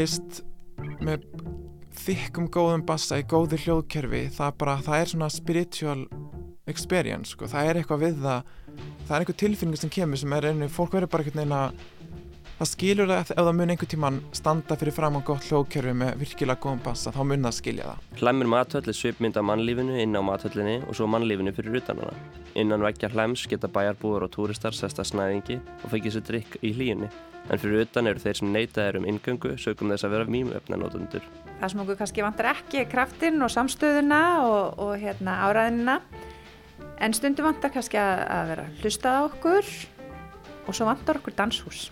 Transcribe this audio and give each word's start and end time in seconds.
tónlist 0.00 0.40
með 1.04 1.26
þykkum 2.00 2.48
góðum 2.52 2.82
bassa 2.88 3.18
í 3.20 3.24
góðu 3.28 3.58
hljóðkerfi 3.60 4.22
það, 4.32 4.52
bara, 4.60 4.76
það 4.80 5.00
er 5.02 5.10
svona 5.12 5.28
spiritual 5.32 6.02
experience 6.70 7.34
sko. 7.34 7.48
það 7.50 7.68
er 7.68 7.80
eitthvað 7.80 8.04
við 8.06 8.20
það 8.22 8.52
það 9.04 9.14
er 9.14 9.18
einhver 9.18 9.38
tilfinning 9.42 9.80
sem 9.80 9.92
kemur 9.92 10.20
sem 10.20 10.32
er 10.32 10.50
einu, 10.50 10.68
fólk 10.72 10.96
verður 10.96 11.12
bara 11.12 11.26
einhvern 11.26 11.42
veginn 11.42 11.56
að 11.58 11.82
það 12.60 12.70
skilur 12.70 13.10
það 13.10 13.20
ef 13.20 13.32
það 13.36 13.52
mun 13.58 13.74
einhvern 13.74 13.92
tíman 13.92 14.20
standa 14.40 14.80
fyrir 14.80 14.96
fram 14.96 15.18
á 15.18 15.26
gott 15.28 15.48
hljóðkerfi 15.50 15.96
með 16.00 16.20
virkilega 16.22 16.64
góðum 16.64 16.84
bassa 16.84 17.12
þá 17.12 17.22
mun 17.28 17.48
það 17.48 17.56
skilja 17.58 17.88
það. 17.90 18.04
Hlæmur 18.20 18.52
matöll 18.54 18.84
er 18.86 18.96
svipmynd 18.96 19.40
af 19.40 19.48
mannlífinu 19.50 19.98
inn 20.00 20.16
á 20.16 20.22
matöllinni 20.24 20.78
og 20.86 20.96
svo 20.96 21.08
mannlífinu 21.12 21.52
fyrir 21.56 21.80
utan 21.82 22.00
hana. 22.04 22.16
Innan 22.60 22.84
vekkja 22.84 23.12
hlæms 23.12 23.44
geta 23.50 23.68
bæjarbúar 23.68 24.28
og 24.28 24.32
túristar 24.36 24.76
sesta 24.76 25.04
snæðingi 25.04 25.60
og 25.80 25.90
fengið 25.92 26.16
sér 26.16 26.30
drikk 26.30 26.60
í 26.64 26.72
hlíunni 26.76 27.10
en 27.48 27.60
fyrir 27.60 27.84
utan 27.86 28.10
eru 28.10 28.22
þeir 28.22 28.40
sem 28.40 28.50
neitað 28.52 28.88
er 28.88 28.98
um 29.00 29.06
ingöngu 29.08 29.54
sögum 29.58 29.92
þess 29.94 30.06
að 30.06 30.16
vera 30.16 30.32
mýmöfnanótundur. 30.34 31.24
Það 31.60 31.72
sem 31.72 31.82
okkur 31.84 31.98
kannski 32.00 32.24
vantar 32.24 32.50
ekki 32.54 32.82
er 32.82 32.90
kraftinn 32.90 33.42
og 33.44 33.52
samstöðuna 33.52 34.20
og, 34.44 34.78
og 34.80 34.92
hérna, 35.00 35.38
áræðinina 35.48 35.98
en 37.00 37.16
stundum 37.16 37.48
vantar 37.48 37.72
kannski 37.74 38.00
að, 38.00 38.22
að 38.28 38.52
vera 38.52 38.66
hlustað 38.80 39.18
á 39.18 39.22
okkur 39.26 39.70
og 40.66 40.76
svo 40.76 40.88
vantar 40.88 41.20
okkur 41.20 41.36
danshús, 41.36 41.84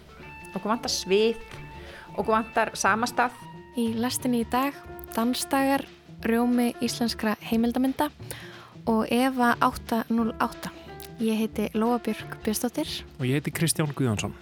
okkur 0.55 0.73
vantar 0.73 0.93
svið, 0.93 1.41
okkur 2.17 2.35
vantar 2.35 2.75
samastað. 2.79 3.37
Í 3.79 3.93
lestinni 3.95 4.43
í 4.43 4.49
dag, 4.51 4.75
dansdagar, 5.15 5.85
rjómi 6.27 6.73
íslenskra 6.83 7.37
heimildamynda 7.47 8.09
og 8.91 9.07
Eva 9.15 9.53
808. 9.63 10.75
Ég 11.23 11.39
heiti 11.45 11.71
Lóa 11.75 11.99
Björg 12.03 12.39
Björnstóttir 12.43 12.91
og 13.19 13.27
ég 13.27 13.39
heiti 13.39 13.55
Kristján 13.55 13.95
Guðjónsson. 13.95 14.35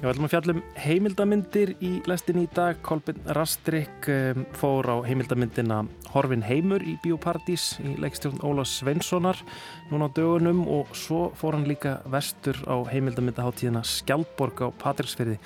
Já, 0.00 0.06
við 0.06 0.14
ætlum 0.14 0.24
að 0.24 0.32
fjallum 0.32 0.60
heimildamindir 0.80 1.70
í 1.84 1.88
lestin 2.08 2.38
í 2.40 2.46
dag. 2.56 2.78
Kolbin 2.80 3.18
Rastrik 3.36 4.06
um, 4.08 4.46
fór 4.56 4.86
á 4.88 4.96
heimildamindina 5.04 5.82
Horfin 6.14 6.40
heimur 6.40 6.80
í 6.80 6.94
Bíópardís 7.02 7.74
í 7.84 7.92
leikstjórn 8.00 8.40
Óla 8.48 8.64
Svenssonar 8.64 9.36
núna 9.90 10.08
á 10.08 10.14
dögunum 10.16 10.62
og 10.72 10.94
svo 10.96 11.26
fór 11.36 11.58
hann 11.58 11.68
líka 11.68 11.98
vestur 12.08 12.56
á 12.64 12.80
heimildamindaháttíðina 12.88 13.82
Skjaldborg 13.84 14.64
á 14.64 14.72
Patricksfyrði. 14.80 15.36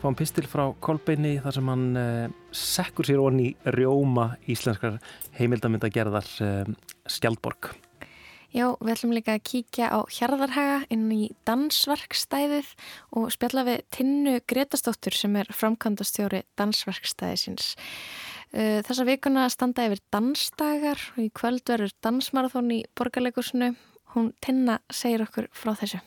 Fáum 0.00 0.16
pistil 0.16 0.48
frá 0.48 0.70
Kolbinni 0.80 1.34
þar 1.44 1.58
sem 1.58 1.68
hann 1.68 1.84
uh, 2.00 2.32
sekkur 2.48 3.10
sér 3.10 3.20
onni 3.20 3.50
rjóma 3.76 4.30
íslenskar 4.48 4.96
heimildamindagerðar 5.36 6.32
uh, 6.48 6.64
Skjaldborg. 7.04 7.74
Já, 8.48 8.70
við 8.80 8.92
ætlum 8.94 9.12
líka 9.12 9.34
að 9.36 9.44
kíkja 9.44 9.90
á 9.92 9.98
Hjarðarhaga 10.08 10.78
inn 10.94 11.10
í 11.12 11.26
dansverkstæðið 11.44 12.70
og 13.20 13.28
spjalla 13.34 13.66
við 13.68 13.82
Tinnu 13.92 14.38
Gretastóttur 14.48 15.16
sem 15.16 15.36
er 15.36 15.50
framkvæmdastjóri 15.52 16.40
dansverkstæðisins. 16.56 17.74
Þessa 18.48 19.04
vikuna 19.04 19.44
standa 19.52 19.84
yfir 19.84 20.00
dansdagar 20.14 21.02
og 21.12 21.20
í 21.26 21.28
kvöld 21.36 21.68
verður 21.68 21.92
dansmarathón 22.00 22.72
í 22.72 22.80
borgarleikursinu. 22.96 23.74
Hún 24.14 24.32
Tinna 24.40 24.78
segir 24.88 25.26
okkur 25.26 25.50
frá 25.52 25.74
þessu. 25.76 26.00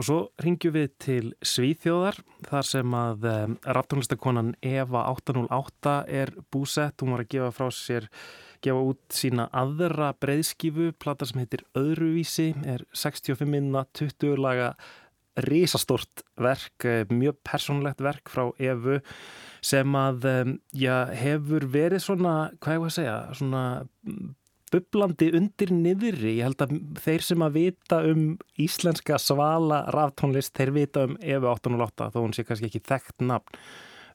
Og 0.00 0.06
svo 0.06 0.18
ringjum 0.40 0.74
við 0.74 0.92
til 1.02 1.24
Svíþjóðar 1.44 2.16
þar 2.48 2.66
sem 2.66 2.94
að 2.96 3.26
um, 3.30 3.56
raftónlistakonan 3.76 4.54
Eva 4.64 5.04
808 5.12 5.96
er 6.08 6.32
búsett. 6.50 7.02
Hún 7.02 7.14
var 7.14 7.26
að 7.26 7.34
gefa 7.34 7.50
frá 7.52 7.66
sér 7.74 8.06
gefa 8.64 8.86
út 8.92 9.02
sína 9.14 9.48
aðra 9.56 10.12
breyðskifu, 10.20 10.90
plata 11.00 11.28
sem 11.28 11.42
heitir 11.42 11.64
Öðruvísi, 11.78 12.50
er 12.68 12.84
65 12.92 13.48
minna 13.48 13.86
20 13.98 14.40
laga 14.40 14.74
risastort 15.46 16.24
verk, 16.40 16.84
eh, 16.84 17.04
mjög 17.08 17.38
personlegt 17.46 18.02
verk 18.02 18.28
frá 18.28 18.50
Evu 18.58 18.98
sem 19.62 19.96
að 19.96 20.26
já, 20.72 21.06
hefur 21.14 21.66
verið 21.68 22.02
svona, 22.02 22.34
hvað 22.60 22.76
ég 22.76 22.80
var 22.80 22.90
að 22.90 22.96
segja, 22.96 23.16
svona 23.36 23.64
bublandi 24.70 25.30
undir 25.36 25.72
niðri. 25.74 26.36
Ég 26.38 26.48
held 26.48 26.64
að 26.64 26.74
þeir 27.02 27.26
sem 27.26 27.44
að 27.44 27.56
vita 27.58 28.00
um 28.10 28.24
íslenska 28.60 29.18
svala 29.22 29.82
ráftónlist, 29.94 30.54
þeir 30.56 30.74
vita 30.76 31.06
um 31.08 31.16
Evu 31.20 31.50
808 31.50 32.10
þó 32.14 32.20
hún 32.22 32.36
sé 32.36 32.46
kannski 32.46 32.70
ekki 32.70 32.84
þekkt 32.90 33.26
nafn 33.26 33.58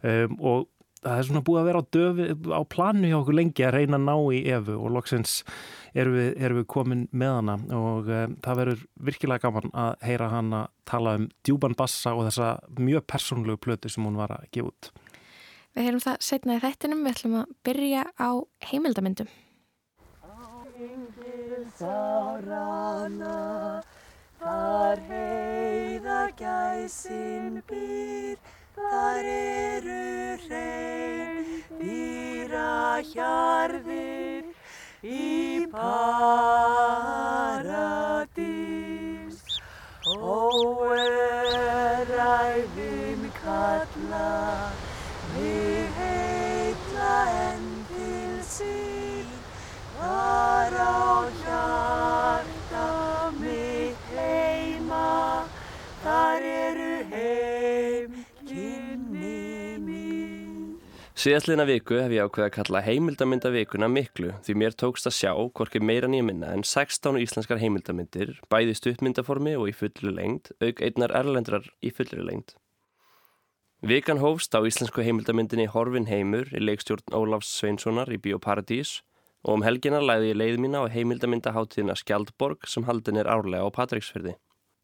um, 0.05 0.37
og 0.39 0.69
það 1.05 1.19
er 1.19 1.27
svona 1.27 1.43
búið 1.45 1.59
að 1.61 1.67
vera 1.69 1.81
á, 1.81 1.85
döfi, 1.95 2.27
á 2.49 2.61
planu 2.71 3.09
hjá 3.09 3.17
okkur 3.19 3.37
lengi 3.37 3.65
að 3.65 3.75
reyna 3.77 3.99
að 3.99 4.05
ná 4.07 4.15
í 4.33 4.41
Evu 4.55 4.77
og 4.79 4.93
loksins 4.95 5.37
erum 5.95 6.17
við, 6.17 6.29
erum 6.41 6.59
við 6.59 6.67
komin 6.73 7.03
með 7.15 7.33
hana 7.37 7.55
og 7.77 8.09
um, 8.09 8.35
það 8.45 8.59
verður 8.61 8.83
virkilega 9.09 9.45
gaman 9.45 9.73
að 9.85 9.91
heyra 10.09 10.29
hana 10.33 10.61
tala 10.89 11.15
um 11.19 11.27
djúban 11.45 11.77
bassa 11.77 12.15
og 12.17 12.25
þessa 12.29 12.51
mjög 12.79 13.05
persónlegu 13.11 13.61
plötu 13.61 13.91
sem 13.91 14.05
hún 14.05 14.19
var 14.19 14.35
að 14.35 14.47
gefa 14.55 14.73
út. 14.73 14.91
Við 15.75 15.89
heyrum 15.89 16.03
það 16.03 16.21
setna 16.23 16.55
í 16.55 16.63
þættinum, 16.63 17.03
við 17.03 17.17
ætlum 17.17 17.39
að 17.41 17.55
byrja 17.67 18.05
á 18.15 18.29
heimildamindum. 18.71 19.31
Þar 24.45 24.99
heiða 25.09 26.19
gæsin 26.37 27.61
býr 27.69 28.37
Þar 28.75 29.23
eru 29.31 30.35
hrein 30.43 31.45
dýra 31.79 32.99
hjarðir 33.07 34.43
í 34.99 35.63
paradís. 35.71 36.17
Ó 40.11 40.91
er 40.99 42.11
æfin 42.25 43.23
kalla, 43.39 44.35
mig 45.31 45.87
heitla 46.01 47.15
enn 47.47 47.67
til 47.95 48.35
sín. 48.51 49.31
Þar 49.95 50.73
á 50.75 50.91
hjarta 51.39 51.84
Síðastliðna 61.25 61.63
viku 61.65 61.95
hef 61.97 62.11
ég 62.13 62.27
ákveðið 62.27 62.45
að 62.45 62.51
kalla 62.53 62.79
heimildamindavikuna 62.85 63.87
miklu 63.89 64.35
því 64.45 64.53
mér 64.61 64.75
tókst 64.77 65.07
að 65.09 65.15
sjá 65.17 65.31
hvorki 65.57 65.79
meira 65.81 66.05
nýja 66.05 66.25
minna 66.27 66.51
en 66.53 66.61
16 66.61 67.17
íslenskar 67.17 67.57
heimildamindir, 67.57 68.35
bæði 68.45 68.75
stuttmyndaformi 68.77 69.55
og 69.57 69.71
í 69.71 69.73
fullri 69.73 70.11
lengd, 70.13 70.51
auk 70.61 70.83
einnar 70.85 71.15
erlendrar 71.17 71.65
í 71.81 71.89
fullri 71.89 72.21
lengd. 72.21 72.53
Vikan 73.81 74.21
hófst 74.21 74.53
á 74.53 74.61
íslensku 74.69 75.01
heimildamindinni 75.01 75.65
Horfin 75.73 76.05
heimur 76.11 76.53
í 76.53 76.61
leikstjórn 76.61 77.17
Ólafs 77.17 77.49
Sveinssonar 77.57 78.13
í 78.13 78.21
Bíóparadís 78.21 78.99
og 79.41 79.57
um 79.57 79.65
helgina 79.65 80.05
læði 80.05 80.35
ég 80.35 80.41
leið 80.43 80.61
mína 80.61 80.85
á 80.85 80.93
heimildamindaháttíðina 80.93 81.97
Skjaldborg 82.03 82.69
sem 82.69 82.85
haldin 82.85 83.17
er 83.17 83.33
árlega 83.33 83.65
á 83.65 83.73
Patricksfyrði. 83.73 84.37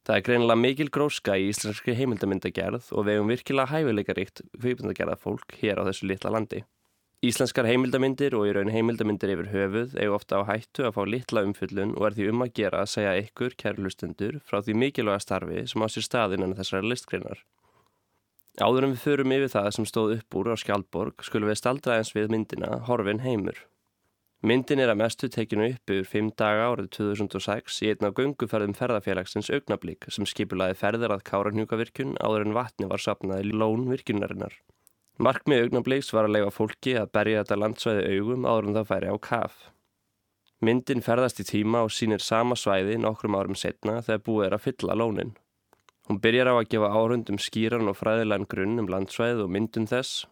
Það 0.08 0.18
er 0.18 0.24
greinilega 0.26 0.58
mikil 0.58 0.90
gróska 0.90 1.38
í 1.38 1.50
íslenski 1.52 1.94
heimildamindagerð 1.94 2.88
og 2.96 3.06
við 3.06 3.20
hefum 3.20 3.34
virkilega 3.36 3.70
hæfileikaríkt 3.70 4.42
kvípundagerða 4.58 5.18
fólk 5.22 5.58
hér 5.62 5.82
á 5.82 5.86
þessu 5.86 6.10
litla 6.10 6.32
landi. 6.34 6.64
Íslenskar 7.22 7.68
heimildamindir 7.70 8.34
og 8.34 8.48
í 8.50 8.54
raun 8.58 8.72
heimildamindir 8.74 9.36
yfir 9.36 9.52
höfuð 9.52 9.92
eigu 10.02 10.16
ofta 10.16 10.40
á 10.42 10.50
hættu 10.50 10.88
að 10.88 10.96
fá 10.96 11.04
litla 11.06 11.44
umfyllun 11.46 11.92
og 11.94 12.08
er 12.08 12.16
því 12.18 12.30
um 12.32 12.42
að 12.42 12.54
gera 12.58 12.80
að 12.82 12.90
segja 12.96 13.12
ykkur, 13.22 13.54
kærlustundur, 13.62 14.40
frá 14.42 14.58
því 14.66 14.80
mikilvæga 14.82 15.22
starfi 15.22 15.68
sem 15.70 15.86
á 15.86 15.88
sér 15.94 16.08
staðinn 16.08 16.48
en 16.48 16.58
þessari 16.58 16.90
listgreinar. 16.90 17.44
Áður 18.58 18.88
en 18.88 18.96
við 18.96 19.04
förum 19.06 19.36
yfir 19.38 19.54
það 19.54 19.70
sem 19.78 19.86
stóð 19.92 20.16
upp 20.18 20.40
úr 20.42 20.50
á 20.50 20.56
Skjaldborg 20.58 21.22
skulum 21.30 21.54
við 21.54 21.62
staldra 21.62 22.00
eins 22.02 22.10
við 22.18 22.34
myndina 22.34 22.82
Horfin 22.90 23.22
heimur. 23.22 23.62
Myndin 24.42 24.80
er 24.82 24.90
að 24.90 24.98
mestu 24.98 25.28
tekinu 25.30 25.68
upp 25.70 25.92
yfir 25.94 26.08
fimm 26.10 26.30
daga 26.34 26.72
árið 26.72 26.88
2006 26.96 27.76
í 27.86 27.92
einn 27.92 28.08
á 28.10 28.16
gunguferðum 28.18 28.72
ferðarfélagsins 28.74 29.52
augnablík 29.54 30.08
sem 30.10 30.26
skipulaði 30.26 30.80
ferðar 30.80 31.14
að 31.14 31.28
Káranjúkavirkjun 31.28 32.16
áður 32.18 32.48
en 32.48 32.56
vatni 32.56 32.90
var 32.90 33.04
sapnaði 33.04 33.54
lón 33.54 33.86
virkunarinnar. 33.92 34.56
Markmið 35.22 35.68
augnablíks 35.68 36.10
var 36.18 36.26
að 36.26 36.40
leifa 36.40 36.56
fólki 36.56 36.98
að 36.98 37.14
berja 37.14 37.44
þetta 37.44 37.60
landsvæði 37.62 38.18
augum 38.18 38.50
áður 38.50 38.72
en 38.72 38.80
það 38.80 38.90
færi 38.96 39.14
á 39.14 39.18
kaf. 39.30 39.62
Myndin 40.66 41.06
ferðast 41.06 41.46
í 41.46 41.46
tíma 41.46 41.86
og 41.86 41.94
sínir 41.94 42.26
sama 42.26 42.58
svæði 42.58 42.98
nokkrum 42.98 43.38
árum 43.38 43.58
setna 43.58 44.00
þegar 44.02 44.26
búið 44.26 44.48
er 44.48 44.58
að 44.58 44.66
fylla 44.66 44.98
lónin. 44.98 45.36
Hún 46.10 46.18
byrjar 46.24 46.50
á 46.50 46.56
að 46.58 46.70
gefa 46.74 46.90
áhrundum 46.98 47.38
skýran 47.38 47.94
og 47.94 48.02
fræðilegan 48.02 48.50
grunn 48.50 48.82
um 48.82 48.90
landsvæði 48.90 49.46
og 49.46 49.54
myndun 49.54 49.90
þess 49.94 50.26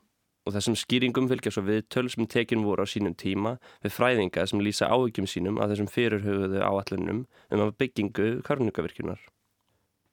og 0.45 0.55
þessum 0.55 0.77
skýringum 0.79 1.27
fylgja 1.31 1.53
svo 1.55 1.65
við 1.67 1.83
töl 1.93 2.07
sem 2.11 2.27
tekin 2.29 2.63
voru 2.67 2.85
á 2.85 2.87
sínum 2.89 3.15
tíma 3.17 3.57
við 3.83 3.95
fræðinga 3.97 4.45
sem 4.49 4.63
lýsa 4.63 4.91
áhyggjum 4.93 5.27
sínum 5.29 5.59
af 5.59 5.73
þessum 5.73 5.91
fyrirhauðu 5.91 6.63
áallunum 6.65 7.25
um 7.25 7.65
að 7.65 7.75
byggingu 7.81 8.29
karnukavirkjunar. 8.47 9.19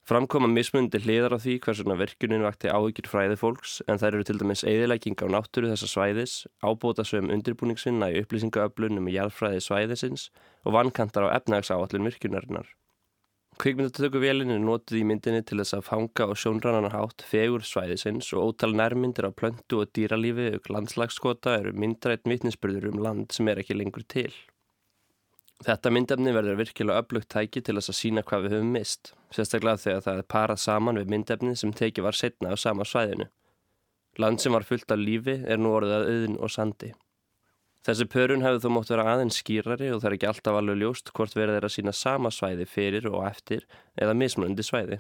Framkoma 0.07 0.47
mismundi 0.47 1.01
hliðar 1.03 1.35
á 1.35 1.39
því 1.43 1.57
hversuna 1.65 1.97
virkunin 1.99 2.45
vakti 2.47 2.71
áhyggjur 2.71 3.09
fræði 3.11 3.39
fólks 3.41 3.81
en 3.91 3.99
þær 3.99 4.13
eru 4.13 4.27
til 4.29 4.39
dæmis 4.39 4.63
eðilegging 4.63 5.19
á 5.19 5.27
náttúru 5.35 5.73
þessa 5.73 5.91
svæðis, 5.91 6.35
ábóta 6.63 7.03
sögum 7.03 7.33
undirbúningsvinna 7.35 8.13
í 8.15 8.23
upplýsingaöflunum 8.23 9.11
í 9.11 9.17
jarðfræði 9.17 9.65
svæðisins 9.67 10.29
og 10.63 10.79
vankantar 10.79 11.27
á 11.27 11.35
efnagsáallun 11.41 12.07
virkunarinnar. 12.07 12.71
Kvikmyndatöku 13.57 14.21
vélinn 14.21 14.53
er 14.53 14.59
notið 14.61 14.99
í 14.99 15.05
myndinni 15.09 15.41
til 15.49 15.57
þess 15.63 15.79
að 15.79 15.87
fanga 15.87 16.27
og 16.29 16.37
sjónrannan 16.37 16.93
hátt 16.93 17.23
fegur 17.25 17.63
svæðisins 17.65 18.29
og 18.37 18.51
ótal 18.51 18.75
nærmyndir 18.77 19.25
á 19.25 19.33
plöntu 19.33 19.79
og 19.81 19.95
dýralífi 19.97 20.51
og 20.59 20.69
landslagskota 20.75 21.55
eru 21.63 21.73
myndrætt 21.73 22.29
vittnisspörður 22.29 22.91
um 22.91 23.01
land 23.07 23.33
sem 23.33 23.49
er 23.49 23.63
ekki 23.63 23.79
lengur 23.79 24.05
til. 24.13 24.29
Þetta 25.65 25.95
myndefni 25.97 26.37
verður 26.37 26.61
virkilega 26.61 27.01
öflugt 27.01 27.31
tæki 27.33 27.63
til 27.65 27.79
þess 27.79 27.95
að 27.95 27.99
sína 28.03 28.27
hvað 28.29 28.45
við 28.45 28.59
höfum 28.59 28.77
mist, 28.77 29.15
sérstaklega 29.33 29.81
þegar 29.87 30.05
það 30.05 30.21
er 30.21 30.31
parað 30.37 30.63
saman 30.67 31.01
við 31.01 31.17
myndefni 31.17 31.57
sem 31.57 31.73
tekið 31.73 32.09
var 32.11 32.21
setna 32.21 32.53
á 32.53 32.57
sama 32.61 32.85
svæðinu. 32.85 33.31
Land 34.21 34.45
sem 34.45 34.53
var 34.53 34.69
fullt 34.69 34.93
af 34.93 35.01
lífi 35.01 35.41
er 35.49 35.57
nú 35.57 35.73
orðið 35.79 35.97
að 35.97 36.09
auðin 36.13 36.41
og 36.45 36.53
sandi. 36.53 36.93
Þessi 37.87 38.09
pörun 38.11 38.43
hefur 38.43 38.65
þó 38.65 38.71
mótt 38.75 38.89
vera 38.91 39.05
aðeins 39.13 39.37
skýrari 39.39 39.93
og 39.95 40.01
það 40.03 40.09
er 40.09 40.15
ekki 40.17 40.27
alltaf 40.27 40.57
alveg 40.59 40.81
ljóst 40.81 41.13
hvort 41.15 41.37
verður 41.37 41.61
þeirra 41.61 41.69
sína 41.71 41.93
sama 41.95 42.33
svæði 42.35 42.65
fyrir 42.67 43.05
og 43.13 43.21
eftir 43.29 43.63
eða 43.95 44.17
mismunandi 44.19 44.65
svæði. 44.67 44.99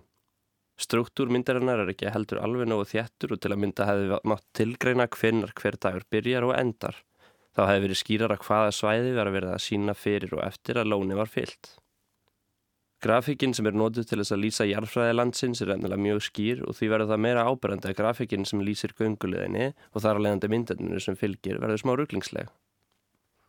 Struktúr 0.78 1.32
myndarinnar 1.32 1.82
er 1.82 1.90
ekki 1.90 2.12
heldur 2.14 2.38
alveg 2.44 2.68
nógu 2.70 2.84
þjættur 2.92 3.34
og 3.34 3.40
til 3.42 3.50
að 3.50 3.60
mynda 3.64 3.88
hefði 3.88 4.20
mátt 4.30 4.44
tilgreina 4.54 5.08
hvernar 5.16 5.54
hver 5.58 5.78
dagur 5.82 6.04
byrjar 6.14 6.46
og 6.46 6.52
endar. 6.54 7.00
Þá 7.56 7.62
hefði 7.64 7.82
verið 7.86 8.00
skýrar 8.02 8.34
að 8.36 8.44
hvaða 8.44 8.76
svæði 8.78 9.16
verið 9.16 9.48
að 9.50 9.64
sína 9.66 9.96
fyrir 9.96 10.36
og 10.36 10.44
eftir 10.44 10.78
að 10.78 10.90
lóni 10.92 11.18
var 11.18 11.32
fyllt. 11.32 11.72
Grafíkinn 13.02 13.56
sem 13.56 13.66
er 13.68 13.74
nótuð 13.76 14.06
til 14.08 14.20
þess 14.20 14.34
að 14.36 14.42
lýsa 14.44 14.68
jarðfræði 14.68 15.16
landsins 15.16 15.60
er 15.64 15.74
ennilega 15.74 16.00
mjög 16.00 16.22
skýr 16.28 16.62
og 16.64 16.78
því 16.78 16.92
verður 16.92 17.10
það 17.10 17.24
meira 17.24 17.48
áberandi 17.50 17.90
að 17.90 17.98
grafíkinn 17.98 18.46
sem 18.48 18.62
lýsir 18.64 18.94
gönguleginni 18.96 19.72
og 19.92 20.00
þar 20.00 20.20
að 20.20 20.24
leiðandi 20.26 20.52
myndendinu 20.54 21.02
sem 21.02 21.18
fylgir 21.18 21.60
verður 21.60 21.82
smá 21.82 21.92
rugglingsleg. 21.96 22.48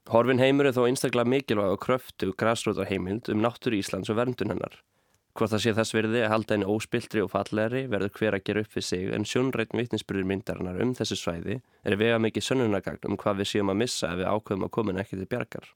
Horfin 0.08 0.40
heimur 0.40 0.70
er 0.70 0.76
þó 0.76 0.86
einstaklega 0.88 1.28
mikilvæg 1.28 1.74
og 1.74 1.82
kröftu 1.84 2.30
græsrótar 2.40 2.88
heimild 2.88 3.28
um 3.34 3.42
náttúru 3.44 3.76
Íslands 3.76 4.08
og 4.08 4.16
verndun 4.16 4.54
hennar. 4.54 4.78
Hvort 5.36 5.52
það 5.52 5.64
sé 5.66 5.74
þess 5.76 5.94
verði 5.94 6.22
að 6.24 6.32
halda 6.32 6.56
henni 6.56 6.70
óspiltri 6.72 7.22
og 7.22 7.34
fallegri 7.34 7.82
verður 7.92 8.14
hver 8.16 8.38
að 8.38 8.46
gera 8.48 8.64
upp 8.64 8.78
við 8.78 8.86
sig 8.88 9.12
en 9.14 9.28
sjónrætn 9.28 9.78
vittnisspurður 9.78 10.30
myndarinnar 10.32 10.80
um 10.82 10.94
þessu 10.96 11.18
svæði 11.20 11.58
er 11.84 11.98
vega 12.00 12.22
mikið 12.24 12.46
sönnunagagn 12.48 13.12
um 13.12 13.20
hvað 13.20 13.42
við 13.42 13.52
séum 13.52 13.74
að 13.74 13.80
missa 13.84 14.14
ef 14.14 14.22
við 14.22 14.32
ákveðum 14.32 14.66
að 14.70 14.74
komin 14.80 15.04
ekki 15.04 15.20
til 15.20 15.30
bjargar. 15.36 15.68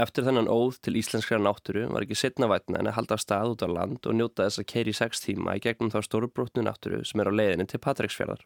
Eftir 0.00 0.24
þennan 0.24 0.48
óð 0.48 0.80
til 0.80 0.96
íslenskra 0.96 1.36
náttúru 1.36 1.84
var 1.92 2.06
ekki 2.06 2.16
setna 2.16 2.48
vætna 2.48 2.80
en 2.80 2.88
að 2.88 2.96
halda 2.96 3.20
stað 3.20 3.52
út 3.52 3.66
á 3.66 3.68
land 3.68 4.08
og 4.08 4.16
njóta 4.16 4.48
þess 4.48 4.64
að 4.64 4.70
keiri 4.72 4.96
sex 4.96 5.20
tíma 5.20 5.58
í 5.60 5.62
gegnum 5.62 5.92
þá 5.92 6.00
stóru 6.08 6.32
brotnu 6.32 6.64
náttúru 6.64 7.04
sem 7.04 7.20
er 7.20 7.28
á 7.28 7.32
leiðinni 7.36 7.68
til 7.68 7.84
Patræksfjörðar. 7.84 8.40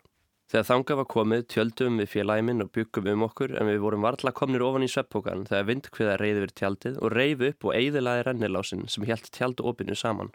Þegar 0.46 0.66
þanga 0.68 0.96
var 1.00 1.06
komið 1.10 1.40
tjöldum 1.50 1.96
við 1.98 2.10
félagiminn 2.12 2.62
og 2.62 2.68
byggum 2.76 3.08
um 3.10 3.24
okkur 3.26 3.56
en 3.58 3.66
við 3.66 3.80
vorum 3.82 4.04
varðla 4.06 4.30
komnir 4.30 4.62
ofan 4.62 4.86
í 4.86 4.88
sveppókan 4.92 5.42
þegar 5.48 5.66
vindkviða 5.72 6.18
reyði 6.20 6.44
við 6.44 6.52
tjaldið 6.60 7.00
og 7.02 7.14
reyfi 7.16 7.48
upp 7.50 7.66
og 7.66 7.74
eigðilaði 7.74 8.26
rennilásin 8.28 8.84
sem 8.86 9.06
helt 9.08 9.26
tjaldu 9.34 9.66
opinu 9.66 9.98
saman. 9.98 10.30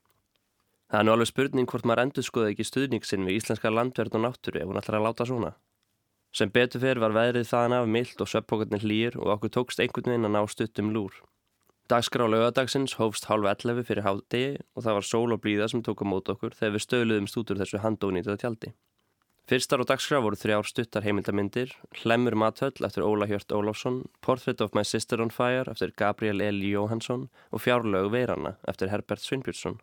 Það 0.91 0.99
er 0.99 1.07
nú 1.07 1.13
alveg 1.15 1.29
spurning 1.31 1.71
hvort 1.71 1.87
maður 1.87 2.03
endur 2.03 2.27
skoði 2.27 2.51
ekki 2.51 2.67
stuðningsinn 2.67 3.23
við 3.29 3.37
íslenska 3.39 3.71
landverð 3.71 4.17
og 4.19 4.25
náttúru 4.25 4.59
ef 4.59 4.67
hún 4.67 4.81
ætlar 4.81 4.99
að 4.99 5.07
láta 5.07 5.29
svona. 5.31 5.53
Sem 6.35 6.51
betur 6.51 6.83
fyrir 6.83 6.99
var 6.99 7.15
veðrið 7.15 7.47
þaðan 7.47 7.77
af 7.79 7.89
mild 7.95 8.19
og 8.19 8.31
sveppókarnir 8.33 8.83
hlýr 8.83 9.15
og 9.15 9.31
okkur 9.37 9.55
tókst 9.55 9.79
einhvern 9.79 10.11
veginn 10.11 10.27
að 10.27 10.35
ná 10.35 10.41
stuttum 10.51 10.91
lúr. 10.91 11.15
Dagskrá 11.87 12.27
lögadagsins 12.27 12.99
hófst 12.99 13.31
hálf 13.31 13.47
11 13.47 13.87
fyrir 13.87 14.03
hádegi 14.03 14.59
og 14.75 14.83
það 14.83 14.99
var 14.99 15.07
sól 15.07 15.31
og 15.31 15.43
blíða 15.43 15.71
sem 15.71 15.83
tók 15.83 16.03
á 16.03 16.05
mót 16.11 16.27
okkur 16.35 16.55
þegar 16.55 16.75
við 16.75 16.85
stöluðum 16.89 17.31
stútur 17.31 17.59
þessu 17.63 17.79
handónýtað 17.83 18.43
tjaldi. 18.43 18.75
Fyrstar 19.51 19.81
á 19.83 19.86
dagskraf 19.89 20.21
voru 20.24 20.38
þrjár 20.39 20.63
stuttar 20.63 21.03
heimildamindir, 21.03 21.74
Hlemmur 22.00 22.38
Mathöll 22.39 22.86
eftir 22.88 23.03
Óla 23.03 23.25
Hjört 23.27 23.51
Ólafsson, 23.51 23.98
Portrait 24.24 24.62
of 24.63 24.71
my 24.71 24.83
sister 24.88 25.19
on 25.19 25.27
fire 25.27 25.65
eftir 25.68 25.92
Gabriel 26.00 26.39
L. 26.39 26.62
Jóhansson 26.63 27.25
og 27.51 27.59
Fjárlaug 27.59 28.13
Veirana 28.13 28.53
eftir 28.63 28.88
Herbert 28.94 29.19
Svinnbjörnsson. 29.19 29.81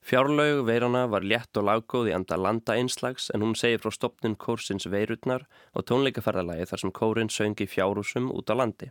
Fjárlaug 0.00 0.62
Veirana 0.64 1.02
var 1.12 1.20
létt 1.20 1.60
og 1.60 1.66
laggóð 1.68 2.08
í 2.08 2.14
anda 2.16 2.38
landa 2.40 2.72
einslags 2.72 3.26
en 3.34 3.44
hún 3.44 3.52
segir 3.60 3.82
frá 3.82 3.92
stopnum 3.92 4.38
kórsins 4.40 4.88
Veirutnar 4.88 5.44
og 5.76 5.84
tónleikaferðalagi 5.90 6.70
þar 6.70 6.82
sem 6.82 6.92
kórin 6.96 7.28
söngi 7.28 7.66
fjárúsum 7.68 8.30
út 8.32 8.48
á 8.48 8.56
landi. 8.56 8.88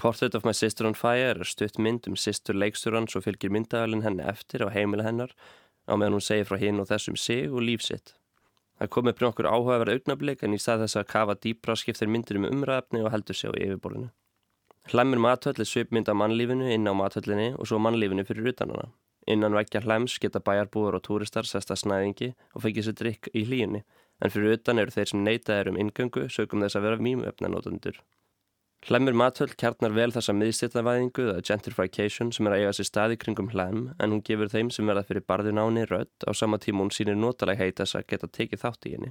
Portrait 0.00 0.34
of 0.34 0.46
my 0.48 0.54
sister 0.56 0.88
on 0.88 0.96
fire 0.96 1.34
er 1.34 1.44
stutt 1.44 1.76
mynd 1.76 2.08
um 2.08 2.16
sýstur 2.16 2.56
leikstjóran 2.56 3.10
svo 3.12 3.20
fylgir 3.20 3.52
myndagalinn 3.52 4.06
henni 4.08 4.24
eftir 4.24 4.64
á 4.64 4.72
heimila 4.72 5.04
hennar 5.04 5.36
á 5.84 5.92
meðan 5.92 6.16
hún 6.16 6.24
segir 6.24 6.48
frá 6.48 6.56
hinn 6.56 6.80
og 6.80 6.88
þessum 6.88 7.20
sig 7.20 7.52
og 7.52 7.60
lífsitt. 7.68 8.16
Það 8.78 8.90
kom 8.94 9.10
upp 9.10 9.20
nokkur 9.24 9.48
áhugaverð 9.50 9.96
augnablik 9.96 10.42
en 10.46 10.54
í 10.54 10.60
stað 10.62 10.84
þess 10.84 10.98
að 11.00 11.08
kafa 11.12 11.34
dýbra 11.42 11.74
skiptir 11.76 12.10
myndir 12.10 12.38
um 12.38 12.46
umræfni 12.46 13.02
og 13.02 13.10
heldur 13.10 13.34
sig 13.34 13.50
á 13.50 13.58
yfirborðinu. 13.58 14.10
Hlæmur 14.88 15.20
mathöll 15.20 15.58
er 15.60 15.68
svipmynd 15.68 16.08
af 16.08 16.16
mannlífinu 16.16 16.70
inn 16.72 16.86
á 16.86 16.94
mathöllinni 16.94 17.48
og 17.58 17.66
svo 17.66 17.80
mannlífinu 17.82 18.24
fyrir 18.24 18.52
utan 18.52 18.70
hana. 18.70 18.92
Innan 19.26 19.56
vekkja 19.58 19.82
hlæms 19.84 20.14
geta 20.22 20.40
bæjarbúður 20.40 20.96
og 20.96 21.02
túristar 21.04 21.44
sesta 21.44 21.76
snæðingi 21.76 22.30
og 22.54 22.62
fengið 22.64 22.86
sér 22.86 22.96
drikk 23.00 23.28
í 23.34 23.42
hlíunni 23.44 23.82
en 24.22 24.32
fyrir 24.32 24.56
utan 24.56 24.78
eru 24.78 24.94
þeir 24.94 25.10
sem 25.10 25.24
neitað 25.26 25.60
er 25.60 25.72
um 25.72 25.80
ingöngu 25.82 26.28
sögum 26.32 26.62
þess 26.64 26.78
að 26.78 26.86
vera 26.86 27.02
mýmuöfnanótundur. 27.04 27.98
Hlæmur 28.86 29.16
mathöll 29.18 29.56
kjarnar 29.58 29.90
vel 29.90 30.12
þessa 30.14 30.32
miðstýrtavæðingu 30.38 31.24
eða 31.32 31.42
gentrification 31.48 32.28
sem 32.32 32.46
er 32.46 32.54
að 32.54 32.60
eiga 32.62 32.74
sér 32.78 32.86
staði 32.86 33.16
kringum 33.18 33.50
hlæm 33.50 33.80
en 33.98 34.14
hún 34.14 34.22
gefur 34.24 34.52
þeim 34.52 34.70
sem 34.70 34.86
verða 34.86 35.02
fyrir 35.08 35.24
barðunáni 35.26 35.82
rödd 35.90 36.26
á 36.28 36.30
sama 36.30 36.60
tíma 36.62 36.84
hún 36.84 36.94
sínir 36.94 37.18
notaleg 37.18 37.58
heit 37.58 37.82
þess 37.82 37.98
að 37.98 38.06
geta 38.12 38.30
tekið 38.38 38.62
þátt 38.62 38.86
í 38.86 38.94
henni. 38.94 39.10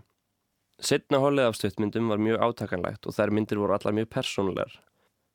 Sittna 0.80 1.19
hólið 1.19 1.50
af 1.50 1.60
stuttmyndum 1.60 2.08
var 2.14 2.24
mjög 2.24 2.48
átakanlegt 2.48 3.10
og 3.10 3.18
þær 3.18 3.36
myndir 3.36 3.60
voru 3.60 3.75
allar 3.75 3.98
mjög 4.00 4.10
persónulegar. 4.16 4.80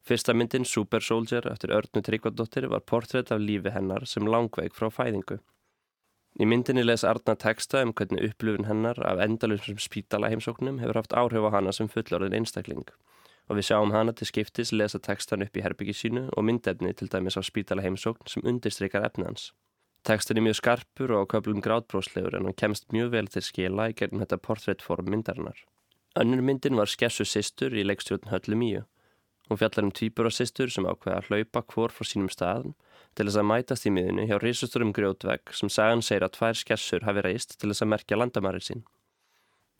Fyrsta 0.03 0.35
myndin 0.35 0.65
Super 0.67 1.05
Soldier 1.05 1.47
eftir 1.53 1.77
Örnu 1.77 2.03
Tryggvardóttir 2.03 2.71
var 2.73 2.87
portrétt 2.89 3.31
af 3.31 3.43
lífi 3.43 3.71
hennar 3.71 4.09
sem 4.09 4.27
langveik 4.27 4.75
frá 4.75 4.89
fæðingu. 4.91 5.43
Í 6.41 6.49
myndinni 6.49 6.87
les 6.87 7.05
Arna 7.05 7.37
texta 7.37 7.85
um 7.85 7.93
hvernig 7.93 8.33
upplifun 8.33 8.67
hennar 8.67 8.99
af 9.07 9.21
endalusum 9.21 9.79
spítala 9.79 10.33
heimsóknum 10.33 10.81
hefur 10.81 11.03
haft 11.03 11.13
áhrif 11.13 11.45
á 11.47 11.51
hana 11.53 11.75
sem 11.77 11.91
fullorðin 11.93 12.41
einstakling 12.41 12.89
og 13.53 13.59
við 13.59 13.67
sjáum 13.69 13.91
hana 13.93 14.15
til 14.17 14.31
skiptis 14.31 14.71
lesa 14.73 14.97
textan 14.99 15.45
upp 15.45 15.57
í 15.57 15.63
herbyggi 15.65 15.93
sínu 15.99 16.23
og 16.33 16.47
myndefni 16.49 16.95
til 16.97 17.11
dæmis 17.13 17.37
á 17.37 17.45
spítala 17.45 17.85
heimsókn 17.85 18.31
sem 18.33 18.47
undirstreykar 18.49 19.05
efni 19.05 19.27
hans. 19.29 19.51
Tekstin 20.09 20.41
er 20.41 20.47
mjög 20.47 20.57
skarpur 20.63 21.13
og 21.13 21.29
á 21.29 21.31
köplum 21.37 21.61
grátbróslegur 21.61 22.35
en 22.39 22.49
hann 22.49 22.57
kemst 22.57 22.89
mjög 22.97 23.13
vel 23.13 23.29
til 23.29 23.45
skila 23.45 23.91
í 23.93 23.97
gerðin 23.99 24.25
þetta 24.25 24.41
portréttform 24.47 25.13
myndarinnar. 25.13 25.61
Önnur 26.17 26.41
myndin 26.41 26.81
var 26.81 26.89
Skessu 26.89 27.29
sýstur 27.29 27.77
í 27.77 27.85
leikstjórn 27.85 28.33
Höllu 28.33 28.57
Míu. 28.57 28.83
Hún 29.51 29.61
fjallar 29.61 29.85
um 29.85 29.93
týpur 29.93 30.31
og 30.31 30.35
sýstur 30.35 30.73
sem 30.73 30.89
ákveða 30.89 31.21
að 31.21 31.29
hlaupa 31.29 31.63
hvor 31.69 31.93
frá 31.93 32.09
sínum 32.09 32.33
staðum 32.33 32.73
til 33.13 33.29
þess 33.29 33.39
að 33.43 33.49
mætast 33.53 33.87
í 33.87 33.93
miðinu 33.93 34.27
hjá 34.31 34.39
risasturum 34.41 34.93
grjótvegg 34.97 35.53
sem 35.53 35.69
sagan 35.69 36.03
segir 36.03 36.25
að 36.25 36.35
tvær 36.39 36.59
skessur 36.63 37.05
hafi 37.05 37.25
reist 37.29 37.59
til 37.61 37.69
þess 37.69 37.85
að 37.85 37.93
merkja 37.93 38.19
landamarið 38.19 38.67
sín. 38.71 38.85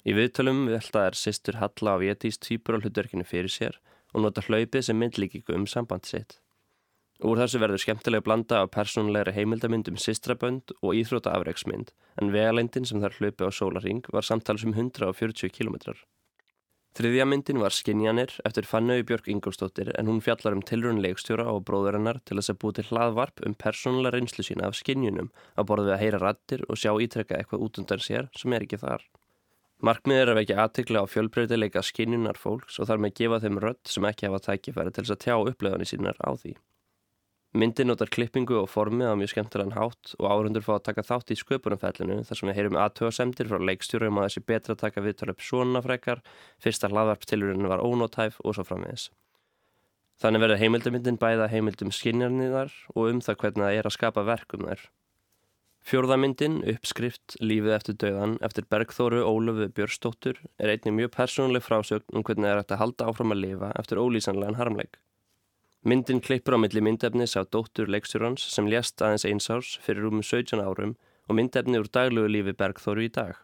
Í 0.03 0.15
viðtölum 0.19 0.65
velta 0.67 1.05
er 1.07 1.15
sýstur 1.15 1.61
Halla 1.61 1.93
á 1.95 2.03
Vétís 2.03 2.41
týpur 2.43 2.75
á 2.75 2.83
hlutverkinu 2.83 3.23
fyrir 3.23 3.53
sér 3.55 3.77
og 4.11 4.25
nota 4.25 4.43
hlaupið 4.43 4.89
sem 4.89 4.99
myndlíkingu 4.99 5.55
um 5.55 5.67
samband 5.71 6.09
sitt. 6.09 6.41
Úr 7.23 7.39
þessu 7.39 7.61
verður 7.63 7.79
skemmtilega 7.85 8.27
blanda 8.27 8.65
af 8.65 8.73
persónleiri 8.75 9.31
heimildamynd 9.37 9.93
um 9.93 10.01
sýstrabönd 10.05 10.75
og 10.81 10.97
íþróta 10.99 11.37
afreiksmynd 11.37 11.93
en 12.19 12.33
vegalendin 12.35 12.89
sem 12.89 12.99
þar 12.99 13.15
hlaupi 13.21 13.47
á 13.47 13.51
sólaring 13.55 14.03
var 14.11 14.27
samtals 14.27 14.67
um 14.67 14.75
140 14.75 15.55
km. 15.55 15.79
Þriðja 16.99 17.25
myndin 17.31 17.63
var 17.63 17.73
Skinjanir 17.73 18.35
eftir 18.45 18.67
Fannau 18.67 18.99
Björg 19.07 19.31
Ingolstóttir 19.31 19.95
en 19.95 20.11
hún 20.11 20.21
fjallar 20.21 20.59
um 20.59 20.67
tilrunleikstjóra 20.67 21.47
og 21.55 21.63
bróðurinnar 21.71 22.19
til 22.27 22.41
þess 22.41 22.53
að 22.53 22.59
búi 22.65 22.75
til 22.77 22.89
hlaðvarp 22.91 23.47
um 23.47 23.55
persónlega 23.55 24.19
reynslu 24.19 24.45
sína 24.45 24.67
af 24.67 24.77
skinjunum 24.83 25.31
að 25.55 25.71
borða 25.71 25.93
við 25.93 25.95
að 25.95 26.03
heyra 26.03 26.25
rattir 26.27 26.67
og 26.69 26.83
sjá 26.83 26.91
ítrekka 26.99 27.39
eitthvað 27.39 27.69
út 27.69 27.81
undan 27.81 28.03
sér 28.03 28.29
sem 28.35 28.53
er 28.53 28.67
ekki 28.67 28.83
þar. 28.83 29.07
Markmið 29.83 30.21
er 30.21 30.31
að 30.31 30.37
vekja 30.39 30.57
aðtikla 30.63 31.01
á 31.03 31.11
fjölbreytileika 31.11 31.83
skinjunar 31.83 32.37
fólks 32.39 32.77
og 32.79 32.87
þar 32.87 33.01
með 33.03 33.17
gefa 33.19 33.41
þeim 33.43 33.57
rödd 33.65 33.89
sem 33.91 34.05
ekki 34.07 34.29
hafa 34.29 34.39
tækifæri 34.45 34.93
til 34.95 35.03
þess 35.03 35.15
að 35.17 35.25
tjá 35.25 35.35
upplöðanir 35.51 35.91
sínar 35.91 36.21
á 36.23 36.31
því. 36.39 36.53
Myndin 37.59 37.91
notar 37.91 38.09
klippingu 38.09 38.61
og 38.61 38.71
formið 38.71 39.11
á 39.11 39.19
mjög 39.19 39.33
skemmtilegan 39.35 39.75
hátt 39.75 40.15
og 40.21 40.29
áhundur 40.31 40.63
fá 40.65 40.77
að 40.77 40.87
taka 40.87 41.05
þátt 41.09 41.35
í 41.35 41.39
sköpunumfellinu 41.41 42.21
þar 42.29 42.39
sem 42.39 42.49
við 42.49 42.59
heyrum 42.61 42.79
aðtöðasemdir 42.79 43.51
frá 43.51 43.59
leikstjórum 43.59 44.23
að 44.23 44.29
þessi 44.29 44.45
betra 44.53 44.79
taka 44.79 45.05
viðtölu 45.05 45.35
upp 45.35 45.45
svona 45.45 45.83
frekar, 45.85 46.23
fyrsta 46.63 46.89
hlaðvarptilurinn 46.89 47.69
var 47.69 47.83
ónótæf 47.83 48.39
og 48.41 48.55
svo 48.55 48.65
frammiðis. 48.71 49.11
Þannig 50.23 50.47
verður 50.47 50.63
heimildamindin 50.63 51.19
bæða 51.19 51.51
heimildum 51.51 51.91
skinjarniðar 51.91 52.73
og 52.95 53.11
um 53.11 53.21
það 53.21 53.41
hvernig 53.43 53.67
það 53.67 53.83
er 53.83 53.91
að 53.91 53.99
skapa 53.99 54.29
verkum 54.31 54.69
þær. 54.71 54.87
Fjórðamyndin, 55.83 56.61
uppskrift 56.71 57.35
Lífið 57.43 57.73
eftir 57.75 57.97
döðan 57.99 58.37
eftir 58.47 58.67
Bergþóru 58.71 59.25
Ólöfu 59.27 59.67
Björnstóttur 59.75 60.39
er 60.63 60.71
einnig 60.71 60.95
mjög 60.95 61.11
persónuleg 61.17 61.65
frásögn 61.67 62.15
um 62.15 62.23
hvernig 62.23 62.47
það 62.47 62.53
er 62.53 62.61
hægt 62.61 62.75
að 62.77 62.83
halda 62.85 63.09
áfram 63.11 63.35
að 63.35 63.41
lifa 63.43 63.71
eftir 63.81 63.99
ólýsanlegan 63.99 64.61
harmleik. 64.61 65.01
Myndin 65.83 66.23
klippur 66.23 66.55
á 66.55 66.63
milli 66.63 66.85
myndefnis 66.87 67.35
á 67.35 67.43
dóttur 67.43 67.91
leikstjórans 67.91 68.45
sem 68.55 68.71
lést 68.71 69.03
aðeins 69.03 69.27
einsárs 69.27 69.73
fyrir 69.83 70.07
rúmum 70.07 70.23
17 70.23 70.63
árum 70.63 70.95
og 71.27 71.35
myndefni 71.35 71.83
úr 71.83 71.91
daglugu 71.91 72.31
lífi 72.31 72.55
Bergþóru 72.55 73.03
í 73.03 73.11
dag. 73.11 73.35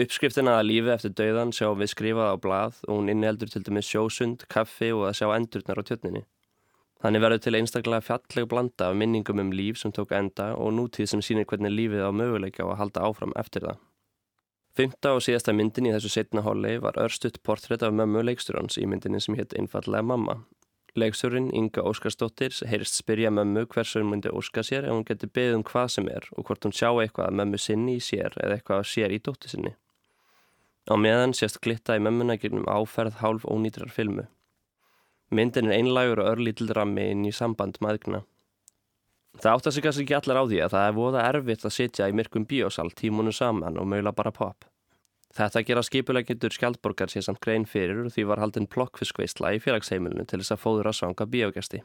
Uppskriftina 0.00 0.56
að 0.58 0.70
lífi 0.70 0.94
eftir 0.96 1.12
dauðan 1.12 1.52
sjáum 1.52 1.76
við 1.78 1.92
skrifað 1.92 2.32
á 2.32 2.36
blað 2.40 2.80
og 2.88 3.02
hún 3.02 3.12
inniheldur 3.12 3.52
til 3.52 3.62
dæmis 3.68 3.92
sjósund, 3.92 4.48
kaffi 4.48 4.94
og 4.96 5.10
að 5.10 5.18
sjá 5.20 5.28
endurnar 5.36 5.78
á 5.78 5.82
tjötninni. 5.84 6.24
Þannig 7.04 7.20
verður 7.20 7.42
til 7.44 7.56
einstaklega 7.58 8.04
fjalleg 8.06 8.48
blanda 8.48 8.88
af 8.88 8.96
minningum 8.96 9.42
um 9.42 9.52
líf 9.52 9.76
sem 9.76 9.92
tók 9.92 10.14
enda 10.16 10.54
og 10.56 10.72
nútíð 10.72 11.10
sem 11.12 11.20
sýnir 11.20 11.44
hvernig 11.50 11.74
lífið 11.74 12.08
á 12.08 12.10
möguleika 12.16 12.64
á 12.64 12.72
að 12.72 12.78
halda 12.80 13.04
áfram 13.04 13.36
eftir 13.36 13.68
það. 13.68 13.82
Fymta 14.74 15.12
og 15.14 15.22
síðasta 15.22 15.52
myndin 15.52 15.86
í 15.86 15.92
þessu 15.94 16.10
setna 16.10 16.42
hóli 16.42 16.78
var 16.82 16.96
örstutt 16.98 17.42
portrétt 17.44 17.84
af 17.84 17.92
mömmu 17.94 18.24
leikstjórans 18.24 18.80
í 18.80 18.88
myndinni 18.88 19.20
sem 19.20 19.36
hétt 19.38 19.52
einfallega 19.54 20.02
mamma 20.02 20.40
Leikstjórin 20.94 21.50
Inga 21.50 21.82
Óskarsdóttir 21.82 22.54
heyrist 22.70 22.94
spyrja 22.94 23.30
mömmu 23.34 23.64
hversu 23.66 23.98
hún 23.98 24.12
myndi 24.12 24.30
óska 24.30 24.62
sér 24.62 24.84
ef 24.86 24.92
hún 24.94 25.06
getur 25.08 25.30
beðið 25.34 25.56
um 25.56 25.64
hvað 25.66 25.88
sem 25.90 26.06
er 26.06 26.28
og 26.38 26.46
hvort 26.46 26.62
hún 26.62 26.74
sjá 26.78 26.86
eitthvað 26.92 27.26
að 27.32 27.38
mömmu 27.40 27.58
sinni 27.58 27.96
í 27.98 28.02
sér 28.08 28.36
eða 28.38 28.54
eitthvað 28.54 28.82
að 28.82 28.86
sér 28.92 29.14
í 29.16 29.18
dóttu 29.18 29.50
sinni. 29.50 29.72
Á 30.86 30.94
meðan 30.94 31.34
sést 31.34 31.58
glitta 31.66 31.96
í 31.98 32.04
mömmuna 32.06 32.36
gegnum 32.38 32.68
áferð 32.70 33.18
hálf 33.24 33.42
ónýtrar 33.50 33.90
filmu. 33.90 34.28
Myndin 35.34 35.70
er 35.70 35.80
einlægur 35.80 36.22
og 36.22 36.30
örlítill 36.36 36.70
rammi 36.76 37.08
inn 37.10 37.24
í 37.26 37.32
samband 37.34 37.80
maðurna. 37.82 38.22
Það 39.42 39.50
átt 39.50 39.66
að 39.66 39.74
sig 39.74 39.84
kannski 39.84 40.04
ekki 40.04 40.14
allar 40.20 40.38
á 40.38 40.44
því 40.46 40.60
að 40.62 40.74
það 40.76 40.84
er 40.88 40.94
voða 40.94 41.24
erfitt 41.26 41.64
að 41.66 41.74
sitja 41.74 42.06
í 42.06 42.14
myrkum 42.14 42.46
bíósal 42.46 42.92
tímunu 42.94 43.32
saman 43.34 43.80
og 43.82 43.88
mögla 43.90 44.12
bara 44.14 44.30
pop. 44.30 44.68
Þetta 45.34 45.64
gera 45.66 45.82
skipulegjöndur 45.82 46.54
skjaldborgar 46.54 47.10
sér 47.10 47.24
samt 47.26 47.40
grein 47.42 47.66
fyrir 47.66 48.04
og 48.04 48.14
því 48.14 48.28
var 48.30 48.38
haldinn 48.38 48.70
plokkfiskveistla 48.70 49.56
í 49.56 49.60
félagsheimilinu 49.64 50.28
til 50.30 50.38
þess 50.38 50.54
að 50.54 50.62
fóður 50.62 50.90
að 50.92 50.98
svanga 51.00 51.26
bíógæsti. 51.26 51.82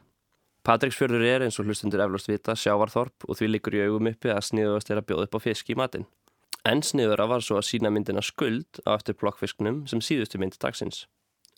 Patricksfjörður 0.62 1.26
er 1.26 1.42
eins 1.42 1.58
og 1.58 1.66
hlustundur 1.66 2.04
eflust 2.04 2.30
vita 2.30 2.54
sjávarþorp 2.54 3.26
og 3.26 3.38
því 3.38 3.48
likur 3.50 3.74
í 3.74 3.82
augum 3.88 4.12
uppi 4.12 4.30
að 4.30 4.44
sniðuðast 4.52 4.92
er 4.92 5.00
að 5.00 5.08
bjóða 5.08 5.26
upp 5.26 5.38
á 5.40 5.44
fisk 5.48 5.72
í 5.72 5.78
matin. 5.82 6.06
En 6.68 6.84
sniðura 6.86 7.26
var 7.26 7.42
svo 7.42 7.58
að 7.58 7.66
sína 7.72 7.90
myndina 7.90 8.22
skuld 8.22 8.82
á 8.86 8.94
eftir 8.94 9.16
plokkfisknum 9.18 9.86
sem 9.90 10.04
síðustu 10.04 10.38
mynd 10.38 10.60
dagsins. 10.60 11.08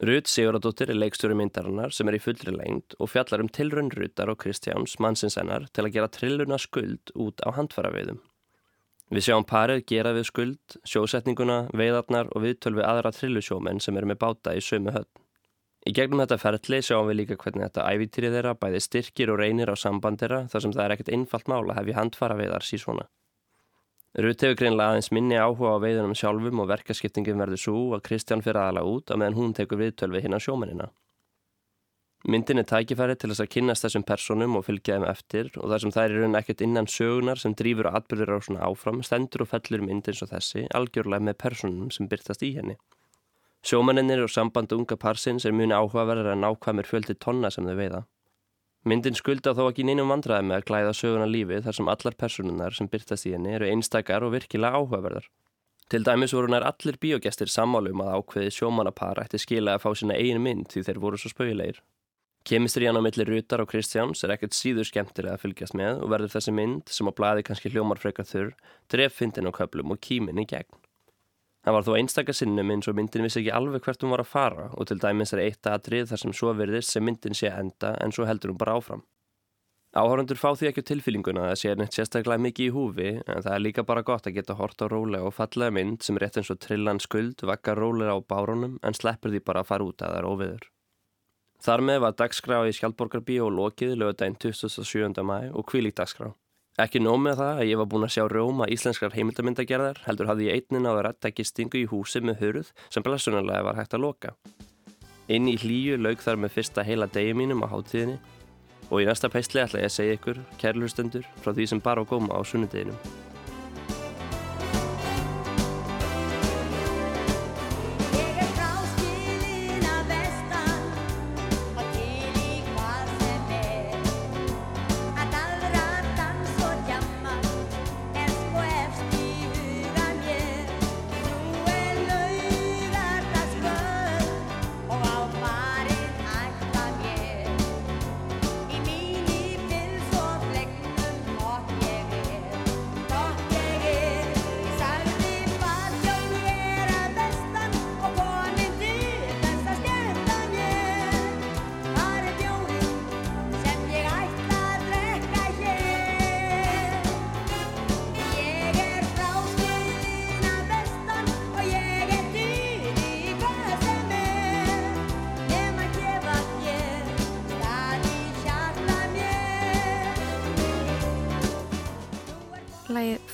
Rut 0.03 0.27
Siguradóttir 0.27 0.91
er 0.91 0.97
leikstjóri 0.99 1.37
myndarinnar 1.39 1.93
sem 1.95 2.09
er 2.11 2.17
í 2.17 2.23
fullri 2.23 2.51
lengt 2.51 2.97
og 2.99 3.13
fjallar 3.13 3.45
um 3.45 3.51
tilrönn 3.55 3.93
Rutar 3.95 4.33
og 4.33 4.41
Kristjáns 4.43 4.97
mannsinsennar 4.99 5.69
til 5.71 5.85
að 5.85 5.93
gera 5.95 6.11
trilluna 6.11 6.59
skuld 6.59 7.13
út 7.15 7.39
á 7.47 7.55
handfæraveiðum. 7.55 8.19
Við 9.15 9.27
sjáum 9.29 9.47
parið 9.47 9.85
gera 9.93 10.11
við 10.17 10.27
skuld, 10.27 10.77
sjósetninguna, 10.83 11.69
veiðarnar 11.71 12.33
og 12.35 12.43
viðtöl 12.43 12.75
við 12.81 12.89
aðra 12.89 13.15
trillusjómenn 13.15 13.79
sem 13.85 13.95
eru 14.01 14.11
með 14.11 14.19
báta 14.25 14.57
í 14.59 14.65
sömu 14.65 14.91
höfn. 14.97 15.23
Í 15.87 15.95
gegnum 15.95 16.25
þetta 16.25 16.43
ferli 16.49 16.83
sjáum 16.83 17.07
við 17.13 17.21
líka 17.21 17.39
hvernig 17.39 17.69
þetta 17.69 17.87
ævítýrið 17.95 18.39
þeirra 18.41 18.59
bæði 18.59 18.83
styrkir 18.83 19.31
og 19.31 19.39
reynir 19.39 19.71
á 19.71 19.79
sambandera 19.79 20.49
þar 20.51 20.67
sem 20.67 20.75
það 20.75 20.85
er 20.89 20.97
ekkert 20.97 21.15
einfalt 21.15 21.51
mála 21.53 21.79
hef 21.79 21.95
ég 21.95 22.01
handfara 22.01 22.43
veiðar 22.43 22.67
síðsvona. 22.67 23.07
Rut 24.13 24.43
hefur 24.45 24.59
greinlega 24.61 24.93
aðeins 24.93 25.09
minni 25.17 25.39
áhuga 25.41 25.71
á 25.73 25.81
veiðunum 25.81 26.13
sjálfum 26.13 26.59
og 26.61 26.67
verkaskiptingin 26.69 27.39
verður 27.41 27.61
svo 27.63 27.77
að 27.97 28.03
Kristján 28.11 28.43
fyrir 28.45 28.61
aðala 28.61 28.83
út 28.85 29.09
að 29.09 29.23
meðan 29.23 29.39
hún 29.39 29.55
tekur 29.57 29.81
viðtöl 29.81 30.11
við 30.13 30.27
hinn 30.27 30.37
á 30.37 30.45
sjómennina. 30.45 30.89
Myndin 32.29 32.61
er 32.61 32.67
tækifæri 32.69 33.17
til 33.17 33.33
þess 33.33 33.43
að 33.43 33.49
kynast 33.55 33.87
þessum 33.87 34.05
personum 34.07 34.59
og 34.61 34.67
fylgja 34.69 34.99
þeim 34.99 35.07
eftir 35.11 35.49
og 35.57 35.73
þar 35.73 35.83
sem 35.83 35.95
það 35.97 36.05
er 36.05 36.13
í 36.13 36.21
raun 36.21 36.39
ekkert 36.39 36.61
innan 36.63 36.91
sögunar 36.93 37.41
sem 37.41 37.57
drýfur 37.57 37.89
og 37.89 37.97
atbyrður 37.99 38.37
á 38.37 38.39
svona 38.45 38.69
áfram 38.69 39.01
stendur 39.03 39.43
og 39.43 39.51
fellur 39.51 39.83
mynd 39.83 40.13
eins 40.13 40.23
og 40.23 40.31
þessi 40.31 40.69
algjörlega 40.77 41.27
með 41.31 41.39
personum 41.41 41.91
sem 41.91 42.07
byrtast 42.13 42.45
í 42.47 42.53
henni. 42.61 42.77
Sjómaninnir 43.65 44.23
og 44.23 44.31
sambandu 44.31 44.77
unga 44.77 45.01
parsins 45.01 45.49
er 45.49 45.57
muni 45.57 45.75
áhugaverðar 45.75 46.37
að 46.37 46.45
nákvæmir 46.45 46.93
fjöldi 46.93 47.17
tonna 47.19 47.51
sem 47.51 47.67
þau 47.67 47.79
veiða. 47.81 48.05
Myndin 48.83 49.15
skulda 49.15 49.53
þó 49.55 49.69
ekki 49.69 49.85
neinum 49.87 50.11
vandraði 50.11 50.49
með 50.49 50.57
að 50.57 50.65
glæða 50.67 50.95
söguna 50.99 51.27
lífið 51.31 51.69
þar 51.69 51.77
sem 51.77 51.91
allar 51.93 52.17
personunar 52.19 52.75
sem 52.75 52.89
byrtast 52.91 53.29
í 53.31 53.35
henni 53.37 53.55
eru 53.55 53.69
einstakar 53.71 54.27
og 54.27 54.35
virkilega 54.35 54.81
áhugaverðar. 54.81 55.29
Til 55.93 56.03
dæmis 56.03 56.35
voru 56.35 56.51
nær 56.51 56.67
allir 56.67 56.99
bíogestir 56.99 57.53
sammálum 57.53 58.03
að 58.03 58.15
ákveði 58.17 58.55
sjómanapar 58.57 59.23
ætti 59.23 59.39
skila 59.39 59.77
að 59.77 59.85
fá 59.85 59.91
sína 60.01 60.19
eigin 60.19 60.43
mynd 60.43 60.73
því 60.73 60.83
þeir 60.89 61.03
voru 61.05 61.21
svo 61.21 61.31
spauilegir. 61.31 61.79
Kemistriðan 62.43 62.99
á 62.99 63.07
milli 63.07 63.29
Rutar 63.29 63.63
og 63.63 63.71
Kristjáns 63.71 64.25
er 64.27 64.35
ekkert 64.35 64.59
síður 64.59 64.89
skemmtilega 64.89 65.37
að 65.37 65.45
fylgjast 65.45 65.79
með 65.79 66.03
og 66.03 66.11
verður 66.11 66.33
þessi 66.35 66.55
mynd, 66.59 66.89
sem 66.91 67.07
á 67.07 67.13
blæði 67.15 67.45
kannski 67.47 67.71
hljómar 67.71 68.03
frekar 68.03 68.27
þurr, 68.27 68.51
dreffindin 68.91 69.47
á 69.47 69.55
köplum 69.55 69.95
og 69.95 70.03
kýmin 70.03 70.43
í 70.43 70.49
gegn. 70.51 70.82
Það 71.63 71.77
var 71.77 71.85
þó 71.87 71.93
einstakar 71.95 72.35
sinnum 72.35 72.71
eins 72.75 72.89
og 72.91 72.97
myndin 72.99 73.23
vissi 73.23 73.39
ekki 73.39 73.53
alveg 73.55 73.85
hvert 73.87 74.03
hún 74.03 74.11
var 74.11 74.25
að 74.25 74.31
fara 74.33 74.65
og 74.75 74.89
til 74.91 74.99
dæmis 74.99 75.33
er 75.37 75.45
eitt 75.45 75.69
aðrið 75.71 76.09
þar 76.11 76.23
sem 76.25 76.33
svo 76.35 76.55
verðist 76.59 76.91
sem 76.91 77.05
myndin 77.07 77.39
sé 77.39 77.53
enda 77.55 77.93
en 78.03 78.15
svo 78.15 78.27
heldur 78.27 78.51
hún 78.51 78.59
bara 78.59 78.75
áfram. 78.81 79.05
Áhörundur 79.93 80.41
fá 80.41 80.49
því 80.57 80.71
ekki 80.71 80.83
tilfýlinguna 80.89 81.51
að 81.51 81.59
sé 81.61 81.75
neitt 81.77 81.95
sérstaklega 81.95 82.41
mikið 82.41 82.67
í 82.67 82.73
húfi 82.73 83.09
en 83.21 83.45
það 83.45 83.53
er 83.53 83.63
líka 83.63 83.87
bara 83.87 84.03
gott 84.09 84.27
að 84.27 84.39
geta 84.39 84.57
hort 84.59 84.83
á 84.83 84.89
rólega 84.89 85.29
og 85.29 85.37
fallega 85.37 85.75
mynd 85.77 86.03
sem 86.03 86.19
rétt 86.19 86.41
eins 86.41 86.51
og 86.51 86.63
trillan 86.65 87.01
skuld 87.05 87.45
vakka 87.47 87.77
rólega 87.77 88.17
á 88.17 88.19
bárunum 88.25 88.79
en 88.83 88.97
sleppur 88.97 89.31
því 89.31 89.45
bara 89.47 89.63
að 89.63 89.69
fara 89.69 89.87
út 89.87 90.03
að 90.03 90.15
það 90.15 90.23
er 90.23 90.31
óviður. 90.33 90.65
Þar 91.63 91.85
með 91.87 92.01
var 92.03 92.17
dagskrá 92.19 92.63
í 92.67 92.73
Skjaldborgarbíu 92.75 93.45
og 93.47 93.53
lokið 93.55 93.93
lögudaginn 94.01 94.41
27. 94.41 95.23
mæ 95.23 95.53
og 95.53 95.69
kvílík 95.69 95.95
dagskrá. 95.95 96.33
Ekki 96.83 96.99
nóg 96.99 97.21
með 97.23 97.37
það 97.39 97.59
að 97.61 97.69
ég 97.69 97.79
var 97.79 97.87
búin 97.93 98.05
að 98.07 98.15
sjá 98.17 98.23
rjóma 98.27 98.67
íslenskar 98.75 99.13
heimildamindagerðar 99.15 100.01
heldur 100.03 100.31
hafði 100.33 100.49
ég 100.49 100.57
einnin 100.59 100.89
á 100.89 100.93
að 100.97 101.03
rætta 101.07 101.31
gistingu 101.31 101.79
í 101.79 101.87
húsi 101.87 102.23
með 102.25 102.41
hurð 102.43 102.73
sem 102.91 103.05
blessunarlega 103.07 103.67
var 103.69 103.79
hægt 103.79 103.95
að 103.95 104.03
loka. 104.03 104.33
Inn 105.31 105.47
í 105.47 105.55
hlýju 105.63 106.01
laug 106.03 106.25
þar 106.25 106.41
með 106.43 106.57
fyrsta 106.57 106.83
heila 106.83 107.07
degi 107.07 107.37
mínum 107.39 107.63
á 107.63 107.71
háttíðinni 107.71 108.19
og 108.89 108.99
í 108.99 109.07
næsta 109.07 109.31
peistli 109.31 109.63
ætla 109.63 109.85
ég 109.85 109.93
að 109.93 109.95
segja 109.95 110.17
ykkur, 110.19 110.41
kærlustendur, 110.59 111.29
frá 111.45 111.55
því 111.55 111.69
sem 111.71 111.85
bara 111.85 112.03
á 112.03 112.09
góma 112.09 112.35
á 112.35 112.43
sunnudeginum. 112.43 112.99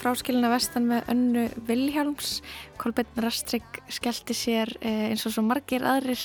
Fráskilina 0.08 0.48
vestan 0.48 0.86
með 0.88 1.08
önnu 1.12 1.42
Vilhjálms. 1.68 2.38
Kolbjörn 2.80 3.20
Rastrik 3.20 3.82
skellti 3.92 4.32
sér 4.32 4.70
eh, 4.80 5.10
eins 5.10 5.26
og 5.28 5.34
svo 5.34 5.42
margir 5.44 5.84
aðrir 5.84 6.22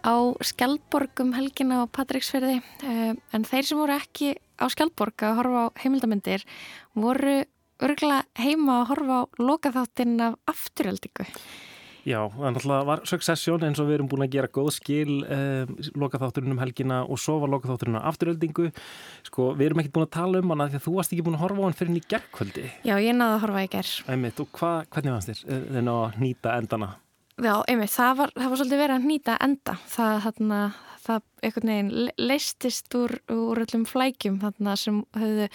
á 0.00 0.32
Skjaldborgum 0.48 1.34
helgina 1.36 1.82
á 1.84 1.92
Patricksferði. 1.92 2.62
Eh, 2.88 3.12
en 3.12 3.44
þeir 3.44 3.68
sem 3.68 3.80
voru 3.80 3.98
ekki 3.98 4.32
á 4.56 4.64
Skjaldborg 4.72 5.26
að 5.28 5.36
horfa 5.42 5.66
á 5.68 5.76
heimildamindir 5.82 6.46
voru 6.96 7.42
örgulega 7.84 8.24
heima 8.40 8.80
að 8.80 8.88
horfa 8.94 9.20
á 9.20 9.22
lokaþáttinn 9.44 10.16
af 10.24 10.38
afturöldingu. 10.48 11.28
Já, 12.06 12.20
það 12.34 12.54
náttúrulega 12.54 12.86
var 12.88 13.02
Succession 13.08 13.64
eins 13.66 13.80
og 13.82 13.88
við 13.88 13.98
erum 13.98 14.10
búin 14.10 14.24
að 14.26 14.34
gera 14.36 14.50
góð 14.52 14.70
skil 14.76 15.16
eh, 15.26 15.72
lokaþátturinn 15.98 16.54
um 16.54 16.62
helgina 16.62 17.00
og 17.06 17.20
svo 17.20 17.38
var 17.42 17.52
lokaþátturinn 17.54 17.98
á 17.98 18.08
afturöldingu 18.10 18.68
sko, 19.26 19.50
við 19.58 19.70
erum 19.70 19.82
ekkert 19.82 19.96
búin 19.96 20.08
að 20.08 20.14
tala 20.18 20.42
um 20.42 20.54
hana 20.54 20.68
því 20.70 20.80
að 20.80 20.86
þú 20.86 20.94
varst 20.98 21.14
ekki 21.14 21.26
búin 21.26 21.38
að 21.38 21.44
horfa 21.46 21.64
á 21.64 21.66
hann 21.66 21.78
fyrir 21.78 21.92
henni 21.92 22.04
í 22.04 22.08
gerðkvöldi 22.14 22.66
Já, 22.86 22.94
ég 23.02 23.18
náði 23.18 23.34
að 23.34 23.44
horfa 23.46 23.66
í 23.66 23.70
gerð 23.74 24.12
Einmitt, 24.14 24.42
og 24.44 24.50
hva, 24.60 24.72
hvernig 24.94 25.16
fannst 25.16 25.32
þér 25.32 25.44
eh, 25.44 25.68
þenn 25.76 25.94
að 25.94 26.20
nýta 26.22 26.56
endana? 26.58 26.90
Já, 27.38 27.54
einmitt, 27.70 27.94
það 27.94 28.20
var, 28.22 28.34
það 28.34 28.52
var 28.52 28.60
svolítið 28.60 28.84
verið 28.84 28.98
að 28.98 29.08
nýta 29.12 29.38
enda 29.46 29.74
það, 29.86 30.16
þarna, 30.24 30.60
það 31.04 31.24
einhvern 31.46 31.70
veginn 31.70 32.10
leistist 32.18 32.98
úr, 32.98 33.14
úr 33.30 33.62
öllum 33.62 33.84
flækjum 33.86 34.40
þarna 34.42 34.74
sem 34.80 34.98
höfðu 35.14 35.46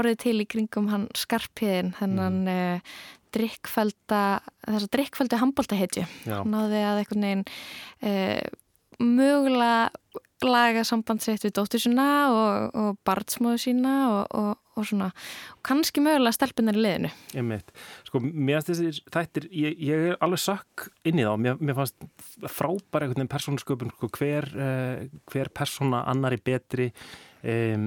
orðið 0.00 0.18
til 0.24 0.36
í 0.40 0.48
kringum 0.48 0.88
hann 0.92 1.06
skarpiðin 1.18 1.92
þennan 1.98 2.40
mm. 2.46 2.88
Drikkfælda 3.36 4.22
þess 4.64 4.86
að 4.86 4.94
drikkfældu 4.96 5.42
handbóltaheitju 5.42 6.06
náði 6.26 6.82
að 6.84 7.02
einhvern 7.02 7.28
veginn 7.28 7.44
uh, 8.08 8.40
mögulega 8.98 9.90
laga 10.46 10.84
samband 10.86 11.22
sitt 11.22 11.42
við 11.42 11.56
dóttur 11.56 11.82
sína 11.82 12.06
og, 12.30 12.76
og 12.78 12.98
barnsmóðu 13.06 13.58
sína 13.62 13.94
og, 14.12 14.36
og, 14.38 14.50
og 14.78 14.86
svona, 14.86 15.08
kannski 15.66 16.02
mögulega 16.04 16.36
stelpunar 16.36 16.78
í 16.78 16.82
liðinu. 16.84 17.10
Einmitt. 17.38 17.72
Sko, 18.06 18.20
mér 18.22 18.62
finnst 18.62 18.70
þessir 18.70 19.14
þættir, 19.14 19.48
ég, 19.50 19.80
ég 19.88 20.04
er 20.12 20.20
alveg 20.24 20.42
sökk 20.44 20.86
inn 21.08 21.18
í 21.18 21.26
þá, 21.26 21.32
mér, 21.42 21.58
mér 21.58 21.78
fannst 21.80 22.06
frábæra 22.44 23.08
einhvern 23.08 23.18
veginn 23.18 23.32
persónasköpun, 23.34 23.90
sko, 23.96 24.10
hver, 24.18 24.46
uh, 24.54 25.08
hver 25.32 25.50
persóna 25.58 26.04
annari 26.12 26.38
betri, 26.38 26.92
um, 27.42 27.86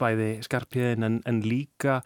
bæði 0.00 0.30
skarpiðin 0.46 1.06
en, 1.06 1.20
en 1.28 1.40
líka 1.44 2.00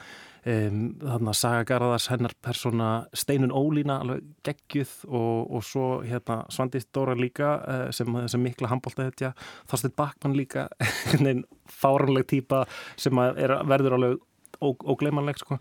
um, 0.45 0.83
þarna 1.03 1.35
Saga 1.37 1.65
Garðars 1.69 2.09
hennar 2.13 2.35
persóna 2.45 2.91
Steinun 3.17 3.55
Ólína 3.55 4.01
alveg 4.03 4.27
geggjuð 4.47 4.95
og, 5.09 5.51
og 5.59 5.67
svo 5.67 5.89
hérna 6.07 6.41
Svandist 6.55 6.91
Dóra 6.97 7.17
líka 7.19 7.55
uh, 7.61 7.87
sem, 7.95 8.21
sem 8.29 8.45
mikla 8.45 8.71
handbólta 8.73 9.09
þetta 9.09 9.35
Þorstein 9.71 9.97
Bakmann 9.99 10.39
líka 10.39 10.69
fáranleg 11.81 12.29
týpa 12.31 12.65
sem 12.97 13.25
er, 13.29 13.59
verður 13.69 13.99
alveg 13.99 14.25
ógleimanleg 14.59 15.39
sko. 15.39 15.59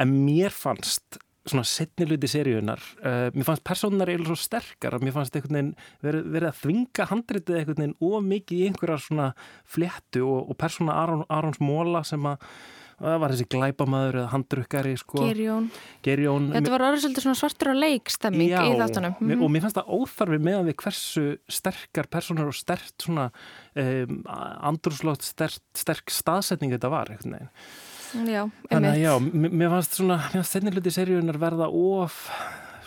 en 0.00 0.14
mér 0.24 0.50
fannst 0.54 1.20
svona 1.48 1.64
setni 1.64 2.06
luti 2.08 2.28
seríunar 2.28 2.82
uh, 3.00 3.28
mér 3.32 3.46
fannst 3.48 3.64
personar 3.64 4.10
eiginlega 4.10 4.34
svo 4.34 4.40
sterkar 4.44 4.96
að 4.96 5.06
mér 5.06 5.14
fannst 5.16 5.36
einhvern 5.36 5.56
veginn 5.56 5.70
verið, 6.04 6.26
verið 6.34 6.50
að 6.50 6.58
þvinga 6.64 7.06
handritið 7.12 7.60
einhvern 7.60 7.80
veginn 7.84 7.96
of 8.10 8.26
mikið 8.26 8.58
í 8.58 8.66
einhverjar 8.68 9.06
svona 9.06 9.30
fléttu 9.64 10.26
og, 10.26 10.52
og 10.52 10.60
persóna 10.60 10.98
Aron, 11.00 11.24
Arons 11.32 11.62
Móla 11.64 12.04
sem 12.06 12.28
að 12.28 12.44
það 13.00 13.20
var 13.22 13.32
þessi 13.32 13.46
glæpamaður 13.54 14.18
eða 14.20 14.30
handrukkari 14.34 14.90
sko. 15.00 15.22
Gerjón. 15.24 15.68
Gerjón 16.04 16.50
Þetta 16.52 16.72
var 16.74 16.82
orðið 16.88 17.04
svolítið 17.06 17.24
svona 17.24 17.38
svartur 17.40 17.70
og 17.72 17.78
leikstemming 17.80 18.50
í 18.52 18.74
þáttunum. 18.76 19.14
Mm 19.16 19.30
-hmm. 19.30 19.44
og 19.44 19.52
mér 19.54 19.64
fannst 19.64 19.78
það 19.78 19.94
óþarfi 19.96 20.38
meðan 20.44 20.68
við 20.68 20.76
hversu 20.84 21.24
sterkar 21.48 22.10
personar 22.12 22.50
og 22.50 22.58
stert 22.58 22.94
svona 23.00 23.30
um, 23.74 24.20
andrúslótt 24.28 25.24
sterk 25.24 26.12
staðsetning 26.12 26.76
þetta 26.76 26.92
var 26.92 27.08
einhvern 27.08 27.38
veginn 27.38 27.54
Já, 28.10 28.42
Þannig 28.70 28.90
að 28.90 29.02
já, 29.02 29.12
mér 29.46 29.70
fannst 29.74 30.00
svona, 30.00 30.16
mér 30.30 30.40
fannst 30.40 30.56
þenni 30.56 30.74
hluti 30.74 30.92
seríunar 30.94 31.38
verða 31.40 31.68
of 31.70 32.18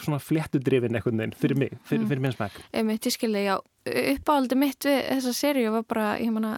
svona 0.03 0.19
fléttudrifin 0.19 0.97
eitthvað 0.97 1.17
neinn 1.19 1.35
fyrir 1.37 1.59
mig, 1.59 1.75
fyrir, 1.87 2.07
fyrir 2.09 2.23
minn 2.23 2.35
smæk. 2.35 2.57
Einmitt, 2.75 3.07
ég 3.07 3.15
skilði, 3.15 3.43
já, 3.47 3.53
uppáhaldi 4.15 4.57
mitt 4.59 4.87
við 4.87 4.99
þessa 5.07 5.33
seríu 5.37 5.73
var 5.77 5.85
bara, 5.89 6.07
ég 6.19 6.33
manna, 6.35 6.57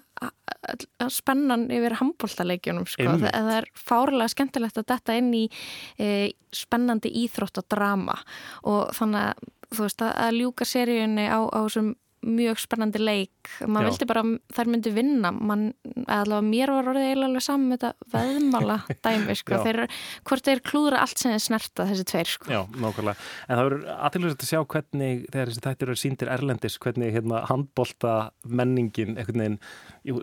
spennan 1.14 1.68
yfir 1.74 1.98
handbóltaleikjunum, 2.00 2.88
sko. 2.90 3.06
Það, 3.06 3.28
það 3.36 3.52
er 3.60 3.70
fárlega 3.78 4.32
skemmtilegt 4.34 4.80
að 4.82 4.88
detta 4.94 5.18
inn 5.20 5.30
í 5.38 5.44
e, 6.02 6.10
spennandi 6.56 7.12
íþrótt 7.26 7.62
og 7.62 7.70
drama. 7.72 8.18
Og 8.72 8.90
þannig 8.98 9.30
að, 9.30 9.54
þú 9.76 9.86
veist, 9.86 10.08
að 10.10 10.40
ljúka 10.40 10.70
seríunni 10.70 11.28
á, 11.30 11.40
á 11.46 11.60
þessum 11.68 11.94
mjög 12.26 12.60
spennandi 12.62 13.02
leik 13.02 13.50
maður 13.68 13.92
vildi 13.92 14.08
bara 14.10 14.24
að 14.26 14.32
þær 14.56 14.70
myndi 14.72 14.94
vinna 14.96 15.32
Man, 15.36 15.66
allavega 16.08 16.46
mér 16.48 16.72
var 16.74 16.90
orðið 16.92 17.08
eiginlega 17.10 17.44
saman 17.44 17.68
með 17.70 17.84
þetta 17.84 18.10
veðmala 18.16 18.78
dæmi 19.06 19.36
sko. 19.38 19.60
þeir, 19.66 19.82
hvort 20.26 20.50
þeir 20.50 20.62
klúðra 20.66 21.02
allt 21.04 21.22
sem 21.22 21.36
er 21.36 21.44
snerta 21.44 21.86
þessi 21.90 22.08
tveir 22.10 22.32
sko. 22.32 22.50
Já, 22.52 22.62
nákvæmlega 22.72 23.16
en 23.46 23.60
það 23.60 23.70
verður 23.70 23.86
aðtilvægt 23.96 24.46
að 24.46 24.52
sjá 24.52 24.62
hvernig 24.76 25.26
þegar 25.30 25.52
þessi 25.52 25.66
tættir 25.68 25.92
eru 25.92 26.02
síndir 26.02 26.34
erlendis 26.36 26.80
hvernig 26.82 27.14
hérna, 27.16 27.44
handbólta 27.52 28.16
menningin 28.46 29.16
veginn, 29.20 29.60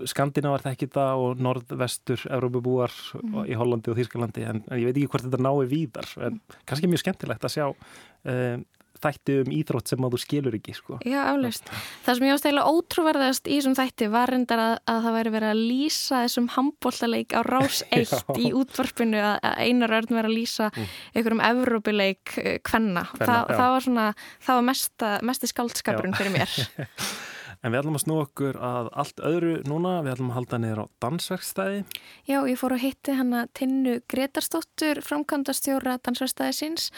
Skandina 0.07 0.53
var 0.53 0.63
það 0.63 0.77
ekki 0.77 0.91
það 0.95 1.25
og 1.25 1.41
norðvestur 1.43 2.27
Európabúar 2.31 2.93
mm. 3.19 3.41
í 3.51 3.57
Hollandi 3.59 3.91
og 3.91 3.99
Þýrskalandi 3.99 4.45
en, 4.47 4.63
en 4.69 4.79
ég 4.79 4.91
veit 4.91 5.01
ekki 5.01 5.11
hvort 5.11 5.27
þetta 5.27 5.43
nái 5.43 5.67
víðar 5.71 6.13
en 6.29 6.39
kannski 6.69 6.91
mjög 6.91 7.03
skemmtilegt 7.03 7.47
að 7.49 7.55
sjá 7.57 7.67
um, 7.69 8.63
þætti 9.03 9.37
um 9.43 9.51
íþrótt 9.59 9.93
sem 9.93 10.07
að 10.07 10.15
þú 10.15 10.21
skilur 10.23 10.57
ekki 10.59 10.75
sko. 10.77 10.99
Já, 11.07 11.19
aflust. 11.25 11.73
Það 12.07 12.19
sem 12.19 12.27
ég 12.27 12.37
ást 12.37 12.47
eiginlega 12.49 12.77
ótrúverðast 12.77 13.51
í 13.51 13.59
þessum 13.59 13.77
þætti 13.79 14.09
var 14.13 14.33
reyndar 14.33 14.63
að, 14.63 14.75
að 14.93 15.01
það 15.07 15.17
væri 15.19 15.35
verið 15.37 15.53
að 15.53 15.65
lýsa 15.73 16.23
þessum 16.27 16.49
handbóltaleik 16.57 17.37
á 17.37 17.41
rás 17.49 17.83
eitt 17.97 18.39
í 18.39 18.53
útvarpinu 18.59 19.23
að 19.33 19.61
einar 19.67 19.97
örn 19.99 20.17
verið 20.17 20.31
að 20.31 20.39
lýsa 20.39 20.71
mm. 20.71 20.97
einhverjum 21.17 21.45
Evrópileik 21.51 22.37
kvenna. 22.67 23.07
Eh, 23.19 23.27
Þa, 23.27 23.37
það 23.51 23.69
var 23.77 23.87
svona, 23.89 24.09
það 24.47 24.61
var 24.61 24.67
mesta, 24.71 25.13
mesti 25.31 25.53
skaldskapurinn 25.53 26.19
fyrir 26.19 26.37
mér. 26.39 26.57
En 27.63 27.71
við 27.71 27.79
ætlum 27.79 27.95
að 27.95 28.03
snú 28.03 28.15
okkur 28.19 28.57
að 28.59 28.89
allt 28.99 29.21
öðru 29.23 29.51
núna, 29.71 30.01
við 30.03 30.17
ætlum 30.17 30.31
að 30.33 30.39
halda 30.41 30.59
niður 30.59 30.81
á 30.83 30.87
dansverkstæði. 31.05 31.83
Já, 32.27 32.39
ég 32.51 32.59
fór 32.59 32.75
að 32.75 32.83
hitti 32.83 33.15
hana 33.15 33.45
Tinnu 33.55 34.01
Gretarstóttur, 34.11 34.99
framkvæmdastjóra 35.07 36.01
dansverkstæði 36.03 36.57
síns 36.59 36.89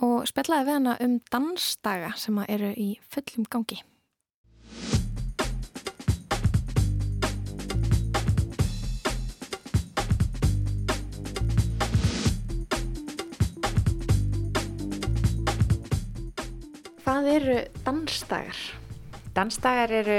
og 0.00 0.24
spellaði 0.30 0.70
við 0.70 0.78
hana 0.78 0.94
um 1.04 1.18
dansdaga 1.28 2.14
sem 2.16 2.40
eru 2.48 2.72
í 2.72 2.94
fullum 3.12 3.44
gangi. 3.52 3.82
Hvað 17.04 17.28
eru 17.34 17.58
dansdagar? 17.84 18.64
Dansdagar 19.34 19.90
eru 19.90 20.18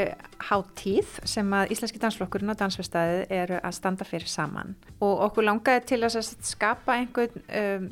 háttíð 0.50 1.12
sem 1.24 1.54
að 1.56 1.70
Íslenski 1.72 2.02
dansflokkurinn 2.04 2.52
og 2.52 2.58
dansverstaðið 2.60 3.22
eru 3.32 3.60
að 3.64 3.76
standa 3.78 4.08
fyrir 4.08 4.28
saman 4.28 4.74
og 5.00 5.22
okkur 5.30 5.48
langaði 5.48 5.86
til 5.94 6.02
að 6.04 6.18
skapa 6.44 6.98
einhvern 7.00 7.46
um, 7.48 7.86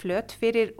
flött 0.00 0.32
fyrir 0.40 0.72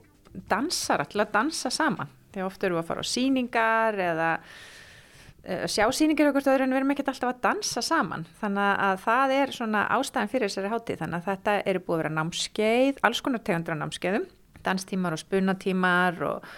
dansara 0.49 1.05
til 1.05 1.21
að 1.21 1.35
dansa 1.35 1.69
saman. 1.73 2.09
Þegar 2.33 2.49
ofta 2.49 2.69
eru 2.69 2.81
að 2.81 2.89
fara 2.89 3.05
á 3.05 3.13
síningar 3.13 4.01
eða 4.01 4.33
uh, 4.41 5.65
sjá 5.69 5.85
síningar 5.93 6.33
okkur 6.33 6.49
öðru 6.55 6.67
en 6.67 6.73
við 6.73 6.81
erum 6.81 6.97
ekkert 6.97 7.13
alltaf 7.13 7.35
að 7.35 7.43
dansa 7.51 7.85
saman. 7.85 8.27
Þannig 8.41 8.85
að 8.89 9.07
það 9.07 9.39
er 9.39 9.57
svona 9.61 9.87
ástæðan 9.99 10.33
fyrir 10.33 10.49
þessari 10.49 10.73
háttíð. 10.73 11.03
Þannig 11.03 11.21
að 11.21 11.31
þetta 11.31 11.59
eru 11.69 11.85
búið 11.85 11.99
að 11.99 12.05
vera 12.05 12.17
námskeið, 12.17 13.03
alls 13.05 13.25
konar 13.25 13.45
tegundra 13.45 13.77
námskeiðum, 13.77 14.29
danstímar 14.65 15.19
og 15.19 15.21
spunatímar 15.21 16.23
og, 16.31 16.53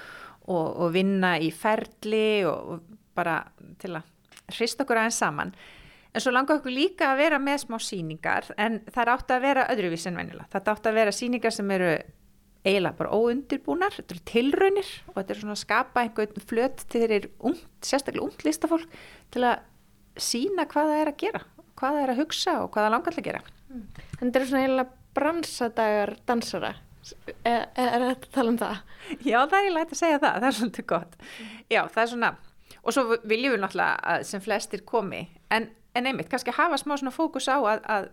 og, 0.47 0.69
og 0.69 0.95
vinna 0.95 1.35
í 1.43 1.51
ferli 1.51 2.45
og, 2.47 2.77
og 2.77 3.01
bara 3.17 3.39
til 3.83 3.95
að 3.99 4.11
hrist 4.57 4.83
okkur 4.83 5.01
aðeins 5.01 5.21
saman. 5.23 5.55
En 6.15 6.23
svo 6.23 6.31
langar 6.35 6.61
okkur 6.61 6.75
líka 6.75 7.11
að 7.11 7.23
vera 7.25 7.41
með 7.43 7.65
smá 7.65 7.79
síningar 7.83 8.51
en 8.61 8.83
það 8.87 9.01
er 9.03 9.13
átt 9.15 9.33
að 9.35 9.47
vera 9.49 9.65
öðruvís 9.73 10.05
en 10.07 10.21
venilega, 10.21 10.51
þetta 10.53 10.75
átt 10.77 10.91
að 10.91 11.01
vera 11.01 11.15
síningar 11.15 11.55
sem 11.55 11.73
eru 11.75 11.95
eiginlega 12.65 12.97
bara 12.97 13.17
óundirbúnar 13.19 13.97
þetta 13.97 14.15
eru 14.15 14.23
tilraunir 14.31 14.93
og 15.11 15.17
þetta 15.19 15.35
er 15.35 15.41
svona 15.41 15.57
að 15.57 15.65
skapa 15.65 16.05
einhvern 16.05 16.47
flöt 16.49 16.85
til 16.87 17.03
þeirri 17.03 17.33
ungt, 17.51 17.67
sérstaklega 17.85 18.25
ungt 18.29 18.47
listafólk 18.47 18.95
til 19.35 19.43
að 19.51 19.67
sína 20.23 20.69
hvað 20.71 20.93
það 20.93 21.03
er 21.03 21.11
að 21.11 21.21
gera 21.25 21.43
hvað 21.79 21.97
það 21.97 22.05
er 22.05 22.13
að 22.13 22.21
hugsa 22.23 22.57
og 22.63 22.73
hvað 22.73 22.87
það 22.87 22.95
langar 22.95 23.19
að 23.19 23.29
gera. 23.29 23.43
Mm. 23.69 23.85
Þetta 24.15 24.41
eru 24.41 24.49
svona 24.49 24.65
eiginlega 24.65 25.15
bransadagar 25.19 26.15
dansara. 26.29 26.73
Er, 27.45 27.67
er 27.77 28.05
þetta 28.09 28.15
að 28.15 28.33
tala 28.33 28.53
um 28.53 28.59
það? 28.61 28.83
Já, 29.29 29.39
það 29.39 29.57
er 29.59 29.67
eiginlega 29.67 29.87
að 29.87 30.01
segja 30.01 30.21
það, 30.23 30.37
það 30.37 30.49
er 30.49 30.59
svolítið 30.59 30.87
gott. 30.95 31.17
Já, 31.69 31.81
það 31.83 32.03
er 32.05 32.11
svona 32.15 32.31
og 32.85 32.95
svo 32.95 33.19
viljum 33.25 33.55
við 33.55 33.63
náttúrulega 33.65 34.19
sem 34.29 34.43
flestir 34.45 34.85
komi 34.87 35.25
en, 35.55 35.71
en 35.97 36.11
einmitt, 36.11 36.31
kannski 36.33 36.55
hafa 36.55 36.79
smá 36.81 36.97
svona 36.99 37.15
fókus 37.15 37.49
á 37.49 37.57
að, 37.57 37.85
að, 37.97 38.09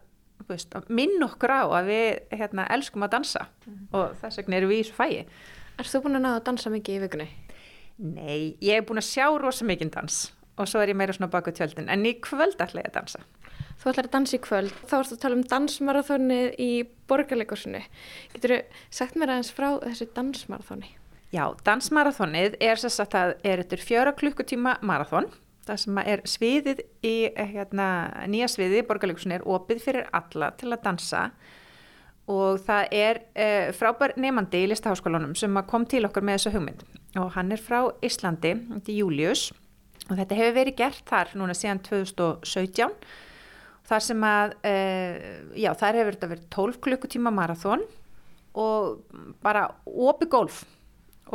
veist, 0.49 0.73
að 0.77 0.89
minn 0.89 1.21
okkur 1.27 1.53
á 1.53 1.63
að 1.67 1.91
við 1.91 2.37
hérna, 2.39 2.67
elskum 2.73 3.07
að 3.07 3.15
dansa 3.17 3.47
mm. 3.65 3.81
og 3.97 4.15
þess 4.21 4.41
vegna 4.41 4.61
eru 4.61 4.71
við 4.71 4.83
í 4.83 4.89
svo 4.89 4.99
fæi 5.01 5.25
Erst 5.79 5.95
þú 5.95 6.03
búin 6.05 6.19
að 6.19 6.25
ná 6.25 6.31
að 6.35 6.43
dansa 6.45 6.69
mikið 6.69 6.97
í 6.97 7.01
vikunni? 7.05 7.27
Nei, 8.01 8.39
ég 8.61 8.77
hef 8.77 8.87
búin 8.89 9.01
að 9.01 9.07
sjá 9.07 9.27
rosa 9.39 9.65
mikið 9.67 9.93
dans 9.95 10.23
og 10.59 10.67
svo 10.69 10.81
er 10.83 10.91
ég 10.91 10.97
meira 10.99 11.15
svona 11.15 11.31
baka 11.31 11.53
tjöldin 11.55 11.89
en 11.89 12.05
í 12.05 12.17
kvöld 12.21 12.59
ætla 12.61 12.83
ég 12.83 12.91
að 12.91 12.99
dansa 12.99 13.23
Þú 13.81 13.89
ætlar 13.89 14.07
að 14.07 14.13
dansa 14.13 14.37
í 14.37 14.41
kvöld, 14.45 14.73
þá 14.85 14.95
ertu 14.99 15.15
að 15.15 15.21
tala 15.23 15.37
um 15.39 15.45
dansmarathóni 15.49 16.35
í 16.61 16.69
borgarleikursinu. 17.09 17.79
Getur 18.35 18.51
þú 18.53 18.59
sagt 18.93 19.15
mér 19.17 19.33
aðeins 19.33 19.49
frá 19.57 19.67
þessu 19.81 20.05
dansmarathóni? 20.13 20.91
Já, 21.31 21.45
dansmarathonið 21.63 22.57
er 22.59 22.79
þess 22.79 22.99
að 22.99 23.13
það 23.13 23.29
er 23.47 23.61
eftir 23.63 23.79
fjöra 23.79 24.11
klukkutíma 24.19 24.75
marathon. 24.83 25.29
Það 25.63 25.77
sem 25.79 25.99
er 26.01 26.23
sviðið 26.27 26.81
í 27.07 27.15
hérna, 27.53 27.87
nýja 28.27 28.49
sviðið 28.51 28.81
í 28.81 28.87
borgarleikursun 28.89 29.35
er 29.37 29.45
opið 29.47 29.83
fyrir 29.85 30.09
alla 30.17 30.49
til 30.59 30.73
að 30.73 30.81
dansa. 30.83 31.21
Og 32.31 32.59
það 32.65 32.95
er 32.97 33.21
eh, 33.31 33.69
frábær 33.75 34.15
nefandi 34.19 34.65
í 34.65 34.67
listaháskólanum 34.73 35.37
sem 35.39 35.55
kom 35.69 35.85
til 35.87 36.03
okkur 36.09 36.25
með 36.27 36.39
þessu 36.39 36.53
hugmynd. 36.57 36.83
Og 37.21 37.31
hann 37.37 37.55
er 37.55 37.63
frá 37.63 37.79
Íslandi, 38.03 38.51
þetta 38.73 38.91
er 38.91 38.99
Július. 38.99 39.45
Og 40.09 40.17
þetta 40.17 40.39
hefur 40.41 40.57
verið 40.59 40.79
gert 40.83 41.07
þar 41.07 41.31
núna 41.39 41.55
síðan 41.55 41.79
2017 41.87 42.99
þar 43.87 44.03
sem 44.03 44.27
að, 44.27 44.57
eh, 44.67 45.15
já 45.63 45.71
þar 45.79 46.01
hefur 46.01 46.17
þetta 46.17 46.31
verið 46.33 46.51
12 46.59 46.83
klukkutíma 46.83 47.31
marathon 47.31 47.87
og 48.51 49.03
bara 49.43 49.69
opið 49.87 50.31
golf 50.31 50.61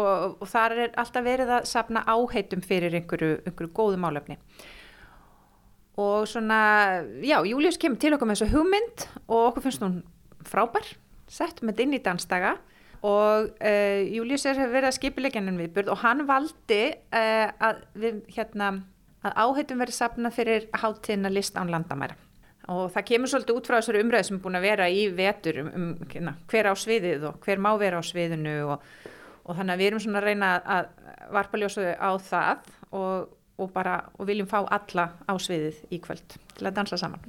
og, 0.03 0.37
og 0.43 0.51
þar 0.51 0.75
er 0.85 0.97
alltaf 1.01 1.25
verið 1.27 1.53
að 1.59 1.69
sapna 1.71 2.05
áheitum 2.07 2.65
fyrir 2.65 2.95
einhverju, 2.99 3.41
einhverju 3.47 3.73
góðu 3.77 4.01
málefni. 4.03 4.39
Og 5.97 6.27
svona, 6.29 6.61
já, 7.25 7.39
Július 7.49 7.79
kemur 7.81 8.01
til 8.01 8.13
okkur 8.17 8.29
með 8.29 8.43
þessu 8.43 8.53
hugmynd 8.53 9.07
og 9.27 9.43
okkur 9.51 9.65
finnst 9.65 9.85
hún 9.85 10.01
frábær, 10.45 10.91
settum 11.33 11.71
þetta 11.71 11.87
inn 11.87 11.97
í 11.97 12.03
dansdaga. 12.05 12.57
Og 13.07 13.49
uh, 13.55 14.03
Július 14.13 14.45
er 14.49 14.61
verið 14.61 14.91
að 14.91 14.99
skipilegja 14.99 15.41
hennan 15.41 15.61
viðburð 15.61 15.95
og 15.95 16.03
hann 16.03 16.25
valdi 16.29 16.83
uh, 16.93 17.49
að 17.65 17.83
við 17.97 18.21
hérna 18.37 18.71
að 19.27 19.41
áheitum 19.43 19.83
verið 19.83 19.97
sapnað 19.97 20.37
fyrir 20.37 20.69
hátíðina 20.77 21.33
list 21.33 21.57
án 21.57 21.73
landamæra. 21.73 22.17
Og 22.73 22.89
það 22.91 23.07
kemur 23.13 23.31
svolítið 23.31 23.59
út 23.61 23.69
frá 23.69 23.77
þessari 23.79 24.01
umræð 24.03 24.25
sem 24.27 24.37
er 24.37 24.43
búin 24.43 24.59
að 24.59 24.67
vera 24.67 24.87
í 24.91 25.03
vetur 25.15 25.61
um, 25.63 25.69
um 25.71 26.09
hérna, 26.11 26.35
hver 26.51 26.69
á 26.69 26.75
sviðið 26.75 27.29
og 27.31 27.37
hver 27.47 27.63
má 27.63 27.71
vera 27.79 28.01
á 28.01 28.05
sviðinu 28.05 28.57
og, 28.75 28.89
og 29.47 29.57
þannig 29.57 29.75
að 29.75 29.81
við 29.81 29.91
erum 29.91 30.03
svona 30.03 30.21
að 30.21 30.29
reyna 30.29 30.53
að 30.77 30.93
varpa 31.37 31.61
ljósu 31.63 31.87
á 31.87 32.11
það 32.19 32.71
og, 32.91 33.33
og 33.63 33.73
bara 33.75 33.97
og 34.19 34.29
viljum 34.29 34.51
fá 34.51 34.59
alla 34.65 35.09
á 35.27 35.33
sviðið 35.39 35.83
í 35.95 36.03
kvöld 36.03 36.39
til 36.57 36.67
að 36.67 36.77
dansa 36.81 36.99
saman. 37.01 37.27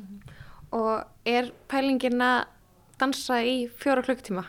Og 0.75 1.27
er 1.29 1.53
pælingin 1.71 2.21
að 2.21 2.47
dansa 2.99 3.41
í 3.45 3.59
fjóra 3.79 4.03
klukktíma? 4.05 4.47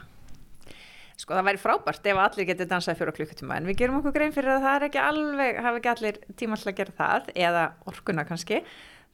Sko 1.19 1.35
það 1.35 1.49
væri 1.49 1.59
frábært 1.59 2.05
ef 2.07 2.21
allir 2.23 2.47
getur 2.47 2.69
dansað 2.71 2.95
í 2.95 2.99
fjóra 3.01 3.13
klukkutíma 3.17 3.57
en 3.59 3.67
við 3.67 3.81
gerum 3.81 3.99
okkur 3.99 4.15
grein 4.15 4.35
fyrir 4.35 4.55
að 4.55 4.65
það 4.65 4.77
er 4.77 4.85
ekki 4.87 5.01
alveg, 5.03 5.57
hafa 5.65 5.81
ekki 5.81 5.91
allir 5.93 6.19
tíma 6.39 6.59
til 6.61 6.71
að 6.71 6.77
gera 6.79 6.95
það 7.01 7.31
eða 7.35 7.65
orkuna 7.91 8.25
kannski 8.29 8.61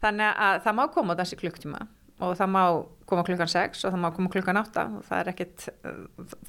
þannig 0.04 0.42
að 0.46 0.58
það 0.66 0.76
má 0.76 0.82
koma 0.92 1.16
á 1.16 1.18
dansi 1.20 1.38
klukkutíma 1.40 1.80
og 2.24 2.36
það 2.36 2.52
má 2.52 2.62
koma 3.08 3.24
klukkan 3.24 3.50
6 3.50 3.86
og 3.86 3.94
það 3.94 4.02
má 4.04 4.08
koma 4.18 4.32
klukkan 4.34 4.60
8 4.60 4.84
og 4.98 5.08
það 5.08 5.22
er 5.22 5.30
ekkit, 5.32 5.66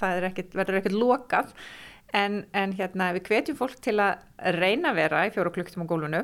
það 0.02 0.18
er 0.18 0.28
ekkit, 0.30 0.58
verður 0.60 0.80
ekkert 0.82 1.00
lokað 1.00 1.56
en, 2.16 2.44
en 2.56 2.76
hérna 2.78 3.12
við 3.18 3.30
hvetjum 3.30 3.60
fólk 3.60 3.78
til 3.84 3.98
að 4.00 4.24
reyna 4.56 4.94
að 4.94 5.02
vera 5.02 5.26
í 5.28 5.34
fjóra 5.36 5.54
klukkutíma 5.56 5.88
gólunu 5.90 6.24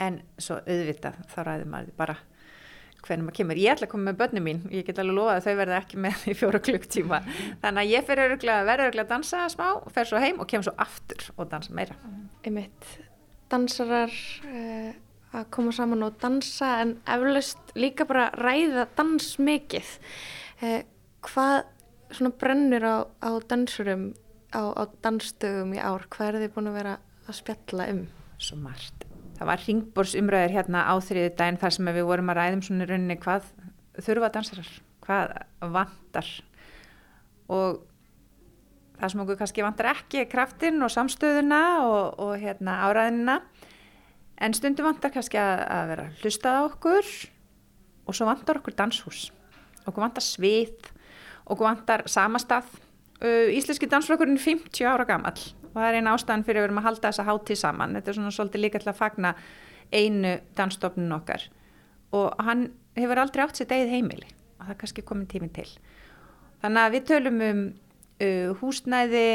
en 0.00 0.20
svo 0.40 0.58
auðvitað 0.64 1.22
þá 1.30 1.40
ræðum 1.46 1.74
maður 1.74 1.96
bara 1.98 2.16
hvernig 3.04 3.26
maður 3.26 3.36
kemur. 3.38 3.60
Ég 3.60 3.74
ætla 3.74 3.86
að 3.88 3.92
koma 3.94 4.10
með 4.10 4.18
börnum 4.20 4.46
mín, 4.46 4.62
ég 4.72 4.86
get 4.86 5.00
alveg 5.00 5.16
lofa 5.16 5.36
að 5.38 5.46
þau 5.46 5.54
verða 5.60 5.78
ekki 5.80 6.00
með 6.04 6.24
í 6.28 6.36
fjóra 6.36 6.60
klukktíma. 6.64 7.20
Þannig 7.62 7.82
að 7.82 7.92
ég 7.94 8.08
fer 8.08 8.22
öruglega, 8.26 8.66
verður 8.68 8.90
öruglega 8.90 9.06
að 9.06 9.12
dansa 9.14 9.44
smá, 9.52 9.66
fer 9.94 10.10
svo 10.10 10.22
heim 10.22 10.40
og 10.42 10.50
kemur 10.50 10.68
svo 10.68 10.74
aftur 10.84 11.26
og 11.36 11.50
dansa 11.52 11.76
meira. 11.76 11.96
Einmitt, 12.44 12.88
dansarar 13.52 14.16
uh, 14.50 14.92
að 15.40 15.50
koma 15.56 15.74
saman 15.76 16.06
og 16.06 16.16
dansa 16.22 16.72
en 16.84 16.96
eflaust 17.08 17.74
líka 17.78 18.06
bara 18.08 18.30
ræða 18.36 18.88
dans 18.98 19.30
mikið. 19.40 19.94
Uh, 20.60 20.80
hvað 21.24 21.62
svona 22.16 22.34
brennur 22.40 22.84
á, 22.84 22.96
á 23.22 23.30
dansurum, 23.48 24.10
á, 24.54 24.62
á 24.76 24.82
dansstögum 25.04 25.76
í 25.76 25.82
ár? 25.82 26.08
Hvað 26.10 26.32
er 26.32 26.42
þið 26.44 26.56
búin 26.56 26.72
að 26.72 26.80
vera 26.80 26.98
að 27.26 27.40
spjalla 27.42 27.92
um? 27.94 28.04
Svo 28.40 28.58
margt 28.60 29.10
það 29.40 29.48
var 29.48 29.62
ringborsumræður 29.64 30.52
hérna 30.52 30.84
á 30.84 30.94
þriði 31.00 31.32
daginn 31.38 31.58
þar 31.60 31.72
sem 31.72 31.88
við 31.96 32.06
vorum 32.10 32.28
að 32.28 32.36
ræðum 32.36 32.62
svona 32.66 32.86
rauninni 32.90 33.16
hvað 33.22 33.46
þurfa 34.04 34.28
dansarar, 34.34 34.72
hvað 35.06 35.32
vantar 35.72 36.28
og 37.48 37.78
það 39.00 39.12
sem 39.14 39.22
okkur 39.24 39.40
kannski 39.40 39.64
vantar 39.64 39.88
ekki 39.94 40.20
er 40.20 40.28
kraftin 40.28 40.84
og 40.84 40.92
samstöðuna 40.92 41.62
og, 41.86 42.20
og 42.20 42.34
hérna 42.42 42.76
áræðinina 42.84 43.38
en 44.44 44.56
stundum 44.56 44.90
vantar 44.90 45.14
kannski 45.14 45.40
að, 45.40 45.64
að 45.72 45.88
vera 45.94 46.06
hlustað 46.20 46.60
á 46.60 46.62
okkur 46.68 47.10
og 48.04 48.18
svo 48.18 48.28
vantar 48.28 48.60
okkur 48.60 48.76
danshús 48.76 49.30
okkur 49.86 50.04
vantar 50.04 50.26
svið 50.26 50.92
okkur 51.46 51.64
vantar 51.64 52.04
samastað 52.12 52.68
Íslenski 53.20 53.88
dansflokkurinn 53.90 54.38
er 54.38 54.44
50 54.44 54.86
ára 54.88 55.04
gammal 55.04 55.34
og 55.70 55.76
það 55.76 55.88
er 55.88 55.98
eina 56.00 56.14
ástæðan 56.16 56.44
fyrir 56.46 56.58
að 56.58 56.64
við 56.64 56.68
erum 56.68 56.80
að 56.80 56.86
halda 56.88 57.10
þessa 57.10 57.26
hátíð 57.28 57.58
saman. 57.60 57.96
Þetta 57.98 58.10
er 58.10 58.16
svona 58.16 58.34
svolítið 58.34 58.64
líka 58.64 58.80
til 58.82 58.90
að 58.90 58.98
fagna 58.98 59.32
einu 59.94 60.32
dansstofnun 60.58 61.16
okkar. 61.18 61.44
Og 62.16 62.42
hann 62.42 62.64
hefur 62.98 63.20
aldrei 63.22 63.44
átt 63.44 63.60
sér 63.60 63.68
degið 63.70 63.94
heimili. 63.94 64.30
Og 64.58 64.64
það 64.64 64.74
er 64.74 64.80
kannski 64.80 65.04
komin 65.06 65.28
tímin 65.30 65.52
til. 65.54 65.68
Þannig 66.64 66.82
að 66.82 66.96
við 66.96 67.06
tölum 67.10 67.44
um 67.46 67.62
uh, 67.70 68.50
húsnæði 68.60 69.28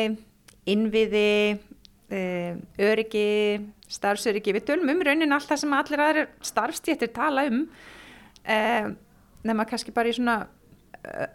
innviði 0.73 1.29
uh, 1.55 2.59
öryggi 2.89 3.29
starfsöryggi, 3.95 4.55
við 4.57 4.67
tölum 4.71 4.91
um 4.91 5.03
raunin 5.05 5.35
allt 5.35 5.47
það 5.49 5.61
sem 5.61 5.77
allir 5.77 6.03
aðri 6.03 6.27
starfstjéttir 6.45 7.13
tala 7.15 7.45
um 7.47 7.63
uh, 7.63 8.87
nema 9.45 9.67
kannski 9.69 9.93
bara 9.95 10.09
í 10.09 10.17
svona 10.17 10.39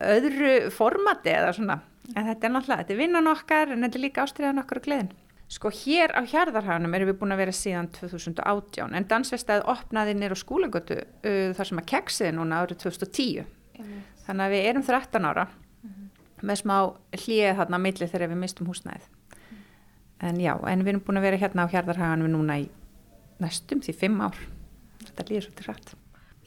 öðru 0.02 0.70
formati 0.74 1.30
eða 1.30 1.52
svona 1.54 1.76
en 2.16 2.26
þetta 2.26 2.46
er 2.46 2.54
náttúrulega, 2.54 2.82
þetta 2.82 2.94
er 2.94 3.00
vinnan 3.00 3.30
okkar 3.30 3.74
en 3.74 3.86
þetta 3.86 3.98
er 3.98 4.04
líka 4.04 4.24
ástriðan 4.24 4.62
okkar 4.62 4.80
og 4.80 4.86
gleðin 4.86 5.12
sko 5.50 5.70
hér 5.74 6.12
á 6.14 6.22
Hjarðarhagunum 6.30 6.92
erum 6.94 7.10
við 7.10 7.16
búin 7.18 7.34
að 7.34 7.42
vera 7.42 7.54
síðan 7.54 7.88
2018 7.96 8.94
en 8.94 9.06
dansvestæðið 9.10 9.70
opnaði 9.72 10.14
nýra 10.14 10.36
á 10.38 10.42
skúlengötu 10.42 11.00
uh, 11.00 11.50
þar 11.56 11.70
sem 11.70 11.80
að 11.82 11.88
keksiði 11.90 12.34
núna 12.36 12.60
árið 12.62 12.84
2010 12.84 13.48
mm. 13.80 13.96
þannig 14.28 14.46
að 14.46 14.54
við 14.54 14.68
erum 14.70 14.84
13 14.86 15.26
ára 15.26 15.46
mm. 15.50 16.04
með 16.46 16.60
smá 16.62 16.76
hlýið 17.24 17.56
þarna 17.62 17.82
millir 17.82 18.12
þegar 18.12 18.30
við 18.30 18.42
mistum 18.44 18.70
húsnæðið 18.70 19.08
mm. 19.10 19.64
en 20.30 20.44
já, 20.44 20.52
en 20.54 20.84
við 20.86 20.94
erum 20.94 21.04
búin 21.08 21.22
að 21.22 21.26
vera 21.26 21.42
hérna 21.42 21.66
á 21.66 21.72
Hjarðarhagunum 21.74 22.34
núna 22.36 22.60
í 22.62 22.68
næstum 23.42 23.82
því 23.82 23.96
5 24.06 24.22
ár 24.28 24.44
þetta 25.08 25.28
líður 25.32 25.48
svolítið 25.48 25.72
rætt 25.72 25.94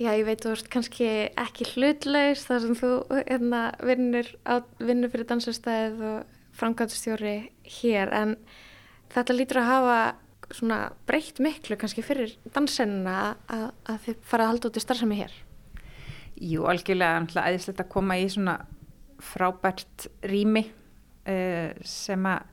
Já, 0.03 0.09
ég 0.17 0.25
veit, 0.27 0.41
þú 0.43 0.51
ert 0.57 0.67
kannski 0.73 1.05
ekki 1.39 1.65
hlutlaus 1.77 2.41
þar 2.43 2.63
sem 2.65 2.75
þú 2.75 2.89
hérna, 3.13 3.59
vinnur, 3.87 4.27
vinnur 4.83 5.11
fyrir 5.13 5.29
dansastæðið 5.29 6.01
og 6.09 6.39
framkvæmstjóri 6.59 7.35
hér 7.77 8.11
en 8.11 8.33
þetta 9.13 9.35
lítur 9.37 9.61
að 9.61 9.69
hafa 9.69 9.97
svona 10.51 10.79
breytt 11.07 11.39
miklu 11.43 11.77
kannski 11.79 12.03
fyrir 12.03 12.35
dansennina 12.51 13.15
að, 13.47 13.65
að 13.87 14.01
þið 14.07 14.19
fara 14.27 14.45
að 14.45 14.51
halda 14.51 14.69
út 14.69 14.79
í 14.81 14.83
starfsemi 14.83 15.19
hér. 15.21 15.37
Jú, 16.51 16.65
algjörlega 16.67 17.45
aðeinslegt 17.45 17.83
að 17.85 17.91
koma 17.93 18.19
í 18.19 18.27
svona 18.33 18.57
frábært 19.23 20.09
rými 20.27 20.65
uh, 20.67 21.71
sem 21.87 22.27
að 22.27 22.52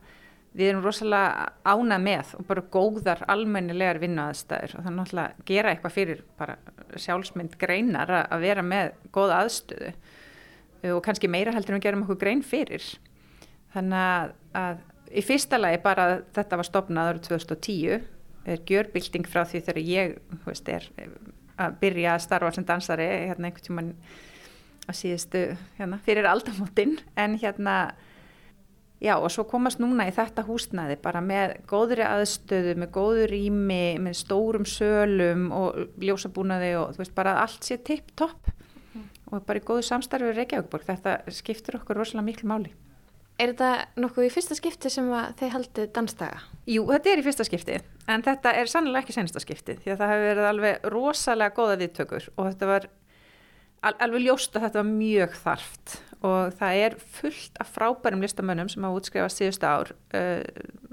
við 0.57 0.71
erum 0.71 0.83
rosalega 0.83 1.47
ánað 1.63 2.03
með 2.03 2.31
og 2.37 2.47
bara 2.49 2.63
góðar 2.73 3.23
almennilegar 3.31 4.01
vinnuaðstæður. 4.01 4.75
Og 4.79 4.89
náttúrulega 4.89 5.27
að 5.31 5.45
gera 5.47 5.71
eitthvað 5.71 5.95
fyrir 5.95 6.23
bara 6.39 6.57
sjálfsmynd 6.99 7.55
greinar 7.61 8.11
að 8.21 8.43
vera 8.43 8.65
með 8.65 8.91
góða 9.15 9.41
aðstöðu. 9.45 9.93
Og 10.91 11.01
kannski 11.05 11.29
meira 11.31 11.53
heldur 11.55 11.75
en 11.75 11.79
við 11.79 11.87
gerum 11.87 12.03
okkur 12.07 12.19
grein 12.23 12.43
fyrir. 12.43 12.83
Þannig 13.71 14.07
að, 14.07 14.33
að 14.59 14.81
í 15.11 15.23
fyrsta 15.23 15.59
lagi 15.59 15.79
bara 15.83 16.07
þetta 16.35 16.59
var 16.59 16.67
stopnað 16.67 17.11
árið 17.11 17.29
2010 17.29 18.09
er 18.51 18.63
gjörbilding 18.67 19.27
frá 19.29 19.43
því 19.45 19.61
þegar 19.67 19.81
ég 19.85 20.13
veist, 20.47 20.69
er 20.69 20.87
að 21.61 21.77
byrja 21.81 22.15
að 22.15 22.23
starfa 22.25 22.53
sem 22.55 22.67
dansari 22.67 23.07
hérna 23.29 23.49
einhvern 23.49 23.67
tíman 23.67 23.91
á 24.89 24.91
síðustu 24.97 25.43
hérna, 25.77 25.99
fyrir 26.01 26.27
aldamotinn 26.29 26.97
en 27.19 27.37
hérna 27.41 27.75
Já 29.01 29.15
og 29.17 29.31
svo 29.33 29.47
komast 29.49 29.79
núna 29.81 30.05
í 30.05 30.13
þetta 30.13 30.43
húsnæði 30.45 30.99
bara 31.01 31.23
með 31.25 31.55
góðri 31.69 32.05
aðstöðu, 32.05 32.75
með 32.77 32.91
góður 32.93 33.31
rými, 33.33 33.97
með 33.97 34.19
stórum 34.19 34.67
sölum 34.69 35.47
og 35.57 35.79
ljósabúnaði 36.05 36.75
og 36.77 36.93
þú 36.93 37.01
veist 37.01 37.15
bara 37.17 37.39
allt 37.41 37.65
sé 37.65 37.79
tipp-topp 37.81 38.51
mm. 38.51 39.07
og 39.31 39.41
bara 39.47 39.57
í 39.57 39.65
góðu 39.65 39.87
samstarfi 39.89 40.29
við 40.29 40.37
Reykjavíkborg. 40.43 40.85
Þetta 40.91 41.17
skiptir 41.33 41.79
okkur 41.81 41.97
rosalega 41.97 42.27
miklu 42.29 42.51
máli. 42.53 42.75
Er 43.41 43.55
þetta 43.55 43.71
nokkuð 43.97 44.27
í 44.27 44.31
fyrsta 44.35 44.55
skipti 44.59 44.89
sem 44.93 45.07
þið 45.39 45.53
haldið 45.55 45.91
dansdaga? 45.95 46.43
Jú, 46.69 46.83
þetta 46.91 47.09
er 47.09 47.21
í 47.23 47.25
fyrsta 47.25 47.47
skipti 47.47 47.79
en 48.11 48.21
þetta 48.25 48.53
er 48.59 48.69
sannlega 48.69 49.01
ekki 49.01 49.15
sensta 49.15 49.41
skipti 49.41 49.79
því 49.81 49.95
að 49.95 50.01
það 50.03 50.11
hefur 50.11 50.27
verið 50.27 50.49
alveg 50.51 50.89
rosalega 50.93 51.55
góða 51.57 51.79
viðtökur 51.81 52.27
og 52.35 52.51
þetta 52.51 52.69
var 52.69 52.85
alveg 53.81 54.25
ljóst 54.25 54.55
að 54.55 54.67
þetta 54.67 54.81
var 54.81 54.89
mjög 54.91 55.37
þarft. 55.41 55.95
Og 56.21 56.53
það 56.59 56.81
er 56.85 56.95
fullt 57.17 57.55
af 57.61 57.71
frábærum 57.73 58.21
listamönnum 58.21 58.69
sem 58.69 58.83
hafa 58.85 58.99
útskrifast 58.99 59.41
síðustu 59.41 59.65
ár 59.65 59.93
uh, 60.13 60.43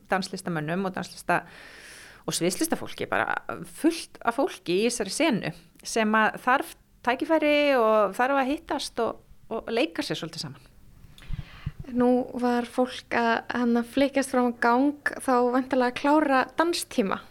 danslistamönnum 0.09 0.89
og 0.89 0.95
danslista 0.97 1.43
og 2.29 2.37
sviðslistafólki 2.37 3.09
bara 3.09 3.37
fullt 3.81 4.19
af 4.21 4.37
fólki 4.37 4.83
í 4.83 4.89
þessari 4.89 5.13
senu 5.13 5.53
sem 5.85 6.17
að 6.17 6.41
þarf 6.45 6.75
tækifæri 7.07 7.59
og 7.79 8.17
þarf 8.17 8.41
að 8.41 8.51
hittast 8.51 9.05
og, 9.05 9.23
og 9.53 9.71
leika 9.73 10.05
sér 10.05 10.21
svolítið 10.21 10.45
saman. 10.45 10.67
Nú 11.97 12.11
var 12.37 12.69
fólk 12.69 13.17
að 13.17 13.47
hann 13.55 13.81
að 13.81 13.95
flikast 13.95 14.35
frá 14.35 14.43
gang 14.61 15.15
þá 15.25 15.33
vantilega 15.55 15.93
að 15.93 16.01
klára 16.03 16.43
danstíma? 16.59 17.23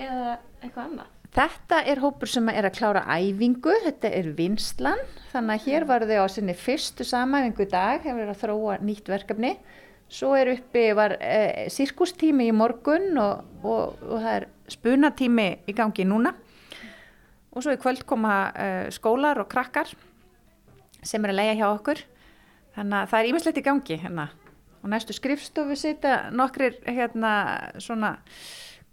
Eða 0.00 0.36
eitthvað 0.60 0.84
annað 0.84 1.19
Þetta 1.30 1.84
er 1.86 2.00
hópur 2.02 2.26
sem 2.26 2.48
er 2.50 2.66
að 2.66 2.74
klára 2.80 3.04
æfingu, 3.06 3.70
þetta 3.84 4.10
er 4.18 4.32
vinslan, 4.34 4.98
þannig 5.30 5.60
að 5.60 5.66
hér 5.68 5.84
var 5.86 6.04
þau 6.10 6.24
á 6.26 6.28
sinni 6.34 6.56
fyrstu 6.58 7.04
samæfingu 7.06 7.62
í 7.62 7.70
dag, 7.70 8.00
hefur 8.02 8.18
verið 8.18 8.32
að 8.32 8.40
þróa 8.40 8.78
nýtt 8.82 9.10
verkefni. 9.12 9.52
Svo 10.10 10.32
er 10.34 10.50
uppi, 10.56 10.88
var 10.98 11.14
eh, 11.22 11.68
sirkustími 11.70 12.48
í 12.50 12.54
morgun 12.56 13.14
og, 13.22 13.44
og, 13.62 14.00
og 14.02 14.16
það 14.24 14.32
er 14.32 14.46
spunatími 14.74 15.46
í 15.70 15.74
gangi 15.78 16.06
núna. 16.10 16.32
Og 17.54 17.62
svo 17.62 17.76
í 17.76 17.78
kvöld 17.78 18.02
koma 18.10 18.34
eh, 18.50 18.88
skólar 18.90 19.38
og 19.38 19.46
krakkar 19.52 19.92
sem 21.06 21.22
er 21.22 21.30
að 21.30 21.38
leia 21.38 21.54
hjá 21.60 21.68
okkur. 21.68 22.02
Þannig 22.74 22.98
að 22.98 23.12
það 23.12 23.20
er 23.20 23.30
ímislegt 23.30 23.62
í 23.62 23.64
gangi 23.68 24.00
hérna. 24.02 24.26
Og 24.82 24.90
næstu 24.90 25.14
skrifstofu 25.14 25.78
sita 25.78 26.16
nokkrir 26.34 26.80
hérna 26.90 27.32
svona 27.78 28.16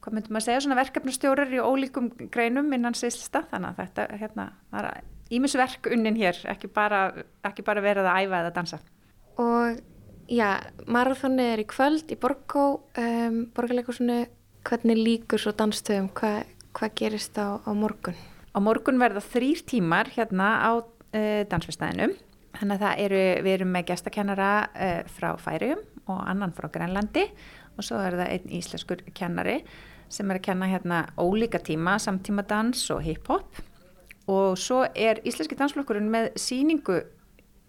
hvað 0.08 0.15
myndum 0.15 0.38
maður 0.38 0.46
segja, 0.46 0.63
svona 0.63 0.80
verkefnastjórar 0.80 1.50
í 1.52 1.60
ólíkum 1.60 2.06
greinum 2.32 2.72
innan 2.72 2.96
sýslista 2.96 3.41
þannig 3.52 3.74
að 3.74 3.80
þetta, 3.82 4.04
hérna, 4.22 4.46
það 4.72 4.86
er 4.88 5.08
ímisverk 5.36 5.89
unnin 5.91 6.15
hér, 6.15 6.38
ekki 6.48 6.70
bara, 6.72 7.02
ekki 7.43 7.65
bara 7.67 7.84
verið 7.84 8.08
að 8.08 8.20
æfa 8.24 8.39
eða 8.39 8.54
dansa. 8.56 8.80
Og 9.43 9.82
já, 10.32 10.48
marathónið 10.88 11.52
er 11.52 11.63
í 11.63 11.65
kvöld 11.67 12.13
í 12.15 12.17
Borgó, 12.22 12.63
um, 13.04 13.41
borgarleikursunu, 13.58 14.22
hvernig 14.67 15.02
líkur 15.02 15.43
svo 15.43 15.52
danstöðum, 15.60 16.08
hvað, 16.15 16.56
hvað 16.80 16.96
gerist 17.02 17.36
á, 17.36 17.60
á 17.60 17.72
morgun? 17.76 18.15
Á 18.56 18.60
morgun 18.63 19.04
verða 19.04 19.26
þrýr 19.28 19.65
tímar 19.67 20.13
hérna 20.15 20.54
á 20.63 20.72
uh, 20.80 21.43
dansfestæðinum. 21.52 22.15
Þannig 22.62 22.80
að 22.80 22.88
það 22.88 23.04
eru, 23.04 23.22
við 23.43 23.58
erum 23.58 23.76
með 23.76 23.89
gestakennara 23.91 24.52
uh, 24.72 25.00
frá 25.20 25.34
Færium 25.43 25.84
og 26.08 26.24
annan 26.24 26.56
frá 26.56 26.72
Grænlandi 26.72 27.28
og 27.78 27.86
svo 27.86 28.00
er 28.02 28.15
það 28.17 28.32
einn 28.34 28.58
íslenskur 28.58 29.04
kennari 29.13 29.60
sem 30.13 30.30
er 30.32 30.39
að 30.39 30.46
kenna 30.48 30.70
hérna 30.72 31.02
ólíka 31.20 31.60
tíma, 31.63 31.98
samtímadans 32.02 32.86
og 32.96 33.04
hip-hop. 33.06 33.62
Og 34.28 34.58
svo 34.60 34.84
er 34.91 35.22
íslenski 35.28 35.56
dansflokkurinn 35.60 36.10
með 36.12 36.34
síningu 36.39 37.00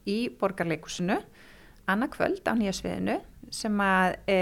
í 0.08 0.18
borgarleikusinu 0.40 1.18
annað 1.88 2.14
kvöld 2.16 2.48
á 2.48 2.52
nýja 2.58 2.74
sviðinu 2.76 3.18
sem 3.54 3.78
að 3.80 4.16
e, 4.28 4.38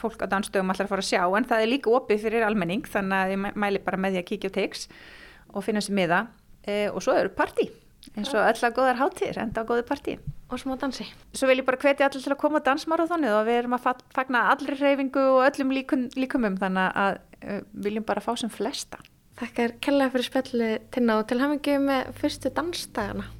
fólk 0.00 0.24
á 0.24 0.30
dansstöðum 0.32 0.72
allar 0.72 0.90
fara 0.90 1.04
að 1.04 1.10
sjá 1.10 1.22
en 1.26 1.46
það 1.50 1.64
er 1.64 1.70
líka 1.70 1.92
opið 1.94 2.24
fyrir 2.24 2.46
almenning 2.46 2.88
þannig 2.88 3.18
að 3.18 3.34
ég 3.34 3.60
mæli 3.64 3.82
bara 3.84 4.00
með 4.00 4.16
því 4.16 4.22
að 4.22 4.28
kíkja 4.30 4.50
á 4.50 4.56
teiks 4.56 4.88
og 5.52 5.66
finna 5.66 5.82
sér 5.84 5.98
miða. 5.98 6.24
E, 6.62 6.88
og 6.90 7.02
svo 7.04 7.14
eru 7.18 7.32
partí 7.34 7.68
eins 8.16 8.32
og 8.34 8.42
öll 8.42 8.66
að 8.68 8.76
góðar 8.76 9.00
hátir 9.00 9.38
enda 9.40 9.62
á 9.62 9.68
góðu 9.68 9.84
partí 9.88 10.16
og 10.52 10.60
smá 10.60 10.74
dansi. 10.80 11.06
Svo 11.32 11.48
vil 11.48 11.60
ég 11.62 11.66
bara 11.68 11.80
hvetja 11.80 12.08
allir 12.08 12.24
til 12.24 12.34
að 12.34 12.40
koma 12.42 12.60
á 12.60 12.66
dansmarathonið 12.66 13.36
og 13.38 13.46
við 13.48 13.60
erum 13.62 13.76
að 13.78 14.02
fagna 14.12 14.44
allri 14.52 14.76
reyfingu 14.76 15.22
og 15.36 15.46
öllum 15.46 15.72
líkum, 15.72 16.08
líkumum 16.18 16.58
þannig 16.60 16.98
að 17.04 17.18
uh, 17.18 17.60
viljum 17.86 18.06
bara 18.08 18.24
fá 18.24 18.34
sem 18.36 18.52
flesta. 18.52 19.00
Þakkar 19.40 19.78
kellaði 19.82 20.14
fyrir 20.14 20.28
spjallu 20.28 20.72
tinna 20.92 21.20
og 21.20 21.28
til 21.30 21.40
hafingi 21.40 21.78
með 21.80 22.12
fyrstu 22.20 22.52
dansdagana. 22.52 23.30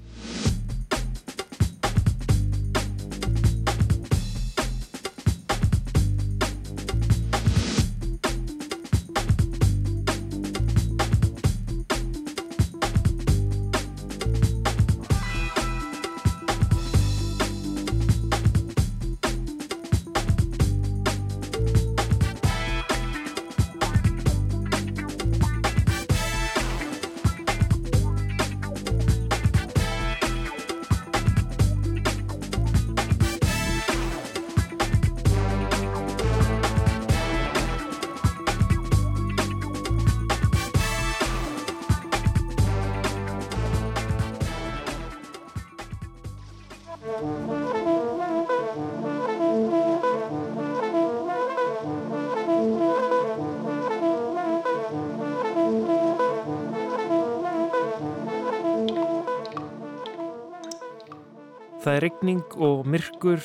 Það 61.82 61.96
er 61.96 62.04
regning 62.04 62.52
og 62.62 62.84
myrkur, 62.86 63.40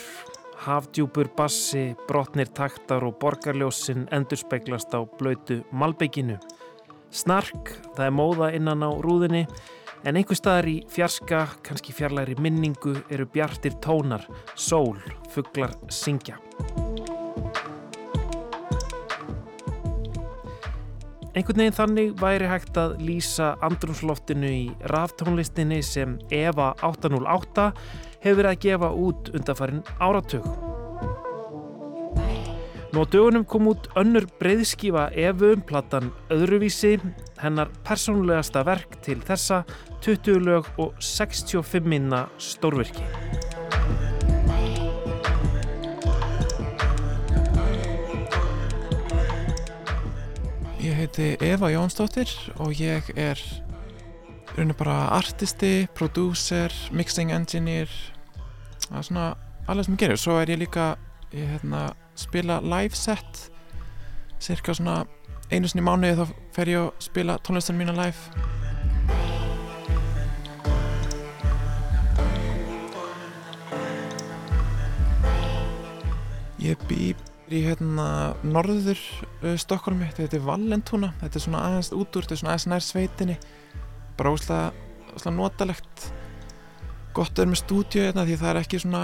hafdjúpur 0.62 1.32
bassi, 1.34 1.96
brotnir 2.06 2.52
taktar 2.54 3.02
og 3.08 3.16
borgarljósin 3.18 4.04
endur 4.14 4.38
speiklast 4.38 4.94
á 4.94 5.02
blöytu 5.18 5.64
malbygginu. 5.74 6.36
Snark, 7.10 7.74
það 7.98 8.06
er 8.06 8.14
móða 8.14 8.52
innan 8.54 8.86
á 8.86 8.94
rúðinni, 8.94 9.48
en 10.06 10.22
einhver 10.22 10.38
staðar 10.38 10.70
í 10.70 10.78
fjarska, 10.94 11.48
kannski 11.66 11.98
fjarlæri 11.98 12.38
minningu, 12.38 12.94
eru 13.10 13.26
bjartir 13.26 13.74
tónar, 13.82 14.30
sól, 14.54 15.02
fugglar 15.34 15.74
syngja. 15.90 16.38
Einhvern 21.38 21.60
veginn 21.62 21.76
þannig 21.78 22.14
væri 22.18 22.48
hægt 22.50 22.78
að 22.82 22.96
lýsa 23.06 23.52
andrumsloftinu 23.66 24.48
í 24.50 24.64
raftónlistinni 24.90 25.84
sem 25.86 26.16
Eva 26.34 26.72
808 26.86 27.72
hefur 28.28 28.44
verið 28.44 28.54
að 28.54 28.64
gefa 28.66 28.90
út 29.08 29.30
undanfarin 29.36 29.86
áratug. 30.04 30.48
Nú 32.98 33.04
á 33.04 33.12
dögunum 33.12 33.44
kom 33.46 33.68
út 33.70 33.90
önnur 34.00 34.26
breyðskífa 34.40 35.10
Evu, 35.14 35.52
platan 35.68 36.08
Öðruvísi, 36.34 36.96
hennar 37.38 37.70
persónulegasta 37.86 38.64
verk 38.66 38.96
til 39.06 39.20
þessa 39.28 39.66
20 40.02 40.40
lög 40.42 40.70
og 40.82 40.96
65 41.04 41.86
minna 41.86 42.26
stórvirki. 42.42 43.04
Ég 50.82 50.96
heiti 50.96 51.34
Eva 51.44 51.70
Jónsdóttir 51.70 52.32
og 52.58 52.72
ég 52.80 53.12
er 53.20 53.38
rauninu 54.56 54.74
bara 54.80 55.12
artisti, 55.14 55.86
prodúser, 55.94 56.74
mixing 56.90 57.30
engineer 57.36 57.92
það 58.88 58.98
er 59.00 59.08
svona 59.10 59.28
alveg 59.68 59.88
sem 59.88 59.96
ég 59.96 60.02
gerir. 60.04 60.20
Svo 60.22 60.38
er 60.40 60.52
ég 60.52 60.62
líka 60.62 60.96
ég 61.36 61.48
hérna, 61.58 61.92
spila 62.16 62.62
live 62.64 62.96
set 62.96 63.48
cirka 64.40 64.76
svona 64.78 65.02
einu 65.52 65.68
sinni 65.68 65.84
mánuði 65.84 66.18
þá 66.20 66.36
fer 66.56 66.72
ég 66.72 66.86
að 66.86 67.04
spila 67.04 67.38
tónlistan 67.44 67.80
mína 67.80 67.96
live. 67.98 68.20
Ég 76.64 76.80
bý 76.90 77.14
í 77.48 77.60
hérna 77.64 78.36
norður 78.44 79.00
uh, 79.00 79.54
Stokkólmi, 79.56 80.10
þetta 80.18 80.36
er 80.36 80.44
Vallentúna 80.44 81.14
þetta 81.22 81.40
er 81.40 81.44
svona 81.46 81.64
aðeins 81.64 81.94
út 81.96 82.18
úr, 82.18 82.26
þetta 82.26 82.36
er 82.36 82.42
svona 82.42 82.56
aðeins 82.56 82.70
nær 82.74 82.88
sveitinni. 82.88 83.38
Bara 84.20 84.34
óslega 84.36 85.32
notalegt 85.32 86.10
gott 87.18 87.40
vera 87.40 87.50
með 87.50 87.62
stúdíu 87.64 88.04
hérna 88.06 88.26
því 88.28 88.36
það 88.38 88.50
er 88.52 88.60
ekki 88.62 88.80
svona 88.84 89.04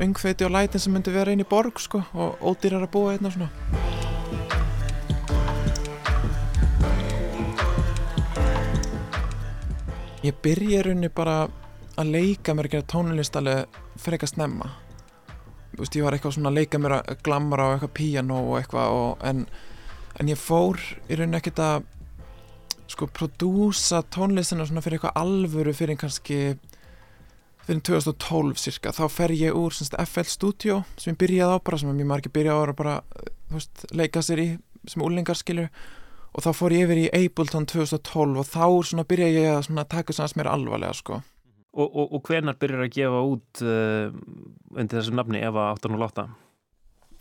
öngfeiti 0.00 0.46
og 0.46 0.54
lætin 0.54 0.80
sem 0.80 0.94
myndi 0.94 1.12
vera 1.12 1.32
inn 1.34 1.42
í 1.44 1.48
borg 1.48 1.80
sko 1.82 2.00
og 2.16 2.40
ódýrar 2.40 2.86
að 2.86 2.92
búa 2.94 3.12
hérna 3.12 3.32
svona. 3.34 3.50
Ég 10.24 10.36
byrja 10.44 10.82
rauninni 10.84 11.08
bara 11.12 11.48
að 12.00 12.12
leika 12.14 12.54
mér 12.56 12.68
að 12.68 12.74
gera 12.76 12.88
tónlist 12.92 13.36
alveg 13.36 13.78
frekar 14.00 14.28
snemma. 14.28 14.68
Þú 15.72 15.82
veist, 15.82 15.96
ég 15.96 16.04
var 16.04 16.16
eitthvað 16.16 16.36
svona 16.36 16.52
að 16.52 16.58
leika 16.60 16.80
mér 16.80 16.96
að 16.98 17.22
glamra 17.24 17.68
á 17.68 17.72
eitthvað 17.74 17.94
piano 17.96 18.42
og 18.50 18.58
eitthvað 18.60 18.96
og, 18.96 19.24
en, 19.24 19.46
en 20.20 20.32
ég 20.32 20.40
fór 20.40 20.80
í 21.08 21.16
rauninni 21.16 21.40
ekkert 21.40 21.64
að 21.64 21.88
sko 22.90 23.06
prodúsa 23.06 24.02
tónlistina 24.12 24.66
svona 24.66 24.82
fyrir 24.84 24.98
eitthvað 24.98 25.20
alvöru 25.20 25.76
fyrir 25.76 26.00
kannski 26.00 26.40
fyrir 27.70 27.84
2012 27.86 28.58
cirka 28.58 28.92
þá 28.94 29.04
fer 29.12 29.32
ég 29.36 29.54
úr 29.54 29.74
semst, 29.74 29.94
FL 29.94 30.26
Studio 30.26 30.80
sem 30.98 31.14
ég 31.14 31.20
byrjaði 31.20 31.54
á 31.54 31.58
bara 31.62 31.78
sem 31.78 32.02
ég 32.02 32.08
margir 32.08 32.32
byrjaði 32.34 32.58
á 32.58 32.62
að 32.66 32.78
bara 32.80 32.94
veist, 33.52 33.84
leika 33.94 34.22
sér 34.22 34.42
í 34.42 34.48
sem 34.88 35.02
úlingar 35.04 35.38
skilur. 35.38 35.70
Og 36.30 36.44
þá 36.44 36.50
fór 36.54 36.74
ég 36.74 36.86
yfir 36.86 37.00
í 37.02 37.06
Ableton 37.10 37.66
2012 37.66 38.38
og 38.38 38.46
þá 38.46 39.02
byrjaði 39.06 39.40
ég 39.42 39.54
að 39.54 39.64
svona, 39.66 39.84
taka 39.84 40.14
þess 40.14 40.34
að 40.34 40.36
mér 40.38 40.50
alvarlega 40.50 40.98
sko. 40.98 41.22
Og, 41.70 41.86
og, 41.86 42.12
og 42.14 42.22
hvenar 42.26 42.58
byrjar 42.58 42.84
að 42.86 42.94
gefa 42.94 43.24
út 43.26 43.62
uh, 43.62 44.12
undir 44.74 45.00
þessu 45.00 45.14
nafni 45.14 45.42
Eva 45.42 45.70
808? 45.76 46.26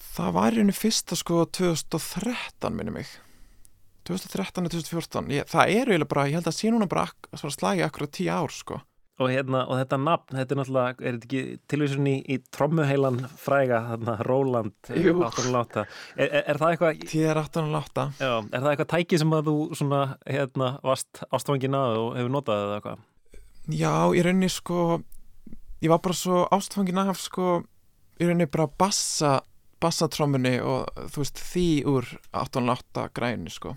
Það 0.09 0.35
var 0.37 0.53
í 0.53 0.61
rauninu 0.61 0.77
fyrsta 0.77 1.17
sko 1.17 1.43
2013 1.57 2.77
minni 2.77 2.93
mig. 3.01 3.09
2013 4.09 4.65
og 4.65 4.73
2014 4.73 5.33
ég, 5.35 5.49
það 5.49 5.73
er 5.73 5.89
eiginlega 5.91 6.09
bara, 6.09 6.29
ég 6.29 6.39
held 6.39 6.49
að 6.49 6.57
sé 6.57 6.71
núna 6.73 6.89
bara 6.89 7.09
að 7.35 7.51
slagi 7.53 7.85
akkurat 7.85 8.13
10 8.15 8.31
ár 8.33 8.53
sko 8.55 8.79
Og, 9.19 9.27
hérna, 9.27 9.65
og 9.67 9.75
þetta 9.81 9.97
nafn, 9.99 10.37
þetta 10.37 10.55
er 10.55 10.59
náttúrulega, 10.61 10.91
er 11.03 11.15
þetta 11.17 11.27
ekki 11.27 11.57
tilvísun 11.71 12.05
í, 12.07 12.13
í 12.23 12.37
trommuheilan 12.55 13.17
fræga, 13.41 13.81
þarna, 13.89 14.13
Róland 14.23 14.91
808, 14.93 15.83
er, 16.15 16.29
er, 16.29 16.45
er 16.53 16.59
það 16.61 16.75
eitthvað... 16.75 17.01
Tíðar 17.11 17.41
808. 17.41 18.05
Já, 18.15 18.31
er 18.39 18.63
það 18.63 18.69
eitthvað 18.71 18.89
tæki 18.93 19.19
sem 19.19 19.35
að 19.35 19.49
þú 19.49 19.57
svona, 19.81 19.99
hérna, 20.23 20.69
varst 20.87 21.21
ástfangin 21.35 21.75
að 21.81 21.97
og 21.99 22.07
hefur 22.15 22.33
notað 22.37 22.63
eða 22.63 22.77
eitthvað? 22.79 23.03
Já, 23.75 23.93
í 24.15 24.23
rauninni 24.23 24.51
sko, 24.55 24.87
ég 25.83 25.91
var 25.91 26.01
bara 26.07 26.19
svo 26.21 26.45
ástfangin 26.55 27.03
af 27.03 27.19
sko, 27.19 27.59
í 28.23 28.23
rauninni 28.23 28.47
bara 28.55 28.69
bassa, 28.79 29.35
bassatrommunni 29.83 30.55
og 30.63 30.87
þú 31.11 31.25
veist 31.25 31.43
því 31.51 31.67
úr 31.91 32.07
808 32.39 33.09
græni 33.19 33.51
sko 33.51 33.75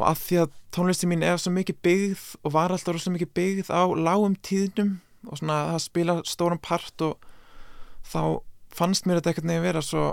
og 0.00 0.08
að 0.08 0.20
því 0.24 0.40
að 0.42 0.56
tónlistin 0.74 1.10
mín 1.12 1.24
er 1.26 1.38
svo 1.40 1.52
mikið 1.54 1.78
byggð 1.84 2.24
og 2.40 2.54
var 2.56 2.72
alltaf 2.72 3.00
svo 3.02 3.12
mikið 3.14 3.32
byggð 3.36 3.72
á 3.72 3.82
lágum 3.94 4.36
tíðnum 4.46 4.96
og 5.28 5.40
svona 5.40 5.58
það 5.74 5.84
spila 5.84 6.16
stórum 6.28 6.60
part 6.62 7.04
og 7.04 7.30
þá 8.08 8.20
fannst 8.74 9.06
mér 9.06 9.20
þetta 9.20 9.34
ekkert 9.34 9.48
nefn 9.50 9.66
vera 9.66 9.84
svo 9.84 10.04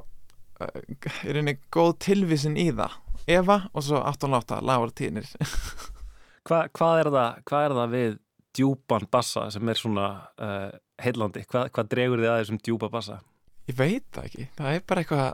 er 0.59 1.39
einnig 1.39 1.61
góð 1.73 1.93
tilvísin 2.07 2.57
í 2.59 2.69
það 2.75 2.97
Eva 3.27 3.59
og 3.75 3.83
svo 3.83 4.01
808 4.01 4.61
Lára 4.65 4.91
Tínir 4.95 5.27
Hva, 6.47 6.63
hvað, 6.71 7.01
er 7.01 7.09
það, 7.11 7.39
hvað 7.49 7.65
er 7.65 7.73
það 7.75 7.89
við 7.93 8.13
djúpan 8.55 9.07
bassa 9.11 9.49
sem 9.51 9.67
er 9.67 9.79
svona 9.79 10.05
uh, 10.39 10.69
heillandi? 11.03 11.43
Hvað, 11.49 11.73
hvað 11.75 11.89
dregur 11.91 12.23
þið 12.23 12.31
að 12.31 12.39
þessum 12.41 12.61
djúpa 12.63 12.89
bassa? 12.93 13.17
Ég 13.67 13.75
veit 13.75 14.05
það 14.15 14.29
ekki, 14.29 14.47
það 14.55 14.77
er 14.77 14.85
bara 14.87 15.03
eitthvað 15.03 15.27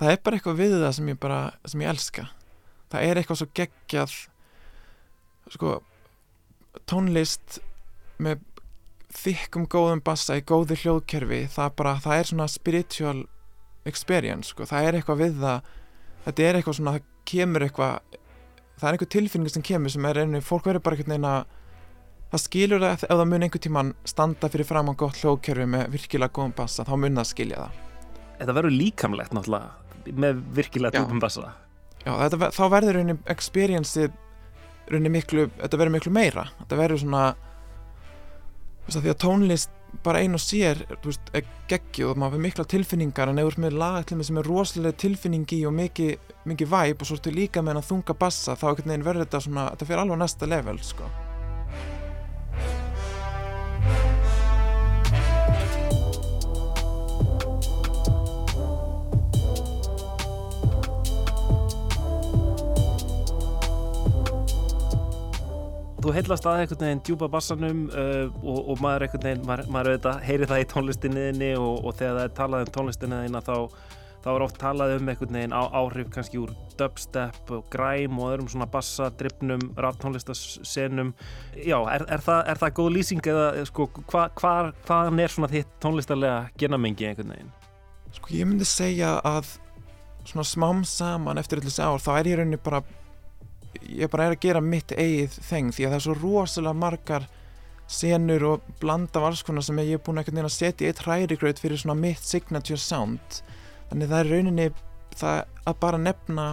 það 0.00 0.14
er 0.14 0.22
bara 0.24 0.38
eitthvað 0.38 0.62
við 0.62 0.78
það 0.78 0.96
sem 0.96 1.12
ég 1.12 1.20
bara 1.20 1.40
sem 1.68 1.84
ég 1.84 1.92
elska 1.92 2.26
það 2.92 3.06
er 3.08 3.20
eitthvað 3.20 3.40
svo 3.40 3.48
geggjað 3.56 4.16
sko 5.54 5.76
tónlist 6.90 7.60
með 8.22 8.42
þykkum 9.14 9.68
góðum 9.70 10.02
bassa 10.04 10.38
í 10.38 10.44
góðu 10.46 10.76
hljóðkerfi 10.80 11.44
það 11.54 11.72
bara, 11.78 11.94
það 12.02 12.18
er 12.18 12.30
svona 12.30 12.50
spiritual 12.50 13.18
experience, 13.88 14.50
sko, 14.50 14.66
það 14.66 14.88
er 14.88 14.98
eitthvað 14.98 15.20
við 15.20 15.40
það 15.42 15.72
þetta 16.24 16.46
er 16.46 16.58
eitthvað 16.58 16.78
svona, 16.78 16.94
það 16.96 17.10
kemur 17.30 17.66
eitthvað 17.66 18.16
það 18.80 18.88
er 18.88 18.96
eitthvað 18.96 19.12
tilfinning 19.14 19.54
sem 19.54 19.66
kemur 19.66 19.94
sem 19.94 20.08
er 20.08 20.22
einu, 20.24 20.42
fólk 20.44 20.66
verður 20.68 20.84
bara 20.86 20.98
eitthvað 20.98 21.14
neina 21.14 21.34
það 22.32 22.42
skilur 22.42 22.82
það 22.82 22.94
ef 22.96 23.04
það 23.12 23.26
mun 23.30 23.46
einhver 23.46 23.62
tíman 23.62 23.92
standa 24.08 24.50
fyrir 24.50 24.68
fram 24.68 24.90
á 24.90 24.94
gott 24.98 25.20
hljóðkerfi 25.20 25.68
með 25.70 25.92
virkilega 25.94 26.34
góðum 26.34 26.56
bassa, 26.58 26.86
þá 26.86 26.94
mun 26.98 27.20
það 27.20 27.30
skilja 27.30 27.60
það. 27.60 27.82
Þetta 28.40 28.56
verður 28.58 28.74
líkamlegt 28.74 29.36
náttúrulega 29.36 30.16
með 30.24 30.40
virkilega 30.56 30.98
djúpum 30.98 31.22
bassa 31.22 31.52
Já, 32.04 32.12
þetta, 32.20 32.50
þá 32.52 32.64
verður 32.72 32.98
raunin 32.98 33.22
experience 33.32 34.08
raunin 34.92 35.14
miklu, 35.14 35.48
þetta 35.62 35.80
verður 35.80 35.96
miklu 35.96 36.12
meira 36.12 36.48
þetta 36.58 36.80
verður 36.80 37.00
svona 37.00 37.24
veist 38.84 38.98
að 38.98 39.06
því 39.06 39.12
að 39.14 39.20
tónlist 39.24 39.80
bara 40.04 40.20
ein 40.20 40.34
og 40.36 40.42
sér 40.42 40.82
veist, 41.04 41.30
er 41.32 41.46
geggjuð 41.70 42.12
og 42.12 42.20
maður 42.20 42.36
fyrir 42.36 42.46
mikla 42.48 42.66
tilfinningar 42.74 43.30
en 43.30 43.40
ef 43.40 43.46
þú 43.46 43.52
ert 43.52 43.62
með 43.64 43.78
lagatlimmi 43.80 44.26
sem 44.28 44.40
er 44.40 44.50
rosalega 44.50 45.00
tilfinning 45.04 45.54
í 45.54 45.60
og 45.68 45.76
mikið, 45.78 46.32
mikið 46.50 46.72
væp 46.74 47.04
og 47.04 47.08
svo 47.08 47.18
ertu 47.20 47.34
líka 47.34 47.62
með 47.62 47.78
hann 47.78 47.88
þunga 47.92 48.18
bassa 48.18 48.58
þá 48.58 48.66
verður 49.06 49.22
þetta 49.24 49.44
svona, 49.46 49.68
þetta 49.72 49.88
fyrir 49.88 50.04
alveg 50.04 50.20
næsta 50.24 50.50
level 50.50 50.82
sko. 50.84 51.08
Þú 66.04 66.12
heillast 66.12 66.44
að 66.44 66.58
einhvern 66.60 66.82
veginn 66.84 66.98
djúpa 67.00 67.26
bassanum 67.32 67.78
uh, 67.88 68.26
og, 68.42 68.58
og 68.74 68.80
maður 68.84 69.06
einhvern 69.06 69.22
veginn, 69.24 69.44
maður, 69.48 69.68
maður 69.72 69.94
auðvitað 69.94 70.18
heyri 70.26 70.48
það 70.50 70.60
í 70.60 70.66
tónlistinniðinni 70.74 71.50
og, 71.56 71.78
og 71.80 71.94
þegar 71.96 72.18
það 72.18 72.24
er 72.26 72.34
talað 72.36 72.64
um 72.64 72.72
tónlistinniðina 72.74 73.40
þá, 73.46 73.54
þá 74.20 74.28
er 74.34 74.44
oft 74.44 74.58
talað 74.60 74.92
um 74.98 75.08
einhvern 75.08 75.38
veginn 75.38 75.56
á, 75.56 75.62
áhrif 75.80 76.10
kannski 76.12 76.42
úr 76.42 76.52
dubstep 76.76 77.52
og 77.56 77.64
grime 77.72 78.20
og 78.20 78.34
öðrum 78.34 78.50
svona 78.52 78.68
bassadrifnum, 78.68 79.64
raftónlistassenum. 79.80 81.14
Já, 81.56 81.78
er, 81.94 82.04
er, 82.04 82.24
það, 82.28 82.42
er 82.52 82.60
það 82.60 82.74
góð 82.82 82.90
lýsing 82.98 83.30
eða 83.32 83.46
sko, 83.70 83.88
hva, 84.12 84.26
hvar, 84.36 84.74
hvaðan 84.84 85.24
er 85.24 85.32
svona 85.32 85.52
þitt 85.54 85.72
tónlistarlega 85.80 86.50
genamengi 86.60 87.08
einhvern 87.08 87.32
veginn? 87.32 87.54
sko 88.14 88.34
ég 88.34 88.46
myndi 88.48 88.66
segja 88.68 89.16
að 89.26 89.56
svona 90.24 90.44
smám 90.46 90.84
saman 90.88 91.40
eftir 91.40 91.60
allir 91.60 91.72
þessi 91.72 91.88
ár 91.88 92.02
þá 92.02 92.12
er 92.18 92.30
ég 92.30 92.38
rauninni 92.40 92.60
bara 92.60 92.82
ég 93.82 94.10
bara 94.10 94.28
er 94.28 94.36
að 94.36 94.44
gera 94.44 94.60
mitt 94.64 94.92
eigið 94.92 95.38
þeng 95.48 95.72
því 95.74 95.86
að 95.86 95.90
það 95.90 95.98
er 95.98 96.04
svo 96.06 96.16
rosalega 96.20 96.80
margar 96.80 97.26
senur 97.90 98.44
og 98.48 98.68
blanda 98.80 99.32
konar 99.44 99.64
sem 99.64 99.78
ég 99.82 99.98
er 99.98 100.02
búin 100.04 100.18
að 100.18 100.48
setja 100.52 100.86
í 100.86 100.90
eitt 100.90 101.02
hrærigraut 101.04 101.60
fyrir 101.60 101.80
svona 101.80 101.98
mitt 102.00 102.24
signature 102.24 102.80
sound. 102.80 103.42
Þannig 103.90 104.08
það 104.08 104.20
er 104.20 104.30
rauninni 104.32 104.68
það 105.14 105.40
að 105.64 105.80
bara 105.80 105.98
nefna 105.98 106.46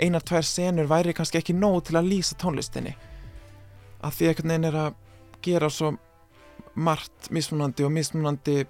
einar 0.00 0.24
tvær 0.26 0.42
senur 0.42 0.90
væri 0.90 1.14
kannski 1.14 1.38
ekki 1.38 1.54
nóg 1.54 1.84
til 1.86 1.98
að 1.98 2.10
lýsa 2.10 2.36
tónlistinni. 2.40 2.96
Að 4.02 4.18
því 4.18 4.28
einhvern 4.28 4.52
veginn 4.52 4.68
er 4.70 4.80
að 4.80 4.98
gera 5.44 5.70
svo 5.70 5.94
margt 6.74 7.30
mismunandi 7.30 7.86
og 7.86 7.92
mismunandi 7.94 8.64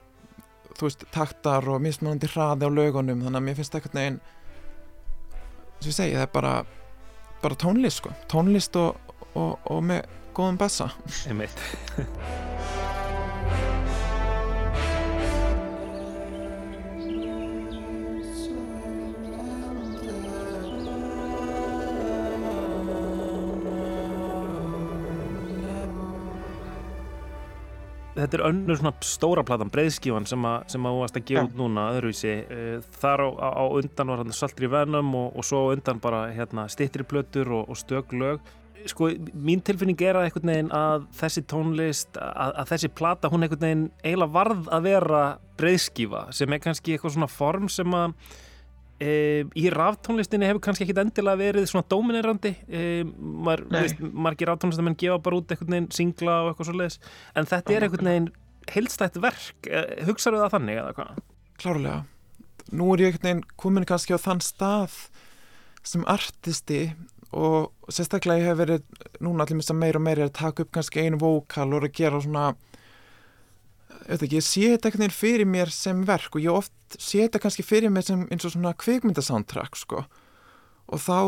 þú 0.74 0.88
veist, 0.88 1.04
taktar 1.14 1.66
og 1.70 1.80
mismunandi 1.82 2.28
hraði 2.28 2.68
á 2.68 2.70
lögunum 2.70 3.22
þannig 3.24 3.40
að 3.40 3.46
mér 3.46 3.58
finnst 3.58 3.74
það 3.74 3.80
einhvern 3.80 4.00
veginn 4.00 4.20
sem 5.80 5.90
ég 5.90 5.96
segi, 5.96 6.16
það 6.16 6.26
er 6.26 6.32
bara 6.34 6.54
bara 7.44 7.58
tónlist 7.60 8.00
sko, 8.02 8.14
tónlist 8.32 8.76
og, 8.80 8.96
og, 9.34 9.58
og 9.68 9.82
með 9.84 10.06
góðum 10.34 10.60
bassa 10.60 10.90
Þetta 28.14 28.38
er 28.38 28.44
önnur 28.46 28.78
svona 28.78 28.92
stóra 29.02 29.42
platan, 29.46 29.72
breiðskífan 29.74 30.28
sem, 30.30 30.44
að, 30.46 30.68
sem 30.70 30.84
að 30.86 30.92
þú 30.94 31.00
varst 31.02 31.16
að 31.18 31.24
gefa 31.30 31.46
út 31.48 31.56
núna 31.58 31.86
öðruvísi. 31.96 32.34
Eh, 32.56 32.76
Þar 33.02 33.24
á, 33.26 33.28
á, 33.50 33.64
undan 33.66 34.12
var 34.12 34.22
hann 34.22 34.36
Saltri 34.36 34.70
Venom 34.70 35.14
og, 35.18 35.32
og 35.34 35.48
svo 35.48 35.64
á 35.66 35.72
undan 35.74 36.02
bara 36.02 36.28
hérna, 36.34 36.68
stittri 36.70 37.06
plötur 37.06 37.50
og, 37.50 37.72
og 37.74 37.80
stök 37.80 38.14
lög 38.14 38.44
sko, 38.90 39.08
mín 39.32 39.62
tilfinning 39.64 40.00
er 40.04 40.18
að 40.18 40.28
einhvern 40.28 40.50
veginn 40.50 40.72
að 40.74 41.06
þessi 41.18 41.42
tónlist, 41.50 42.18
að, 42.20 42.54
að 42.60 42.72
þessi 42.72 42.90
plata 42.98 43.30
hún 43.32 43.46
einhvern 43.46 43.64
veginn 43.64 43.84
eiginlega 44.04 44.34
varð 44.34 44.70
að 44.74 44.88
vera 44.88 45.22
breyðskífa 45.60 46.24
sem 46.36 46.52
er 46.52 46.62
kannski 46.64 46.94
eitthvað 46.94 47.16
svona 47.16 47.30
form 47.30 47.70
sem 47.72 47.96
að 47.96 48.16
e, 49.02 49.44
í 49.58 49.66
raftónlistinni 49.74 50.48
hefur 50.48 50.62
kannski 50.68 50.86
ekkit 50.86 51.02
endilega 51.02 51.40
verið 51.40 51.68
svona 51.70 51.88
dominerandi 51.90 52.54
e, 52.68 52.86
mar, 53.18 53.64
veist, 53.72 54.00
margir 54.00 54.50
raftónlistamenn 54.52 54.98
gefa 55.00 55.20
bara 55.24 55.40
út 55.40 55.54
einhvern 55.54 55.76
veginn 55.76 55.92
singla 55.94 56.40
og 56.42 56.52
eitthvað 56.52 56.70
svo 56.70 56.78
leiðis 56.80 56.98
en 57.34 57.50
þetta 57.52 57.76
er 57.76 57.86
einhvern 57.88 58.10
veginn 58.10 58.32
heilstætt 58.74 59.20
verk. 59.20 59.68
E, 59.68 59.84
hugsaðu 60.08 60.40
það 60.44 60.58
þannig 60.58 60.82
eða 60.82 60.98
hvað? 60.98 61.22
klárlega. 61.60 62.04
Nú 62.74 62.92
er 62.94 63.04
ég 63.04 63.12
einhvern 63.12 63.28
veginn 63.28 63.44
komin 63.60 63.88
kannski 63.88 64.16
á 64.16 64.20
þann 64.20 64.42
stað 64.44 64.94
sem 65.84 66.04
artisti 66.08 66.86
og 67.34 67.72
sérstaklega 67.92 68.40
ég 68.40 68.48
hef 68.48 68.60
verið 68.60 68.84
núna 69.24 69.44
allir 69.44 69.58
mista 69.58 69.76
meira 69.76 70.00
og 70.00 70.06
meira 70.06 70.28
að 70.28 70.36
taka 70.38 70.64
upp 70.64 70.72
kannski 70.74 71.04
einu 71.04 71.18
vókal 71.20 71.68
og 71.74 71.84
að 71.84 71.96
gera 71.98 72.22
svona 72.22 72.52
veit 74.08 74.24
ekki, 74.26 74.38
ég 74.38 74.46
sé 74.46 74.68
þetta 74.72 74.88
einhvern 74.88 75.04
veginn 75.04 75.16
fyrir 75.16 75.48
mér 75.48 75.72
sem 75.74 76.00
verk 76.08 76.36
og 76.36 76.44
ég 76.44 76.52
oft 76.52 76.96
sé 76.98 77.24
þetta 77.24 77.40
kannski 77.44 77.64
fyrir 77.66 77.92
mér 77.92 78.06
sem 78.06 78.26
eins 78.28 78.46
og 78.46 78.54
svona 78.54 78.74
kvikmyndasoundtrack 78.78 79.78
sko. 79.80 80.04
Og 80.92 81.00
þá 81.00 81.18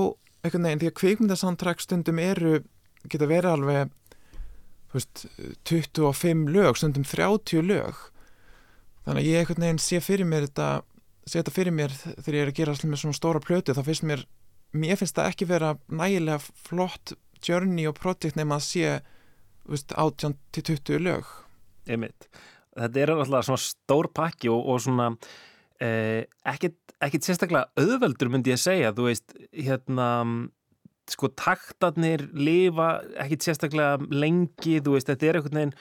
einhvern 0.44 0.68
veginn 0.68 0.82
því 0.82 0.90
að 0.90 0.98
kvikmyndasoundtrack 1.00 1.84
stundum 1.84 2.20
eru 2.22 2.58
geta 3.06 3.28
verið 3.30 3.54
alveg 3.54 3.94
þú 4.90 4.98
veist, 4.98 5.24
25 5.68 6.52
lög 6.52 6.80
stundum 6.80 7.06
30 7.06 7.64
lög. 7.66 8.02
Þannig 9.06 9.22
að 9.22 9.30
ég 9.30 9.42
einhvern 9.42 9.66
veginn 9.66 9.82
sé 9.82 10.02
fyrir 10.04 10.28
mér 10.28 10.48
þetta 10.48 10.70
sé 11.26 11.40
þetta 11.40 11.54
fyrir 11.54 11.74
mér 11.74 11.94
þegar 11.94 12.36
ég 12.38 12.44
er 12.44 12.52
að 12.52 12.58
gera 12.60 12.74
allir 12.74 12.90
með 12.90 13.02
svona 13.02 13.18
stóra 13.18 13.42
plötu 13.42 13.74
þá 13.74 13.82
finnst 13.86 14.04
mér 14.06 14.26
mér 14.76 14.98
finnst 15.00 15.16
það 15.16 15.30
ekki 15.32 15.48
vera 15.50 15.72
nægilega 15.88 16.38
flott 16.68 17.16
journey 17.42 17.86
og 17.88 17.96
project 17.98 18.38
nema 18.38 18.60
að 18.60 18.66
sé 18.66 18.92
þú 19.66 19.74
veist, 19.74 19.94
18 19.96 20.36
til 20.54 20.66
20 20.76 21.02
lög. 21.02 21.32
Einmitt. 21.86 22.28
Þetta 22.76 23.02
er 23.02 23.14
alltaf 23.16 23.48
svona 23.48 23.62
stór 23.62 24.10
pakki 24.14 24.52
og, 24.52 24.60
og 24.72 24.82
svona 24.84 25.10
eh, 25.80 26.26
ekkit 26.46 27.28
sérstaklega 27.28 27.70
auðveldur 27.80 28.32
myndi 28.32 28.52
ég 28.54 28.60
segja, 28.60 28.94
þú 28.96 29.10
veist 29.10 29.36
hérna 29.52 30.10
sko 31.10 31.28
taktarnir 31.38 32.24
lifa 32.34 32.96
ekkit 33.22 33.44
sérstaklega 33.46 34.00
lengi, 34.10 34.78
þú 34.82 34.96
veist, 34.96 35.10
þetta 35.10 35.28
er 35.28 35.38
einhvern 35.38 35.60
veginn, 35.60 35.74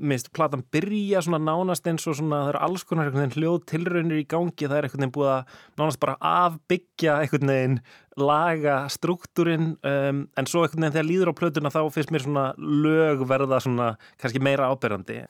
minnst, 0.00 0.30
platan 0.36 0.62
byrja 0.72 1.20
svona 1.26 1.40
nánast 1.42 1.88
eins 1.90 2.06
og 2.08 2.16
svona, 2.16 2.44
það 2.46 2.52
eru 2.52 2.62
alls 2.66 2.86
konar 2.88 3.08
einhvern 3.08 3.26
veginn 3.26 3.36
hljóð 3.36 3.58
tilraunir 3.68 4.22
í 4.22 4.26
gangi, 4.30 4.64
það 4.64 4.76
er 4.78 4.88
einhvern 4.88 5.04
veginn 5.04 5.14
búið 5.18 5.32
að 5.34 5.58
nánast 5.82 6.00
bara 6.00 6.16
afbyggja 6.30 7.18
einhvern 7.20 7.52
veginn 7.52 7.78
laga 8.20 8.78
struktúrin 8.92 9.74
um, 9.76 10.24
en 10.32 10.48
svo 10.48 10.64
einhvern 10.64 10.86
veginn 10.86 10.96
þegar 10.96 11.10
líður 11.10 11.32
á 11.32 11.38
plötuna 11.42 11.74
þá 11.76 11.80
finnst 11.92 12.14
mér 12.14 12.24
svona 12.24 12.48
lög 12.56 13.28
verða 13.28 13.60
svona 13.60 13.92
kannski 14.20 14.42
meira 14.44 14.72
áberandi 14.72 15.22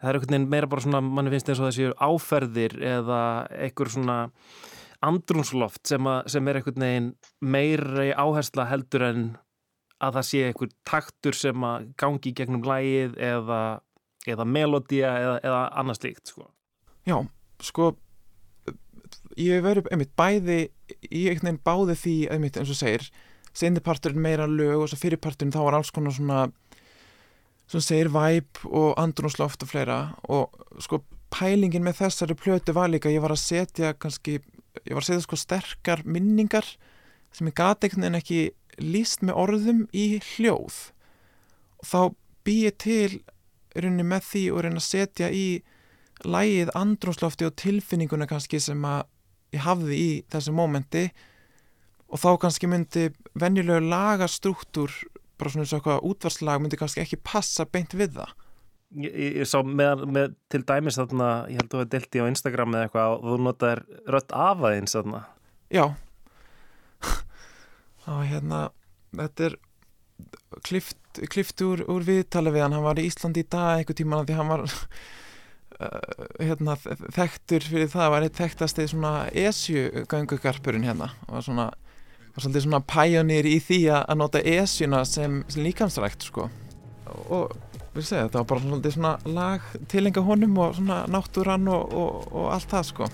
það 0.00 0.08
er 0.08 0.18
einhvern 0.18 0.34
veginn 0.34 0.50
meira 0.52 0.70
bara 0.70 0.84
svona, 0.84 1.00
manni 1.04 1.32
finnst 1.34 1.50
eins 1.52 1.60
og 1.60 1.68
þessi 1.68 1.90
áferðir 2.00 2.76
eða 2.90 3.20
einhver 3.66 3.92
svona 3.92 4.18
andrúnsloft 5.04 5.86
sem, 5.88 6.08
að, 6.08 6.20
sem 6.34 6.48
er 6.48 6.60
einhvern 6.60 6.84
veginn 6.84 7.10
meiri 7.40 8.10
áhersla 8.12 8.68
heldur 8.70 9.06
en 9.06 9.24
að 10.00 10.16
það 10.16 10.28
sé 10.30 10.44
einhver 10.48 10.70
taktur 10.88 11.36
sem 11.36 11.66
að 11.66 11.90
gangi 12.00 12.30
í 12.32 12.36
gegnum 12.36 12.64
lægið 12.64 13.18
eða, 13.30 13.62
eða 14.28 14.46
melodía 14.48 15.10
eða, 15.20 15.34
eða 15.44 15.64
annað 15.82 16.00
slíkt 16.00 16.32
sko. 16.32 16.48
Já, 17.08 17.18
sko 17.64 17.92
ég 19.38 19.58
hef 19.58 19.66
verið 19.66 19.90
einmitt 19.92 20.14
bæði 20.18 20.60
ég 21.10 21.34
einhvern 21.34 21.50
veginn 21.50 21.64
báði 21.66 21.98
því 22.00 22.16
einmitt 22.34 22.58
eins 22.60 22.72
og 22.72 22.80
segir 22.80 23.06
sendiparturinn 23.56 24.22
meira 24.22 24.46
lög 24.48 24.84
og 24.84 24.90
svo 24.90 25.00
fyrirparturinn 25.00 25.52
þá 25.54 25.60
var 25.66 25.78
alls 25.80 25.92
konar 25.94 26.14
svona 26.14 26.44
svona 27.70 27.86
segir 27.86 28.10
væp 28.10 28.64
og 28.66 28.98
andrúnsloft 28.98 29.62
og 29.64 29.70
fleira 29.70 29.98
og 30.28 30.54
sko 30.82 31.02
pælingin 31.30 31.84
með 31.86 32.00
þessari 32.02 32.34
plötu 32.38 32.74
var 32.74 32.90
líka 32.90 33.12
ég 33.12 33.22
var 33.22 33.34
að 33.34 33.44
setja 33.44 33.92
kannski 33.94 34.40
ég 34.40 34.94
var 34.94 35.04
að 35.04 35.10
setja 35.12 35.26
sko 35.26 35.38
sterkar 35.38 36.02
minningar 36.04 36.66
sem 37.34 37.46
ég 37.46 37.56
gati 37.56 37.86
einhvern 37.86 38.06
veginn 38.06 38.20
ekki 38.20 38.40
líst 38.80 39.24
með 39.26 39.38
orðum 39.44 39.84
í 39.94 40.06
hljóð. 40.32 40.78
Og 41.80 41.86
þá 41.90 42.00
bý 42.46 42.56
ég 42.66 42.78
til 42.80 43.20
rauninni 43.76 44.06
með 44.06 44.26
því 44.30 44.44
og 44.54 44.64
reyna 44.64 44.82
að 44.82 44.88
setja 44.88 45.30
í 45.30 45.46
lægið 46.26 46.72
andrumslofti 46.76 47.48
og 47.48 47.56
tilfinninguna 47.60 48.28
kannski 48.30 48.60
sem 48.60 48.82
að 48.84 49.04
ég 49.54 49.64
hafði 49.64 50.00
í 50.00 50.10
þessu 50.32 50.54
mómenti. 50.56 51.08
Og 52.10 52.18
þá 52.18 52.30
kannski 52.42 52.70
myndi 52.70 53.08
venjulegu 53.38 53.86
lagastruktúr 53.86 54.94
bara 55.40 55.52
svona 55.52 55.66
eins 55.66 55.74
og 55.74 55.80
eitthvað 55.80 56.06
útvarslag 56.10 56.62
myndi 56.62 56.78
kannski 56.80 57.02
ekki 57.02 57.20
passa 57.24 57.66
beint 57.66 57.96
við 57.96 58.18
það. 58.20 58.34
Ég, 59.00 59.12
ég, 59.14 59.34
ég 59.40 59.48
sá 59.48 59.60
með, 59.62 60.04
með 60.10 60.32
til 60.50 60.62
dæmis 60.66 60.98
þarna, 60.98 61.30
ég 61.50 61.60
held 61.60 61.74
að 61.74 61.84
hefði 61.84 61.92
delti 61.94 62.22
á 62.22 62.30
Instagram 62.30 62.74
eða 62.74 62.88
eitthvað 62.88 63.12
og 63.14 63.26
þú 63.28 63.36
notaðir 63.46 63.82
rött 64.16 64.34
af 64.34 64.64
aðeins 64.66 64.96
þarna. 64.96 65.24
Já. 65.70 65.84
Og 68.10 68.24
hérna 68.26 68.64
þetta 69.14 69.46
er 69.46 69.56
klift, 70.66 70.98
klift 71.30 71.62
úr, 71.62 71.84
úr 71.90 72.06
viðtali 72.06 72.52
við 72.54 72.66
hann, 72.66 72.74
hann 72.76 72.86
var 72.86 72.98
í 73.00 73.06
Íslandi 73.06 73.44
í 73.44 73.50
dag 73.50 73.78
einhver 73.78 73.98
tíma 73.98 74.24
því 74.26 74.38
hann 74.40 74.50
var 74.50 74.64
uh, 74.66 76.26
hérna, 76.48 76.76
þekktur 77.14 77.68
fyrir 77.70 77.92
það. 77.92 78.10
Var 78.16 78.26
eitt 78.26 78.42
þekktasti 78.42 78.88
svona 78.90 79.14
esju 79.30 80.04
göngugarpurinn 80.10 80.88
hérna 80.88 81.12
og 81.28 81.46
svona 81.46 81.70
var 82.34 82.44
svolítið 82.44 82.66
svona 82.66 82.82
pæjonir 82.92 83.48
í 83.48 83.58
því 83.64 83.80
að 83.98 84.14
nota 84.20 84.44
esjuna 84.56 85.02
sem, 85.08 85.40
sem 85.50 85.64
líkamsrækt 85.66 86.28
sko. 86.28 86.48
Og 87.30 87.56
við 87.94 88.06
segja 88.06 88.28
þetta 88.28 88.42
var 88.42 88.48
bara 88.52 88.64
svolítið 88.66 88.96
svona 88.96 89.14
lag 89.26 89.74
tilenga 89.90 90.24
honum 90.26 90.62
og 90.62 90.78
svona 90.78 91.02
náttúran 91.10 91.68
og, 91.74 91.92
og, 92.04 92.30
og 92.30 92.50
allt 92.54 92.70
það 92.70 92.88
sko 92.92 93.12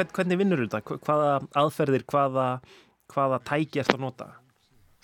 Hvern, 0.00 0.12
hvernig 0.16 0.38
vinnur 0.40 0.60
þetta? 0.64 0.96
Hvaða 1.04 1.32
aðferðir, 1.60 2.04
hvaða, 2.08 2.44
hvaða 3.12 3.38
tæki 3.44 3.82
ert 3.82 3.92
að 3.92 4.04
nota? 4.06 4.28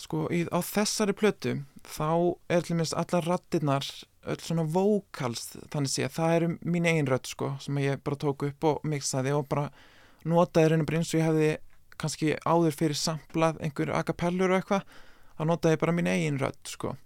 Sko 0.01 0.23
í, 0.33 0.47
á 0.49 0.61
þessari 0.65 1.13
plötu 1.17 1.53
þá 1.85 2.37
er 2.53 2.65
til 2.65 2.79
minnst 2.79 2.97
allar 2.97 3.29
rattinnar 3.29 3.85
öll 4.27 4.39
svona 4.41 4.65
vókals 4.65 5.51
þannig 5.73 5.93
sé 5.93 6.09
það 6.13 6.37
eru 6.39 6.49
mín 6.65 6.89
eigin 6.89 7.11
rött 7.13 7.29
sko 7.29 7.53
sem 7.61 7.77
ég 7.85 8.01
bara 8.05 8.19
tók 8.25 8.47
upp 8.49 8.69
og 8.71 8.89
mixaði 8.89 9.35
og 9.37 9.45
bara 9.53 9.69
notaði 10.25 10.73
raunum 10.73 10.89
bara 10.89 11.03
eins 11.03 11.13
og 11.13 11.21
ég 11.21 11.29
hefði 11.29 11.51
kannski 12.01 12.33
áður 12.49 12.81
fyrir 12.81 13.01
samplað 13.01 13.61
einhver 13.65 13.93
acapellur 14.01 14.53
og 14.53 14.63
eitthvað 14.63 14.97
þá 15.37 15.45
notaði 15.53 15.77
ég 15.77 15.85
bara 15.85 15.97
mín 15.97 16.11
eigin 16.13 16.41
rött 16.41 16.73
sko 16.73 16.97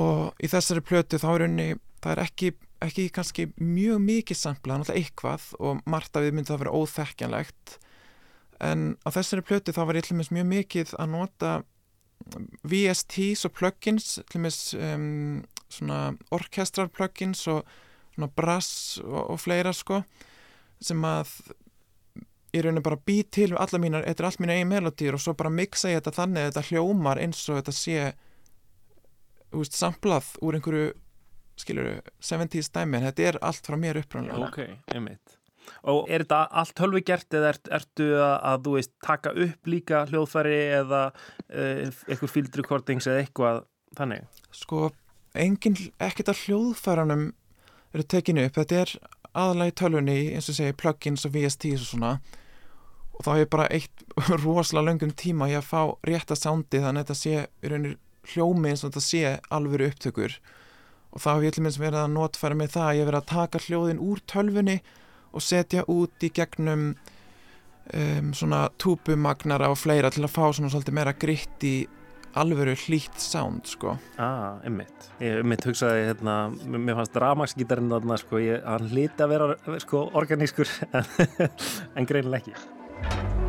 og 0.00 0.42
í 0.42 0.50
þessari 0.50 0.84
plötu 0.84 1.20
þá 1.20 1.28
er 1.32 1.42
raunni 1.44 1.68
það 2.02 2.12
er 2.14 2.22
ekki, 2.24 2.50
ekki 2.82 3.08
kannski 3.14 3.46
mjög 3.60 4.00
mikið 4.02 4.38
samplað, 4.38 4.82
náttúrulega 4.82 5.02
eitthvað 5.02 5.48
og 5.60 5.82
margt 5.90 6.16
af 6.16 6.24
því 6.24 6.34
myndi 6.34 6.50
það 6.50 6.62
vera 6.64 6.78
óþekkjanlegt. 6.80 7.76
En 8.62 8.88
á 9.02 9.08
þessari 9.14 9.46
plötu 9.46 9.74
þá 9.74 9.82
var 9.86 9.98
ég 9.98 10.06
til 10.06 10.18
minnst 10.18 10.34
mjög 10.34 10.48
mikið 10.50 10.96
að 11.02 11.14
nota 11.14 11.54
VSTs 12.62 13.46
og 13.48 13.54
plugins 13.58 14.18
til 14.30 14.42
minnst 14.42 14.76
um, 14.78 15.42
svona 15.72 16.12
orkestrar 16.34 16.90
plugins 16.92 17.42
og 17.50 17.64
svona 18.14 18.30
brass 18.36 19.00
og, 19.02 19.32
og 19.34 19.40
fleira 19.42 19.72
sko 19.74 20.02
sem 20.82 21.02
að 21.06 21.30
ég 22.52 22.66
raunir 22.66 22.84
bara 22.84 23.00
bý 23.00 23.22
til 23.32 23.52
við 23.54 23.60
alla 23.62 23.80
mínar, 23.80 24.04
þetta 24.06 24.22
er 24.22 24.28
allt 24.28 24.42
mínu 24.42 24.54
eigin 24.54 24.70
melodýr 24.70 25.16
og 25.16 25.22
svo 25.24 25.34
bara 25.38 25.52
mixa 25.52 25.90
ég 25.90 26.02
þetta 26.02 26.18
þannig 26.18 26.42
að 26.42 26.50
þetta 26.50 26.64
hljómar 26.68 27.20
eins 27.22 27.42
og 27.48 27.60
þetta 27.60 27.74
sé 27.76 28.10
úst, 29.58 29.76
samplað 29.78 30.32
úr 30.44 30.58
einhverju 30.58 30.92
skiluru, 31.60 32.00
70's 32.22 32.72
dæmi 32.72 32.98
en 32.98 33.06
þetta 33.08 33.28
er 33.28 33.38
allt 33.44 33.68
frá 33.68 33.78
mér 33.80 34.00
upprannlega 34.02 34.48
Ok, 34.48 34.60
einmitt. 34.94 35.38
Og 35.86 36.08
er 36.10 36.24
þetta 36.24 36.40
allt 36.58 36.80
hölvi 36.82 37.02
gert 37.06 37.36
eða 37.36 37.52
ert, 37.52 37.68
ertu 37.70 38.08
að, 38.16 38.34
að 38.50 38.64
þú 38.64 38.74
veist 38.76 38.92
taka 39.06 39.32
upp 39.44 39.70
líka 39.70 40.02
hljóðfæri 40.10 40.58
eða 40.80 41.02
uh, 41.12 41.86
eitthvað 42.08 42.32
field 42.34 42.58
recordings 42.58 43.06
eða 43.06 43.22
eitthvað 43.22 43.62
þannig? 43.98 44.42
Sko, 44.56 44.90
engin, 45.38 45.78
ekkert 46.02 46.32
af 46.32 46.42
hljóðfæranum 46.46 47.28
eru 47.92 48.06
tekinu 48.08 48.46
upp, 48.48 48.58
þetta 48.58 48.80
er 48.82 48.94
aðalega 49.32 49.72
í 49.72 49.76
tölvunni 49.80 50.20
eins 50.34 50.50
og 50.50 50.58
segi 50.58 50.76
plugins 50.76 51.26
og 51.28 51.34
VSTs 51.36 51.84
og 51.84 51.90
svona. 51.92 52.12
Og 53.12 53.24
þá 53.24 53.30
hef 53.34 53.42
ég 53.44 53.52
bara 53.52 53.68
eitt 53.72 54.06
rosalega 54.44 54.88
löngum 54.88 55.14
tíma 55.14 55.50
ég 55.52 55.62
að 55.62 55.68
fá 55.68 56.08
rétta 56.08 56.38
sándi 56.38 56.82
þannig 56.82 57.04
að 57.04 57.12
þetta 57.12 57.20
sé 57.20 57.36
í 57.46 57.72
raunir 57.72 57.98
hljómi 58.30 58.72
eins 58.72 58.84
og 58.84 58.92
þetta 58.92 59.04
sé 59.04 59.36
alvöru 59.52 59.88
upptökur 59.90 60.36
og 61.12 61.20
þá 61.20 61.30
hef 61.34 61.46
ég 61.46 61.56
til 61.56 61.64
minnst 61.66 61.80
verið 61.82 62.02
að 62.02 62.12
notfæra 62.14 62.58
með 62.58 62.76
það 62.76 62.88
að 62.88 62.98
ég 62.98 63.08
verið 63.08 63.20
að 63.20 63.32
taka 63.32 63.62
hljóðin 63.66 64.04
úr 64.04 64.22
tölvunni 64.30 64.78
og 65.32 65.44
setja 65.44 65.86
út 65.90 66.24
í 66.24 66.30
gegnum 66.34 66.86
um, 66.92 68.30
svona 68.36 68.66
túbumagnara 68.80 69.72
og 69.72 69.80
fleira 69.80 70.12
til 70.12 70.24
að 70.26 70.34
fá 70.36 70.44
svona 70.52 70.72
svolítið 70.72 70.98
meira 70.98 71.16
gritt 71.16 71.66
í 71.66 71.74
alvöru 72.38 72.72
hlýtt 72.86 73.20
sound 73.20 73.68
sko 73.68 73.98
Ah, 74.16 74.56
einmitt. 74.64 75.10
Ég 75.20 75.42
einmitt 75.42 75.66
hugsaði 75.68 76.06
hérna, 76.08 76.36
mér 76.64 76.96
fannst 77.02 77.20
ramagsgítarinn 77.20 77.92
þarna 77.92 78.20
sko, 78.22 78.40
ég, 78.40 78.64
hann 78.64 78.88
hliti 78.92 79.26
að 79.26 79.36
vera 79.36 79.80
sko 79.84 80.06
organískur 80.16 80.72
en, 80.96 81.08
en 81.96 82.08
greinileg 82.08 82.52
ekki. 82.54 83.41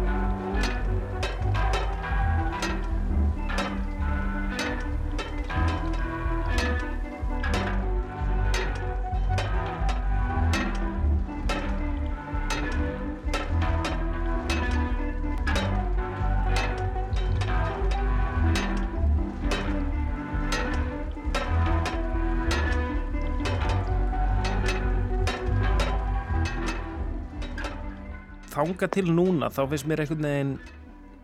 Þanga 28.63 28.89
til 28.95 29.05
núna 29.11 29.51
þá 29.51 29.63
finnst 29.71 29.87
mér 29.89 30.03
einhvern 30.03 30.27
veginn 30.27 30.53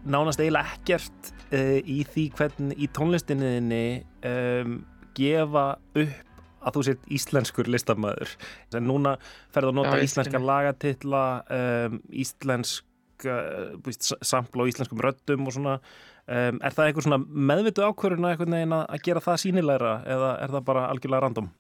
nánast 0.10 0.42
eiginlega 0.42 0.76
ekkert 0.76 1.32
uh, 1.54 1.78
í 1.80 2.02
því 2.08 2.26
hvernig 2.38 2.80
í 2.80 2.90
tónlistinniðinni 2.96 3.84
um, 4.28 4.82
gefa 5.18 5.66
upp 6.00 6.26
að 6.60 6.76
þú 6.76 6.84
sért 6.90 7.10
íslenskur 7.16 7.70
listamæður 7.72 8.36
en 8.76 8.88
núna 8.88 9.16
ferðu 9.54 9.72
að 9.72 9.78
nota 9.80 9.96
Já, 9.96 10.04
íslenska 10.10 10.36
skil. 10.36 10.48
lagatitla 10.50 11.24
um, 11.56 12.00
íslensk 12.12 13.28
uh, 13.32 13.92
sampla 14.20 14.66
og 14.66 14.72
íslenskum 14.74 15.00
röddum 15.04 15.48
og 15.48 15.56
svona 15.56 15.78
um, 15.80 16.60
er 16.60 16.76
það 16.76 16.90
einhver 16.90 17.08
svona 17.08 17.22
meðvitu 17.24 17.86
ákvöruna 17.88 18.34
einhvern 18.34 18.58
veginn 18.58 18.76
að, 18.76 19.00
gera 19.08 19.24
það 19.24 19.42
sínilegra 19.46 19.96
eða 20.18 20.36
er 20.44 20.56
það 20.58 20.68
bara 20.72 20.86
algjörlega 20.92 21.26
random? 21.28 21.52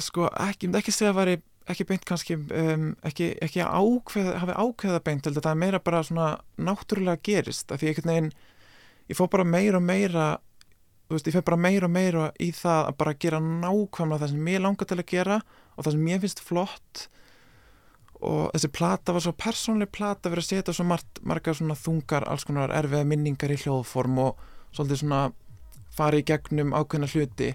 sko 0.00 0.24
ekki, 0.30 0.64
ég 0.64 0.70
myndi 0.70 0.80
ekki 0.80 0.96
segja 0.96 1.12
að 1.12 1.18
væri 1.20 1.40
ekki 1.70 1.86
beint 1.88 2.06
kannski 2.08 2.36
um, 2.38 2.88
ekki, 3.06 3.32
ekki 3.44 3.62
ákveð, 3.62 4.32
hafi 4.42 4.56
ákveða 4.56 5.02
beint 5.04 5.26
heldur 5.28 5.44
það 5.44 5.54
er 5.54 5.60
meira 5.62 5.82
bara 5.82 6.02
svona 6.06 6.30
náttúrulega 6.58 7.22
gerist 7.22 7.72
af 7.72 7.82
því 7.82 7.92
einhvern 7.92 8.12
veginn 8.12 8.32
ég 9.10 9.18
fór 9.18 9.30
bara 9.32 9.46
meira 9.46 9.78
og 9.78 9.86
meira 9.86 10.26
þú 11.12 11.18
veist, 11.18 11.28
ég 11.28 11.34
fer 11.36 11.44
bara 11.44 11.60
meira 11.60 11.88
og 11.88 11.92
meira 11.92 12.28
í 12.40 12.48
það 12.56 12.86
að 12.88 12.94
bara 13.02 13.18
gera 13.20 13.40
nákvæmlega 13.44 14.22
það 14.22 14.30
sem 14.32 14.46
ég 14.48 14.62
langar 14.64 14.88
til 14.88 14.96
að 14.98 15.10
gera 15.10 15.40
og 15.76 15.84
það 15.84 15.92
sem 15.92 16.06
ég 16.08 16.22
finnst 16.22 16.40
flott. 16.46 17.02
Og 18.22 18.54
þessi 18.54 18.70
plata 18.72 19.12
var 19.12 19.24
svo 19.24 19.32
persónleg 19.36 19.90
plata 19.92 20.30
verið 20.32 20.44
að 20.44 20.48
setja 20.48 20.74
svo 20.76 20.86
margt, 20.88 21.20
margar 21.26 21.58
svona 21.58 21.76
þungar 21.76 22.24
alls 22.30 22.46
konar 22.48 22.72
erfiða 22.72 23.08
minningar 23.10 23.52
í 23.52 23.58
hljóðform 23.60 24.20
og 24.22 24.40
svolítið 24.72 25.02
svona 25.02 25.22
fara 25.92 26.20
í 26.20 26.24
gegnum 26.24 26.72
ákveðna 26.72 27.10
hluti. 27.12 27.50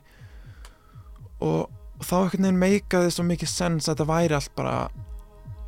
Og 1.48 1.77
og 1.98 2.06
þá 2.06 2.16
einhvern 2.18 2.46
veginn 2.46 2.62
meikaði 2.62 3.14
svo 3.14 3.26
mikið 3.26 3.50
sens 3.52 3.90
að 3.90 4.04
það 4.04 4.12
væri 4.12 4.38
allt 4.38 4.54
bara 4.58 4.76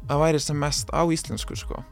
að 0.09 0.21
væri 0.23 0.41
sem 0.41 0.59
mest 0.59 0.93
á 0.93 1.01
íslensku 1.05 1.57
sko. 1.57 1.84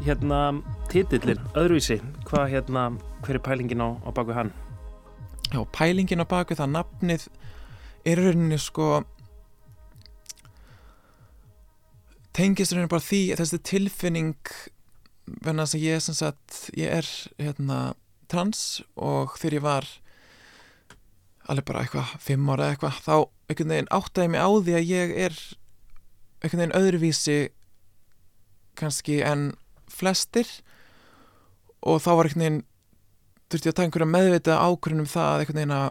Hérna 0.00 0.38
titillin, 0.90 1.38
öðruvísi, 1.54 2.00
hvað 2.26 2.50
hérna, 2.54 2.88
hver 3.22 3.38
er 3.38 3.44
pælingin 3.46 3.82
á, 3.84 3.94
á 4.02 4.10
baku 4.10 4.34
hann? 4.34 4.50
Já, 5.52 5.62
pælingin 5.74 6.22
á 6.22 6.26
baku 6.26 6.56
það 6.58 6.74
nafnið 6.74 7.26
er 8.08 8.22
rauninni 8.24 8.58
sko 8.58 8.88
tengist 12.34 12.74
rauninni 12.74 12.90
bara 12.90 13.06
því 13.06 13.22
þessi 13.38 13.60
tilfinning 13.70 14.54
venna 15.44 15.66
þess 15.66 15.78
að 15.78 15.86
ég 15.86 16.04
sem 16.04 16.16
sagt, 16.18 16.60
ég 16.78 16.94
er 17.00 17.10
hérna 17.38 17.80
trans 18.30 18.80
og 18.98 19.36
þegar 19.38 19.58
ég 19.58 19.66
var 19.66 19.88
alveg 21.50 21.66
bara 21.66 21.84
eitthvað 21.84 22.16
fimm 22.22 22.50
ára 22.50 22.70
eitthvað, 22.72 22.98
þá 23.02 23.14
einhvern 23.50 23.74
veginn 23.74 23.92
áttaði 23.94 24.32
mig 24.32 24.42
á 24.42 24.50
því 24.50 24.76
að 24.78 24.90
ég 24.90 25.14
er 25.26 25.38
einhvern 26.40 26.62
veginn 26.62 26.78
öðruvísi 26.78 27.38
kannski 28.78 29.20
en 29.26 29.50
flestir 29.90 30.50
og 31.80 32.02
þá 32.04 32.10
var 32.10 32.28
einhvern 32.28 32.44
veginn 32.44 32.60
þurfti 33.50 33.66
ég 33.66 33.72
að 33.72 33.78
taka 33.78 33.88
einhverja 33.88 34.10
meðvita 34.14 34.58
ákvörðunum 34.62 35.10
það 35.10 35.30
að 35.30 35.42
einhvern 35.42 35.60
veginn 35.60 35.76
að 35.76 35.88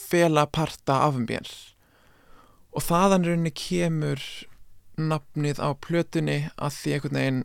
fela 0.00 0.46
parta 0.46 1.00
af 1.06 1.16
mér. 1.18 1.48
Og 2.70 2.84
þaðan 2.86 3.26
rauninni 3.26 3.52
kemur 3.56 4.22
nafnið 5.00 5.58
á 5.58 5.68
plötunni 5.82 6.38
að 6.54 6.76
því 6.76 6.94
einhvern 6.96 7.18
veginn 7.18 7.40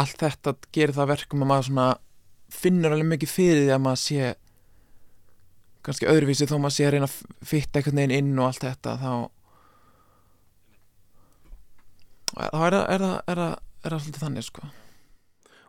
allt 0.00 0.18
þetta 0.22 0.56
gerir 0.72 0.96
það 0.96 1.12
verkum 1.12 1.44
að 1.44 1.50
maður 1.52 1.68
svona 1.68 1.86
finnur 2.56 2.94
alveg 2.94 3.10
mikið 3.12 3.32
fyrir 3.32 3.62
því 3.64 3.72
að 3.76 3.84
maður 3.84 4.02
sé 4.02 4.32
kannski 5.86 6.08
öðruvísi 6.10 6.48
þó 6.48 6.56
maður 6.56 6.76
sé 6.76 6.86
að 6.86 6.94
reyna 6.96 7.10
að 7.10 7.46
fitta 7.46 7.80
einhvern 7.80 8.00
veginn 8.00 8.16
inn 8.16 8.40
og 8.40 8.48
allt 8.48 8.64
þetta 8.64 8.96
þá 9.02 9.12
þá 12.36 12.58
er 12.66 12.74
það, 12.74 12.82
er 12.96 13.04
það, 13.04 13.16
er 13.16 13.42
það, 13.42 13.54
er 13.84 13.94
það 13.94 14.00
svolítið 14.00 14.24
þannig 14.24 14.48
sko 14.48 14.72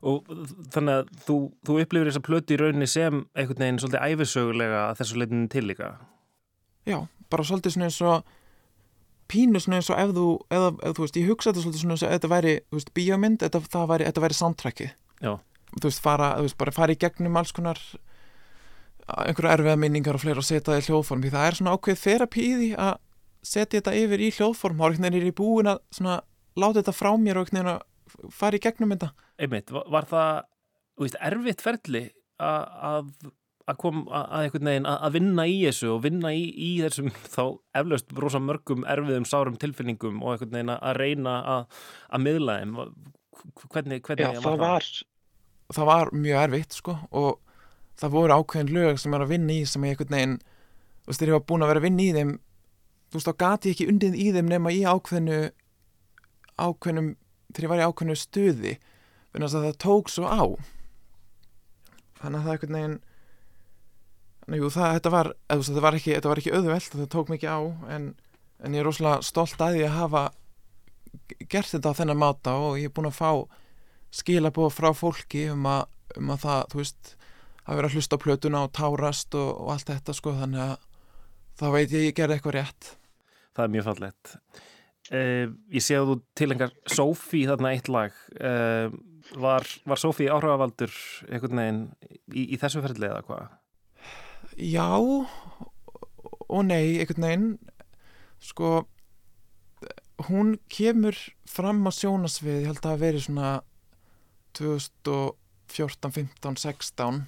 Og 0.06 0.28
þannig 0.74 0.94
að 0.94 1.12
þú, 1.26 1.38
þú 1.66 1.78
upplifir 1.82 2.12
þessa 2.12 2.24
plötu 2.28 2.54
í 2.54 2.60
rauninni 2.62 2.90
sem 2.90 3.24
einhvern 3.34 3.64
veginn 3.64 3.80
svolítið 3.82 4.04
æfisögulega 4.14 4.82
að 4.88 5.00
þessu 5.02 5.22
leitinu 5.22 5.48
til 5.54 5.64
líka. 5.66 5.94
Já, 6.88 7.00
bara 7.34 7.48
svolítið 7.48 7.76
svona 7.76 7.90
eins 7.90 8.02
og 8.06 8.36
pínu 9.28 9.60
svona 9.60 9.82
eins 9.82 9.90
og 9.92 10.00
ef 10.00 10.14
þú, 10.16 10.28
eða, 10.54 10.72
ef, 10.78 10.96
þú 10.96 11.06
veist, 11.06 11.20
ég 11.20 11.32
hugsa 11.32 11.50
þetta 11.50 11.66
svolítið 11.66 11.84
svona 11.84 11.98
eins 11.98 12.06
og 12.06 12.14
þetta 12.14 12.32
væri, 12.32 12.54
þú 12.70 12.80
veist, 12.80 12.94
bíómynd, 12.96 13.40
þetta, 13.44 13.64
það 13.74 13.90
væri, 13.92 14.08
þetta 14.12 14.24
væri 14.24 14.38
soundtracki. 14.38 14.90
Já. 15.26 15.34
Þú 15.74 15.90
veist, 15.90 16.04
fara, 16.06 16.30
þú 16.38 16.46
veist, 16.46 16.60
bara 16.62 16.76
fara 16.78 16.94
í 16.94 17.02
gegnum 17.02 17.42
alls 17.42 17.56
konar 17.58 17.82
einhverju 19.08 19.52
erfiða 19.54 19.80
minningar 19.80 20.18
og 20.18 20.24
fleira 20.24 20.42
og 20.42 20.48
setja 20.48 20.74
það 20.74 20.82
í 20.82 20.88
hljóðform 20.88 21.22
því 21.24 21.34
það 21.34 21.46
er 21.48 21.58
svona 21.58 21.76
ákveð 21.78 22.00
þerapi 22.02 22.44
í 22.44 22.56
því 22.58 22.70
að 22.84 22.96
setja 23.48 23.80
þetta 23.80 23.94
yfir 24.02 24.24
í 24.24 24.32
hljóðform 24.36 24.82
er 24.82 24.96
einhvern 24.96 25.08
veginn 25.08 25.30
í 25.30 25.38
búin 25.38 25.72
að 25.72 25.80
svona 25.96 26.18
láta 26.60 26.82
þetta 26.82 26.96
frá 26.98 27.12
mér 27.16 27.40
og 27.40 27.48
einhvern 27.48 27.62
veginn 27.62 27.72
að 27.72 27.86
fara 28.34 28.58
í 28.58 28.64
gegnum 28.64 28.94
þetta 28.96 29.12
Einmitt, 29.42 29.74
var, 29.74 29.88
var 29.94 30.08
það, 30.10 30.46
þú 30.98 31.06
veist, 31.06 31.20
erfitt 31.30 31.64
ferli 31.66 32.04
að, 32.44 33.12
að, 33.68 33.76
kom 33.82 34.06
að 34.08 34.46
einhvern 34.46 34.72
veginn 34.72 34.90
að, 34.90 34.98
að 35.08 35.18
vinna 35.18 35.48
í 35.50 35.58
þessu 35.66 35.92
og 35.96 36.02
vinna 36.06 36.32
í, 36.34 36.46
í 36.52 36.72
þessum 36.86 37.12
þá 37.36 37.44
eflaust 37.82 38.16
rosa 38.24 38.42
mörgum 38.44 38.88
erfiðum 38.90 39.28
sárum 39.30 39.60
tilfinningum 39.62 40.24
og 40.24 40.36
einhvern 40.36 40.58
veginn 40.58 40.74
að 40.78 41.02
reyna 41.02 41.38
að, 41.56 41.84
að 42.10 42.26
miðla 42.26 42.58
þeim. 42.62 42.80
Hvernig, 43.68 44.02
hvernig 44.02 44.24
Já, 44.26 44.42
það 44.42 44.62
var, 44.64 44.88
það 45.76 45.90
var 45.92 46.14
mjög 46.16 46.44
erfitt, 46.48 46.78
sko, 46.80 46.98
og 47.14 47.38
það 47.98 48.14
voru 48.16 48.38
ákveðin 48.38 48.74
lög 48.74 49.00
sem 49.02 49.14
er 49.14 49.26
að 49.26 49.34
vinna 49.34 49.54
í 49.54 49.62
sem 49.70 49.86
ég 49.86 49.94
einhvern 49.94 50.16
veginn, 50.16 50.36
þú 51.04 51.12
veist, 51.12 51.26
ég 51.26 51.38
var 51.38 51.46
búin 51.50 51.66
að 51.66 51.72
vera 51.72 51.82
að 51.84 51.88
vinna 51.88 52.04
í 52.04 52.10
þeim, 52.16 52.34
þú 53.08 53.20
veist, 53.20 53.30
þá 53.30 53.42
gati 53.44 53.70
ég 53.70 53.78
ekki 53.78 53.90
undið 53.94 54.18
í 54.18 54.28
þeim 54.36 54.52
nema 54.52 54.74
í 54.74 54.82
ákveðinu 54.90 55.40
ákveðnum, 56.58 57.12
þegar 57.58 57.66
ég 57.66 57.74
var 57.74 57.82
í 57.82 57.88
ákveðinu 57.90 58.18
stuði 58.22 58.74
þannig 59.34 59.48
að 59.50 59.68
það 59.68 59.78
tók 59.82 60.12
svo 60.14 60.30
á. 60.30 60.42
Þannig 62.22 62.40
að 62.40 62.46
það 62.46 62.54
einhvern 62.54 62.78
veginn 62.78 62.98
þannig 64.48 64.64
að 64.64 64.76
það, 64.78 64.94
þetta 64.98 65.14
var, 65.14 65.30
eða, 65.50 65.68
þetta 65.68 65.84
var 65.84 65.98
ekki, 65.98 66.14
þetta 66.16 66.32
var 66.32 66.42
ekki 66.42 66.54
auðvelt 66.56 66.94
það 66.94 67.10
tók 67.14 67.32
mikið 67.34 67.52
á 67.52 67.60
en, 67.98 68.06
en 68.64 68.78
ég 68.78 68.84
er 68.84 68.88
rosalega 68.88 69.28
stolt 69.28 69.64
að 69.64 69.82
að 69.82 69.98
hafa 69.98 70.24
gert 71.52 71.74
þetta 71.74 71.92
á 71.92 71.98
þennan 71.98 72.22
máta 72.22 72.54
og 72.62 72.78
ég 72.80 72.88
er 72.88 72.96
búin 72.96 73.10
að 73.10 73.18
fá 73.18 73.32
skilabóð 74.16 74.72
frá 74.78 74.90
fólki 74.96 75.48
um 75.52 75.68
að, 75.68 75.90
um 76.16 76.32
að 76.32 76.46
það, 76.46 76.62
þú 76.72 76.82
veist 76.82 77.12
að 77.68 77.80
vera 77.82 77.90
að 77.90 77.98
hlusta 77.98 78.16
á 78.16 78.24
plötuna 78.24 78.64
og 78.64 78.74
tárast 78.78 79.36
og, 79.36 79.50
og 79.66 79.74
allt 79.74 79.92
þetta 79.92 80.16
sko 80.16 80.38
þannig 80.38 80.64
að 80.64 80.76
þá 81.60 81.68
veit 81.74 81.92
ég 81.92 82.00
að 82.00 82.08
ég 82.08 82.16
gerði 82.16 82.38
eitthvað 82.38 82.58
rétt. 82.58 82.92
Það 83.58 83.66
er 83.66 83.74
mjög 83.76 83.88
fallett 83.90 84.38
uh, 85.12 85.46
Ég 85.74 85.84
sé 85.84 85.98
að 86.00 86.12
þú 86.12 86.18
tilengar 86.38 86.74
Sophie 86.90 87.48
þarna 87.50 87.76
eitt 87.76 87.92
lag. 87.92 88.18
Uh, 88.40 88.92
Var, 89.36 89.66
var 89.84 90.00
Sophie 90.00 90.32
áhrifavaldur 90.32 90.94
einhvern 91.28 91.60
veginn 91.60 91.80
í, 92.32 92.46
í 92.56 92.60
þessu 92.62 92.80
ferðli 92.80 93.10
eða 93.10 93.24
hvað? 93.28 93.50
Já 94.56 94.88
og 96.48 96.62
nei, 96.64 96.96
einhvern 97.02 97.26
veginn. 97.28 97.50
Sko 98.40 98.86
hún 100.30 100.56
kemur 100.72 101.18
fram 101.50 101.84
á 101.86 101.92
sjónasvið 101.94 102.62
ég 102.62 102.70
held 102.72 102.88
að 102.88 103.04
veri 103.04 103.22
svona 103.22 103.50
2014, 104.58 106.14
15, 106.16 106.58
16 106.64 107.20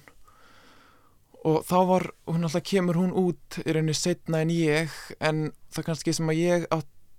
og 1.46 1.60
þá 1.68 1.76
var 1.88 2.06
hún 2.28 2.44
alltaf 2.48 2.64
kemur 2.66 2.98
hún 2.98 3.14
út 3.16 3.60
í 3.62 3.68
rauninni 3.70 3.94
setna 3.96 4.42
en 4.42 4.50
ég 4.52 4.96
en 5.22 5.50
það 5.72 5.86
kannski 5.86 6.16
sem 6.16 6.32
að 6.32 6.42
ég 6.42 6.66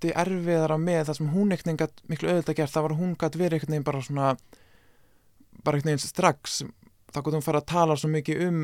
átti 0.02 0.14
erfiðara 0.18 0.78
með 0.82 1.04
það 1.08 1.18
sem 1.18 1.28
hún 1.30 1.54
ekkert 1.54 1.68
nefngat 1.70 2.00
miklu 2.10 2.30
auðvitað 2.32 2.58
gert, 2.58 2.74
það 2.74 2.86
var 2.88 2.96
hún 2.98 3.12
gætt 3.22 3.36
verið 3.38 3.58
ekkert 3.60 3.74
nefn 3.74 3.86
bara 3.86 4.02
svona 4.02 4.30
bara 5.62 5.78
ekkert 5.78 5.90
nefn 5.92 6.02
strax. 6.02 6.64
Þá 7.12 7.20
gott 7.22 7.38
hún 7.38 7.46
fara 7.46 7.62
að 7.62 7.70
tala 7.70 7.98
svo 8.00 8.10
mikið 8.10 8.42
um 8.48 8.64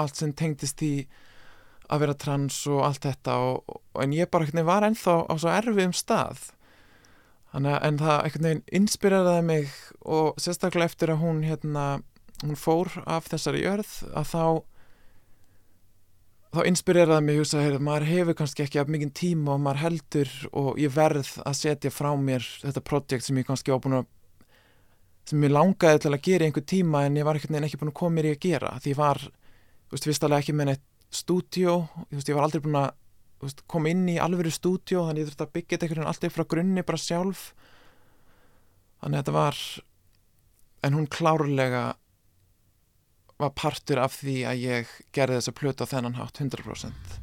allt 0.00 0.16
sem 0.16 0.32
tengdist 0.32 0.80
í 0.84 0.94
að 1.92 2.06
vera 2.06 2.16
trans 2.16 2.56
og 2.72 2.80
allt 2.86 3.04
þetta 3.04 3.36
og, 3.36 3.76
og 3.92 4.00
en 4.00 4.16
ég 4.16 4.30
bara 4.32 4.48
nefn 4.48 4.68
var 4.68 4.86
ennþá 4.88 5.16
á 5.28 5.34
svo 5.36 5.52
erfiðum 5.52 5.92
stað. 5.92 6.48
Þannig 7.52 7.78
en 7.90 8.00
það 8.00 8.26
ekkert 8.30 8.46
nefn 8.46 8.64
inspiraði 8.80 9.44
mig 9.44 9.76
og 10.08 10.40
sérstaklega 10.40 10.88
eftir 10.88 11.12
að 11.12 11.24
hún 11.26 11.44
hérna 11.44 11.86
hún 12.42 12.56
fór 12.56 12.88
af 13.04 13.28
þessari 13.28 13.66
jörð 13.66 13.92
að 14.16 14.30
þá 14.32 14.44
þá 16.52 16.66
inspireraði 16.68 17.24
mig 17.26 17.38
að 17.38 17.42
hugsa, 17.42 17.62
maður 17.80 18.08
hefur 18.10 18.36
kannski 18.36 18.64
ekki 18.66 18.80
af 18.82 18.90
mikinn 18.92 19.14
tíma 19.16 19.54
og 19.54 19.62
maður 19.64 19.82
heldur 19.86 20.32
og 20.52 20.80
ég 20.80 20.92
verð 20.92 21.30
að 21.46 21.58
setja 21.58 21.92
frá 21.92 22.10
mér 22.20 22.44
þetta 22.60 22.84
projekt 22.84 23.26
sem 23.26 23.38
ég 23.40 23.48
kannski 23.48 23.72
var 23.72 23.80
búin 23.84 24.00
að 24.02 24.10
sem 25.28 25.44
ég 25.46 25.52
langaði 25.54 26.02
til 26.02 26.12
að 26.12 26.24
gera 26.26 26.44
í 26.44 26.50
einhver 26.50 26.66
tíma 26.66 27.04
en 27.06 27.16
ég 27.16 27.26
var 27.26 27.38
ekkert 27.38 27.56
ekki 27.60 27.78
búin 27.80 27.92
að 27.92 28.00
koma 28.00 28.16
mér 28.18 28.28
í 28.28 28.34
að 28.34 28.42
gera. 28.42 28.72
Því 28.82 28.92
ég 28.92 28.98
var, 28.98 29.20
þú 29.22 29.94
veist, 29.94 30.08
vistalega 30.10 30.42
ekki 30.42 30.56
með 30.58 30.68
neitt 30.72 30.84
stúdjó, 31.12 31.76
þú 32.10 32.18
veist, 32.18 32.30
ég 32.32 32.38
var 32.38 32.46
aldrei 32.48 32.64
búin 32.64 32.80
að 32.80 32.90
veist, 33.46 33.62
koma 33.70 33.92
inn 33.92 34.04
í 34.10 34.18
alvöru 34.22 34.52
stúdjó 34.52 35.06
þannig 35.06 35.24
ég 35.24 35.30
þurfti 35.30 35.46
að 35.46 35.54
byggja 35.56 35.76
þetta 35.76 35.86
einhvern 35.86 36.02
veginn 36.02 36.12
alltaf 36.12 36.36
frá 36.36 36.46
grunni 36.52 36.86
bara 36.88 37.02
sjálf. 37.04 37.46
Þannig 39.02 39.22
þetta 39.22 39.36
var 39.38 39.62
en 40.82 40.98
hún 40.98 41.08
klárlega 41.10 41.84
var 43.42 43.56
partur 43.58 44.02
af 44.02 44.16
því 44.20 44.38
að 44.48 44.64
ég 44.68 44.96
gerði 45.16 45.40
þessa 45.40 45.58
plötu 45.58 45.86
á 45.88 45.92
þennan 45.92 46.18
hátt 46.20 46.42
100% 46.42 47.21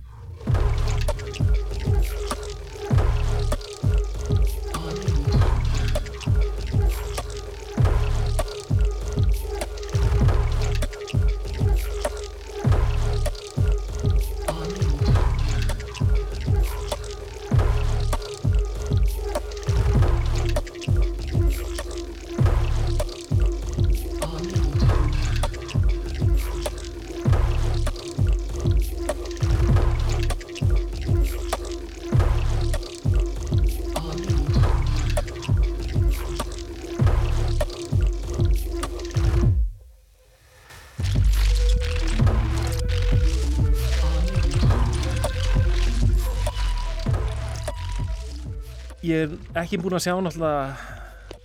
Ég 49.10 49.32
er 49.32 49.64
ekki 49.64 49.80
búin 49.82 49.96
að 49.98 50.04
sjá 50.06 50.12
náttúrulega 50.22 50.98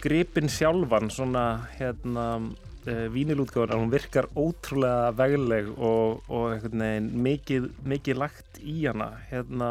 gripin 0.02 0.50
sjálfan 0.52 1.08
svona 1.12 1.44
hérna 1.78 2.24
uh, 2.36 3.06
vínilútgáðan, 3.14 3.80
hún 3.80 3.92
virkar 3.92 4.28
ótrúlega 4.36 5.14
vegleg 5.16 5.70
og, 5.72 6.26
og 6.28 6.66
veginn 6.66 7.08
mikið, 7.24 7.70
mikið 7.88 8.20
lagt 8.20 8.60
í 8.60 8.82
hana 8.84 9.14
hérna, 9.30 9.70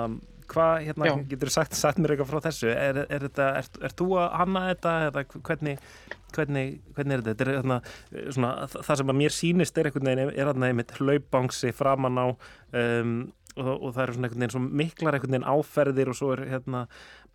hvað, 0.50 0.74
hérna, 0.88 1.12
getur 1.30 1.52
þú 1.52 1.56
sagt, 1.60 1.78
sagt 1.78 2.02
mér 2.02 2.16
eitthvað 2.16 2.32
frá 2.32 2.42
þessu? 2.48 2.72
Er, 2.72 3.04
er 3.04 3.28
þetta, 3.28 3.52
er, 3.62 3.70
er 3.86 3.96
þú 4.00 4.10
að 4.24 4.28
hanna 4.40 4.66
þetta 4.72 4.96
eða 5.12 5.26
hvernig, 5.36 5.86
hvernig, 6.34 6.76
hvernig 6.98 7.16
er 7.16 7.24
þetta? 7.28 7.36
Þetta 7.36 7.46
er 7.46 7.54
hérna, 7.60 7.80
svona, 8.26 8.52
það 8.74 9.02
sem 9.04 9.14
að 9.14 9.22
mér 9.22 9.38
sýnist 9.38 9.78
er 9.78 9.92
einhvern 9.92 10.10
veginn, 10.10 10.34
er 10.34 10.50
hérna 10.50 10.72
einmitt 10.72 10.98
hlaupangsi 10.98 11.74
framan 11.78 12.22
á 12.22 12.26
um, 12.34 13.18
og, 13.58 13.70
og 13.84 13.94
það 13.96 14.04
eru 14.04 14.14
svona 14.18 14.28
einhvern 14.30 14.44
veginn 14.44 14.54
svona 14.56 14.78
miklar 14.84 15.18
einhvern 15.18 15.36
veginn 15.36 15.50
áferðir 15.54 16.12
og 16.14 16.18
svo 16.20 16.32
er 16.36 16.44
hérna 16.52 16.86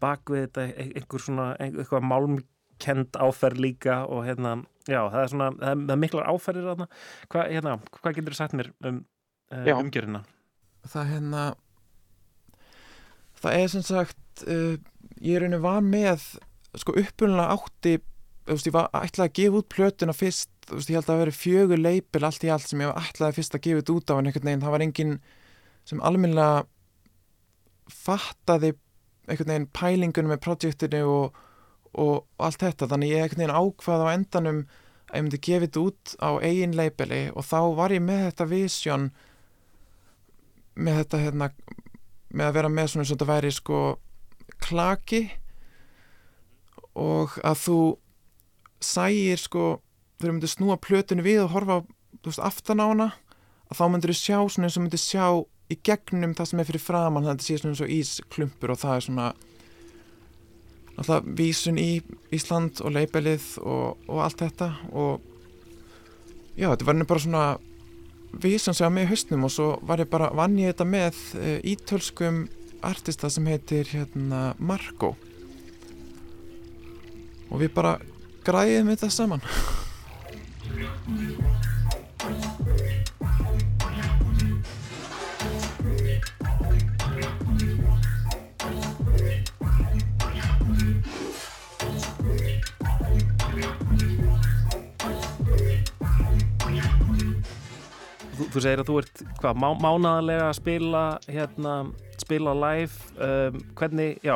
bakvið 0.03 0.45
þetta 0.47 0.65
ein- 0.69 0.93
einhver 1.03 1.25
svona, 1.25 1.47
ein- 1.63 1.77
eitthvað 1.79 2.07
málmkend 2.11 3.19
áferð 3.29 3.63
líka 3.65 4.01
og 4.09 4.25
hérna, 4.27 4.57
já, 4.89 5.01
það 5.11 5.23
er 5.23 5.33
svona, 5.35 5.51
það 5.59 5.71
er, 5.73 5.81
það 5.87 5.95
er 5.97 6.03
miklar 6.05 6.29
áferðir 6.33 6.69
þarna. 6.73 6.89
Hvað, 7.33 7.53
hérna, 7.57 7.77
hvað 8.01 8.19
getur 8.19 8.35
þú 8.37 8.41
sagt 8.43 8.59
mér 8.59 8.73
um 8.85 9.01
uh, 9.53 9.65
Já. 9.67 9.75
umgjörina? 9.79 10.25
það 10.89 11.09
hérna 11.15 11.47
það 13.43 13.57
er 13.63 13.73
sem 13.73 13.85
sagt 13.87 14.45
uh, 14.49 14.77
ég 15.23 15.39
er 15.39 15.47
einu 15.49 15.59
var 15.63 15.83
með 15.85 16.23
sko 16.79 16.95
upprunalega 17.01 17.57
átti 17.57 17.97
þú 18.49 18.55
veist, 18.57 18.69
ég 18.71 18.75
var 18.77 18.89
ætlaði 18.97 19.29
að 19.29 19.37
gefa 19.39 19.61
út 19.61 19.69
plötuna 19.75 20.15
fyrst 20.17 20.51
þú 20.69 20.79
veist, 20.79 20.91
ég 20.93 20.99
held 20.99 21.05
að 21.07 21.11
það 21.13 21.21
veri 21.23 21.37
fjögur 21.37 21.83
leipil 21.83 22.25
allt 22.29 22.45
í 22.47 22.53
allt 22.53 22.69
sem 22.71 22.83
ég 22.85 22.91
var 22.93 23.03
ætlaði 23.09 23.37
fyrst 23.39 23.57
að 23.59 23.65
gefa 23.67 23.95
út 23.95 24.13
á 24.13 24.15
en 24.19 24.31
einhvern 24.31 24.49
veginn, 24.51 24.65
það 24.65 24.75
var 24.77 24.85
enginn 24.87 25.15
sem 25.89 26.03
almennilega 26.05 26.67
fattaði 27.89 28.75
einhvern 29.29 29.53
veginn 29.53 29.71
pælingunum 29.77 30.33
með 30.33 30.43
projektinu 30.45 31.01
og, 31.09 31.41
og 31.97 32.45
allt 32.45 32.63
þetta, 32.65 32.89
þannig 32.91 33.15
ég 33.15 33.25
einhvern 33.25 33.45
veginn 33.45 33.57
ákvað 33.57 34.05
á 34.05 34.09
endanum 34.13 34.63
að 35.09 35.17
ég 35.17 35.25
myndi 35.25 35.41
gefa 35.41 35.65
þetta 35.67 35.85
út 35.85 36.15
á 36.21 36.31
eigin 36.45 36.77
leipili 36.77 37.23
og 37.33 37.47
þá 37.49 37.61
var 37.79 37.95
ég 37.95 38.05
með 38.05 38.25
þetta 38.27 38.49
vision 38.51 39.09
með 40.79 41.01
þetta 41.03 41.23
hérna 41.25 41.51
með 42.29 42.45
að 42.47 42.57
vera 42.59 42.73
með 42.73 42.91
svona 42.93 43.05
eins 43.05 43.13
og 43.13 43.17
þetta 43.17 43.31
væri 43.33 43.53
sko 43.57 43.81
klaki 44.65 45.23
og 46.99 47.39
að 47.47 47.63
þú 47.63 47.79
sægir 48.85 49.41
sko 49.41 49.65
þegar 50.19 50.29
þú 50.29 50.35
myndir 50.35 50.53
snúa 50.53 50.77
plötinu 50.83 51.25
við 51.25 51.45
og 51.45 51.55
horfa 51.55 51.79
veist, 52.27 52.43
aftan 52.43 52.83
á 52.85 52.87
hana 52.91 53.09
að 53.69 53.81
þá 53.81 53.85
myndir 53.93 54.13
þú 54.13 54.19
sjá 54.21 54.39
svona 54.45 54.69
eins 54.69 54.79
og 54.79 54.85
myndir 54.85 55.03
sjá 55.03 55.25
í 55.69 55.77
gegnum 55.85 56.35
það 56.37 56.51
sem 56.51 56.61
er 56.63 56.69
fyrir 56.69 56.83
framann 56.83 57.27
þannig 57.27 57.35
að 57.35 57.39
þetta 57.39 57.49
sé 57.49 57.61
svona 57.61 57.75
eins 57.75 57.85
og 57.85 57.95
ísklumpur 57.99 58.73
og 58.73 58.81
það 58.81 58.95
er 58.97 59.07
svona 59.07 59.27
alltaf 60.99 61.27
vísun 61.39 61.79
í 61.79 61.91
Ísland 62.35 62.83
og 62.83 62.95
leipelið 62.97 63.45
og, 63.63 63.99
og 64.09 64.23
allt 64.25 64.43
þetta 64.43 64.73
og 64.91 65.21
já, 66.59 66.71
þetta 66.73 66.89
var 66.89 66.99
nú 66.99 67.09
bara 67.09 67.25
svona 67.25 67.45
vísan 68.43 68.75
sig 68.75 68.87
á 68.89 68.91
mig 68.91 69.07
í 69.07 69.11
haustnum 69.13 69.47
og 69.47 69.53
svo 69.55 69.69
var 69.87 70.03
ég 70.03 70.11
bara, 70.11 70.31
vann 70.35 70.59
ég 70.59 70.73
þetta 70.73 70.89
með 70.89 71.15
uh, 71.39 71.59
ítölskum 71.63 72.49
artista 72.83 73.31
sem 73.31 73.47
heitir 73.51 73.89
hérna 73.91 74.55
Marco. 74.59 75.17
Og 77.49 77.63
við 77.63 77.73
bara 77.75 77.97
græðum 78.47 78.93
þetta 78.93 79.11
saman 79.11 79.43
Þú, 98.49 98.61
segir 98.65 98.81
að 98.81 98.89
þú 98.89 98.95
ert 99.03 99.23
hvað, 99.43 99.59
má, 99.61 99.67
mánaðarlega 99.85 100.45
að 100.49 100.55
spila 100.57 101.03
hérna, 101.29 101.73
spila 102.19 102.55
live 102.57 103.11
um, 103.21 103.59
hvernig, 103.77 104.15
já 104.25 104.35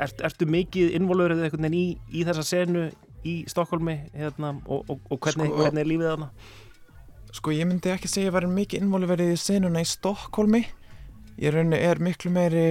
ert, 0.00 0.22
ertu 0.24 0.48
mikið 0.48 0.94
involverið 0.96 1.42
einhvern 1.44 1.66
veginn 1.68 1.76
í, 1.76 1.86
í 2.16 2.24
þessa 2.26 2.44
senu 2.48 2.86
í 3.26 3.34
Stokkólmi 3.50 3.96
hérna, 4.16 4.54
og, 4.64 4.86
og, 4.88 5.00
og 5.12 5.20
hvernig, 5.20 5.50
Sko- 5.50 5.60
hvernig 5.60 5.82
er 5.84 5.90
lífið 5.90 6.08
þarna? 6.12 6.30
Sko 7.36 7.52
ég 7.52 7.68
myndi 7.68 7.90
ekki 7.92 8.08
segja 8.08 8.24
að 8.24 8.30
ég 8.30 8.36
var 8.38 8.46
mikið 8.56 8.84
involverið 8.86 9.32
í 9.34 9.38
senuna 9.42 9.82
í 9.84 9.88
Stokkólmi 9.90 10.62
ég 11.42 11.52
rauninni 11.52 11.82
er 11.84 12.00
miklu 12.00 12.30
meiri 12.32 12.64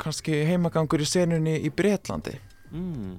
kannski 0.00 0.38
heimagangur 0.48 1.02
í 1.04 1.08
senunni 1.12 1.58
í 1.60 1.70
Bretlandi 1.76 2.38
Mm. 2.72 3.18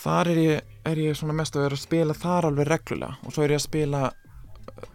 þar 0.00 0.30
er 0.32 0.38
ég, 0.40 0.60
er 0.88 0.96
ég 1.02 1.16
svona 1.18 1.34
mest 1.36 1.52
að 1.58 1.66
vera 1.66 1.76
að 1.76 1.82
spila 1.82 2.14
þar 2.16 2.46
alveg 2.48 2.70
reglulega 2.70 3.18
og 3.28 3.34
svo 3.34 3.44
er 3.44 3.52
ég 3.52 3.60
að 3.60 3.66
spila 3.66 4.00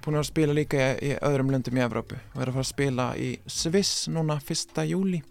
búin 0.04 0.20
að 0.20 0.30
spila 0.30 0.56
líka 0.56 0.78
í, 0.82 1.10
í 1.10 1.16
öðrum 1.28 1.52
löndum 1.54 1.80
í 1.80 1.84
Evrópu. 1.86 2.20
Og 2.36 2.42
er 2.42 2.52
að 2.52 2.60
fara 2.60 2.66
að 2.66 2.72
spila 2.74 3.08
í 3.20 3.32
Sviss 3.50 4.08
núna 4.12 4.40
1. 4.42 4.86
júli 4.88 5.24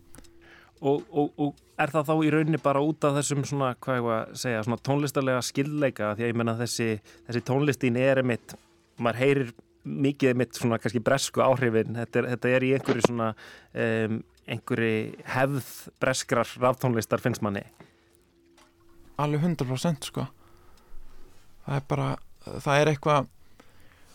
Og, 0.84 1.06
og, 1.08 1.30
og 1.40 1.54
er 1.80 1.92
það 1.92 2.08
þá 2.10 2.14
í 2.20 2.30
rauninni 2.32 2.58
bara 2.60 2.82
út 2.84 3.04
af 3.08 3.14
þessum 3.16 3.44
svona, 3.48 3.70
hvað 3.80 3.98
ég 3.98 4.04
var 4.04 4.18
að 4.18 4.40
segja, 4.42 4.64
svona 4.66 4.82
tónlistarlega 4.84 5.44
skillleika 5.44 6.10
því 6.16 6.24
að 6.24 6.32
ég 6.32 6.36
menna 6.36 6.56
þessi, 6.58 6.88
þessi 7.28 7.42
tónlistin 7.48 7.96
er 8.00 8.20
einmitt, 8.20 8.56
maður 9.00 9.20
heyrir 9.22 9.52
mikið 9.86 10.32
einmitt 10.32 10.58
svona 10.58 10.78
kannski 10.82 11.00
bresku 11.04 11.40
áhrifin. 11.44 11.96
Þetta 11.96 12.20
er, 12.20 12.28
þetta 12.34 12.52
er 12.52 12.66
í 12.66 12.72
einhverju 12.76 13.06
svona 13.06 13.30
um, 13.32 14.18
einhverju 14.46 15.24
hefð 15.32 15.70
breskrar 16.02 16.52
ráftónlistar 16.60 17.22
finnst 17.24 17.44
manni. 17.46 17.64
Alveg 19.22 19.46
100% 19.46 20.10
sko. 20.10 20.26
Það 21.64 21.80
er 21.80 21.88
bara, 21.88 22.10
það 22.44 22.82
er 22.82 22.92
eitthvað 22.92 23.30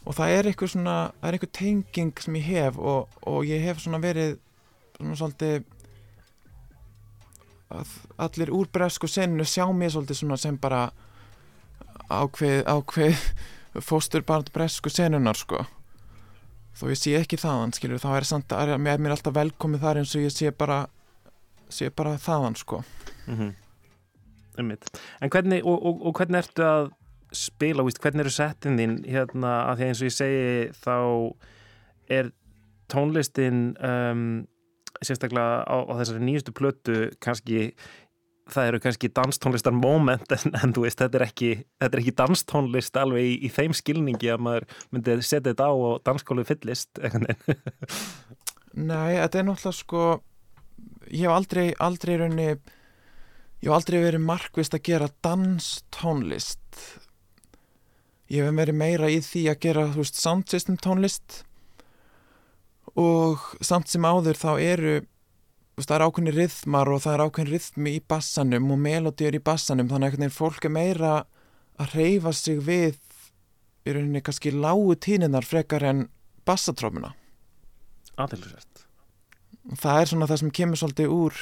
og 0.05 0.17
það 0.17 0.35
er 0.37 0.49
eitthvað 0.49 0.73
svona 0.73 0.95
það 1.19 1.27
er 1.27 1.37
eitthvað 1.37 1.53
tenging 1.59 2.23
sem 2.23 2.39
ég 2.39 2.49
hef 2.49 2.79
og, 2.79 3.21
og 3.27 3.45
ég 3.45 3.61
hef 3.65 3.83
svona 3.83 4.01
verið 4.01 4.37
svona 4.97 5.19
svolítið 5.19 5.63
að 7.71 7.93
allir 8.25 8.51
úr 8.55 8.69
bresku 8.73 9.07
seninu 9.07 9.45
sjá 9.47 9.65
mér 9.71 9.93
svolítið 9.93 10.21
svona 10.21 10.39
sem 10.41 10.57
bara 10.59 10.89
ákveð, 12.11 12.65
ákveð 12.67 13.21
fóstur 13.79 14.25
bara 14.27 14.43
bresku 14.53 14.91
senunar 14.91 15.37
sko. 15.39 15.63
Þó 16.75 16.87
ég 16.91 16.99
sé 16.99 17.15
ekki 17.19 17.39
þaðan 17.39 17.73
skilur 17.75 18.01
þá 18.01 18.09
er 18.15 18.27
samt 18.27 18.55
að 18.55 18.73
er 18.75 18.81
mér 18.81 19.15
alltaf 19.15 19.35
velkomið 19.35 19.83
þar 19.83 20.01
eins 20.01 20.15
og 20.15 20.25
ég 20.25 20.33
sé 20.35 20.51
bara 20.55 20.85
sé 21.71 21.91
bara 21.95 22.17
þaðan 22.19 22.57
sko. 22.59 22.83
Mm 23.27 23.37
-hmm. 23.37 23.53
En 25.21 25.29
hvernig 25.29 25.63
og, 25.63 25.85
og, 25.85 26.05
og 26.05 26.13
hvernig 26.15 26.37
ertu 26.43 26.63
að 26.63 26.91
spila, 27.31 27.85
víst, 27.87 28.01
hvernig 28.03 28.25
eru 28.25 28.33
settin 28.33 28.79
þín 28.79 28.95
hérna, 29.07 29.55
að 29.71 29.81
því 29.81 29.85
að 29.85 29.91
eins 29.91 30.01
og 30.01 30.09
ég 30.09 30.15
segi 30.17 30.45
þá 30.81 30.95
er 32.11 32.31
tónlistin 32.91 33.59
um, 33.79 34.23
sérstaklega 35.01 35.63
á, 35.63 35.75
á 35.87 35.93
þessari 36.01 36.23
nýjustu 36.25 36.53
plötu 36.55 36.97
kannski 37.23 37.71
það 38.51 38.67
eru 38.67 38.81
kannski 38.83 39.09
danstónlistar 39.15 39.75
moment 39.75 40.33
en, 40.35 40.55
en 40.59 40.73
veist, 40.75 40.99
þetta 40.99 41.19
er 41.19 41.25
ekki, 41.27 41.51
þetta 41.81 41.97
er 41.97 42.01
ekki 42.03 42.15
danstónlist 42.19 42.99
alveg 42.99 43.29
í, 43.29 43.37
í 43.47 43.51
þeim 43.53 43.75
skilningi 43.77 44.31
að 44.33 44.43
maður 44.47 44.67
myndi 44.91 45.17
setja 45.21 45.51
þetta 45.51 45.69
á 45.69 45.73
og 45.73 46.03
danskólu 46.07 46.45
fyllist 46.47 46.99
Nei, 48.71 49.17
þetta 49.19 49.39
er 49.39 49.47
náttúrulega 49.47 49.77
sko 49.77 50.03
ég 51.11 51.25
hef 51.25 51.35
aldrei, 51.35 51.67
aldrei 51.79 52.17
raunni 52.19 52.49
ég 52.51 53.69
hef 53.69 53.75
aldrei 53.77 54.01
verið 54.03 54.25
markvist 54.25 54.75
að 54.75 54.85
gera 54.89 55.09
danstónlist 55.23 56.83
ég 58.31 58.47
hef 58.47 58.57
verið 58.57 58.79
meira 58.79 59.11
í 59.11 59.19
því 59.23 59.45
að 59.51 59.61
gera, 59.65 59.85
veist, 59.95 60.19
sound 60.19 60.47
system 60.51 60.77
tónlist. 60.79 61.41
Og 62.99 63.43
samt 63.63 63.91
sem 63.91 64.05
áður 64.07 64.39
þá 64.39 64.51
eru 64.55 64.95
veist, 65.77 65.89
það 65.89 65.95
er 65.97 66.05
ákveðni 66.07 66.33
rithmar 66.35 66.91
og 66.91 67.03
það 67.03 67.13
er 67.13 67.25
ákveðni 67.25 67.55
rithmi 67.55 67.95
í 67.97 68.03
bassanum 68.13 68.71
og 68.73 68.81
melodíur 68.81 69.37
í 69.37 69.43
bassanum 69.43 69.91
þannig 69.91 70.19
að 70.19 70.35
fólk 70.35 70.67
er 70.67 70.75
meira 70.75 71.13
að 71.81 71.95
reyfa 71.95 72.33
sig 72.35 72.59
við 72.63 72.99
í 73.85 73.95
rauninni 73.95 74.21
kannski 74.21 74.53
lágu 74.53 74.95
tíninar 75.01 75.47
frekar 75.47 75.85
en 75.87 76.03
bassatrómuna 76.45 77.13
aðeinsvært 78.21 78.85
það 79.81 80.01
er 80.01 80.11
svona 80.11 80.27
það 80.29 80.41
sem 80.43 80.53
kemur 80.59 80.81
svolítið 80.81 81.15
úr 81.15 81.39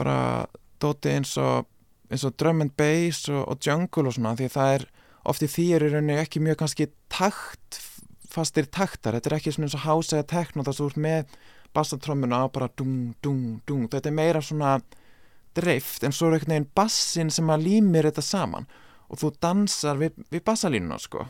bara 0.00 0.16
dóti 0.82 1.12
eins 1.12 1.36
og 1.38 1.68
eins 2.12 2.26
og 2.26 2.34
drum 2.40 2.64
and 2.64 2.74
bass 2.76 3.28
og, 3.30 3.44
og 3.46 3.62
jungle 3.62 4.08
og 4.08 4.16
svona 4.16 4.34
því 4.38 4.48
að 4.48 4.56
það 4.56 4.74
er 4.78 4.86
oft 5.28 5.44
í 5.44 5.50
því 5.50 5.66
er 5.76 5.86
í 5.86 5.90
rauninni 5.92 6.20
ekki 6.22 6.42
mjög 6.42 6.60
kannski 6.62 6.88
takt 7.12 7.80
fastir 8.32 8.68
taktar, 8.72 9.18
þetta 9.18 9.28
er 9.28 9.36
ekki 9.36 9.52
svona 9.52 9.68
eins 9.68 9.76
og 9.76 9.84
house 9.84 10.16
eða 10.16 10.44
sem 10.64 10.78
þú 10.78 10.88
ert 10.88 11.02
með 11.04 11.34
bassatrommuna 11.76 12.44
á 12.44 12.46
bara 12.52 12.70
dung, 12.76 13.12
dung, 13.24 13.60
dung 13.68 13.88
þetta 13.92 14.08
er 14.08 14.16
meira 14.16 14.40
svona 14.44 14.78
dreift 15.56 16.04
en 16.04 16.14
svo 16.16 16.30
er 16.30 16.38
einhvern 16.38 16.54
veginn 16.54 16.72
bassin 16.76 17.30
sem 17.32 17.52
að 17.52 17.66
límir 17.66 18.08
þetta 18.08 18.24
saman 18.24 18.68
og 19.12 19.20
þú 19.20 19.32
dansar 19.44 20.00
við, 20.00 20.16
við 20.32 20.44
bassalínuna 20.48 20.98
sko. 21.00 21.26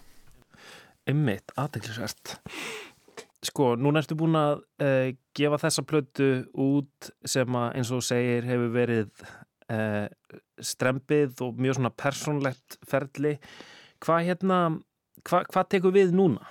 Einmitt, 1.10 1.50
aðeinsvært 1.58 2.36
Sko, 3.42 3.72
núna 3.74 3.98
ertu 3.98 4.14
búin 4.14 4.38
að 4.38 4.60
uh, 4.84 5.08
gefa 5.34 5.58
þessa 5.64 5.82
plötu 5.82 6.26
út 6.62 7.08
sem 7.26 7.56
að 7.58 7.72
eins 7.80 7.90
og 7.90 8.04
segir 8.06 8.46
hefur 8.46 8.70
verið 8.76 9.24
uh, 9.66 10.06
strempið 10.62 11.42
og 11.42 11.58
mjög 11.58 11.80
svona 11.80 11.90
persónlegt 12.04 12.76
ferli. 12.86 13.32
Hvað 14.02 14.26
hérna, 14.26 14.58
hva, 15.28 15.44
hvað 15.46 15.68
tekur 15.70 15.94
við 15.94 16.16
núna? 16.16 16.42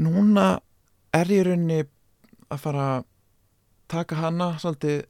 núna 0.00 0.58
er 1.14 1.30
ég 1.30 1.44
í 1.44 1.48
rauninni 1.48 1.80
að 2.50 2.62
fara 2.62 2.86
taka 3.90 4.18
hana 4.18 4.54
svolítið 4.58 5.04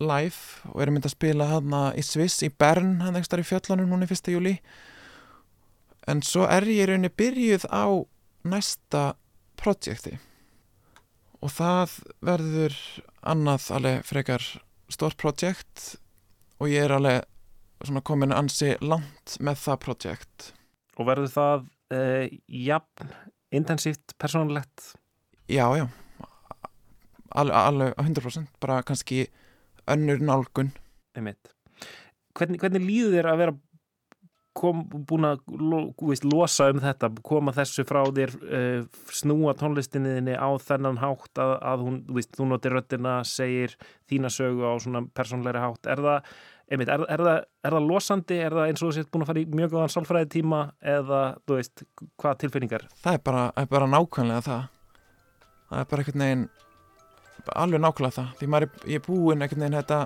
live 0.00 0.70
og 0.72 0.82
erum 0.82 0.96
myndið 0.96 1.10
að 1.10 1.16
spila 1.16 1.48
hana 1.50 1.82
í 1.96 2.04
Sviss 2.04 2.44
í 2.44 2.50
Bern, 2.52 3.00
hann 3.04 3.16
ekstar 3.18 3.42
í 3.42 3.46
fjöllunum 3.48 3.90
núna 3.90 4.06
í 4.06 4.10
fyrsta 4.10 4.32
júli 4.32 4.56
en 6.08 6.22
svo 6.24 6.46
er 6.48 6.66
ég 6.68 6.84
í 6.84 6.88
rauninni 6.90 7.12
byrjuð 7.12 7.66
á 7.72 7.84
næsta 8.46 9.04
projekti. 9.58 10.16
Og 11.42 11.50
það 11.52 11.96
verður 12.24 12.76
annað 13.26 13.70
alveg 13.74 14.04
frekar 14.06 14.44
stórt 14.92 15.18
projekt 15.20 15.96
og 16.60 16.70
ég 16.70 16.86
er 16.86 16.94
alveg 16.96 18.04
komin 18.06 18.32
ansi 18.32 18.76
langt 18.80 19.36
með 19.42 19.58
það 19.64 19.82
projekt 19.82 20.52
Og 20.96 21.08
verður 21.08 21.32
það 21.32 21.68
uh, 21.94 22.24
jafn, 22.48 23.14
intensíft, 23.54 24.16
persónulegt? 24.20 24.92
Já, 25.46 25.68
já 25.78 25.86
alveg, 27.36 27.56
alveg 27.56 27.94
100% 27.96 28.56
bara 28.60 28.82
kannski 28.82 29.26
önnur 29.90 30.20
nálgun. 30.22 30.72
Hvernig, 31.16 32.60
hvernig 32.60 32.84
líður 32.84 33.16
þér 33.16 33.30
að 33.30 33.40
vera 33.42 33.54
kom, 34.56 34.82
búin 34.88 35.28
að 35.28 35.42
lo, 35.60 35.80
veist, 36.00 36.24
losa 36.24 36.70
um 36.72 36.80
þetta, 36.80 37.10
koma 37.24 37.52
þessu 37.56 37.84
frá 37.88 38.00
þér 38.16 38.34
uh, 38.40 39.06
snúa 39.12 39.52
tónlistinniðinni 39.58 40.36
á 40.36 40.48
þennan 40.64 41.00
hátt 41.02 41.40
að, 41.42 41.54
að 41.72 41.86
hún, 41.86 41.98
þú 42.08 42.18
veist, 42.18 42.32
þú 42.36 42.48
notir 42.52 42.76
röttina, 42.76 43.18
segir 43.28 43.76
þína 44.08 44.32
sögu 44.32 44.64
á 44.64 44.72
svona 44.80 45.04
persónleiri 45.16 45.64
hátt 45.64 45.90
er 45.92 46.04
það, 46.08 46.32
einmitt, 46.70 46.90
er, 46.90 47.04
er, 47.12 47.22
það, 47.22 47.40
er 47.62 47.76
það 47.76 47.88
losandi, 47.90 48.38
er 48.42 48.56
það 48.56 48.70
eins 48.70 48.82
og 48.82 48.90
þú 48.90 48.96
sést 48.96 49.10
búin 49.12 49.24
að 49.24 49.30
fara 49.30 49.42
í 49.42 49.46
mjög 49.54 49.72
góðan 49.74 49.92
sálfræði 49.94 50.28
tíma 50.34 50.60
eða, 50.94 51.22
þú 51.46 51.58
veist, 51.60 51.84
hvað 52.18 52.38
tilfinningar? 52.42 52.86
það 53.04 53.18
er 53.18 53.24
bara, 53.28 53.44
er 53.54 53.70
bara 53.70 53.90
nákvæmlega 53.90 54.46
það. 54.46 54.64
Það 55.66 55.82
er 55.82 55.88
bara 55.90 56.04
einhvern 56.04 56.24
veginn 56.24 56.44
alveg 57.62 57.84
nákvæmlega 57.84 58.16
það. 58.18 58.34
Því 58.40 58.50
maður 58.52 58.68
er, 58.68 58.84
er 58.96 59.06
búinn 59.06 59.46
einhvern 59.46 59.64
veginn 59.66 59.78
þetta, 59.78 60.00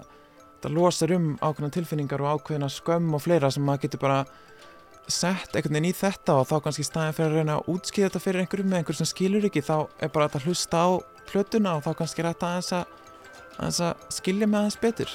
þetta 0.53 0.75
losar 0.77 1.17
um 1.17 1.33
ákveðna 1.41 1.75
tilfinningar 1.79 2.25
og 2.25 2.39
ákveðna 2.41 2.71
skömm 2.73 3.17
og 3.17 3.25
fleira 3.25 3.53
sem 3.53 3.65
maður 3.65 3.87
getur 3.87 4.05
bara 4.05 4.21
sett 5.11 5.57
einhvern 5.57 5.79
veginn 5.79 5.91
í 5.91 5.97
þetta 5.97 6.37
og 6.41 6.49
þá 6.51 6.57
kannski 6.67 6.87
staðin 6.87 7.17
fyrir 7.17 7.33
að 7.33 7.41
reyna 7.41 7.57
að 7.59 7.73
útskýða 7.73 8.11
þetta 8.11 8.25
fyrir 8.27 8.45
einhverjum 8.45 8.71
með 8.71 8.83
einhver 8.83 8.99
sem 9.01 9.09
skilur 9.09 9.49
ekki 9.49 9.65
þá 9.65 9.77
er 9.99 10.13
bara 10.13 10.29
þetta 10.29 10.45
hlusta 10.47 10.85
á 10.87 10.89
plötuna 11.31 11.77
og 11.79 11.85
þá 11.87 11.91
kannski 11.99 12.23
er 12.23 12.31
þetta 12.31 12.51
aðeins 12.51 12.73
að, 12.77 12.97
aðeins 13.57 13.83
að 13.89 14.07
skilja 14.21 14.51
með 14.51 14.61
aðeins 14.61 14.81
betur 14.85 15.15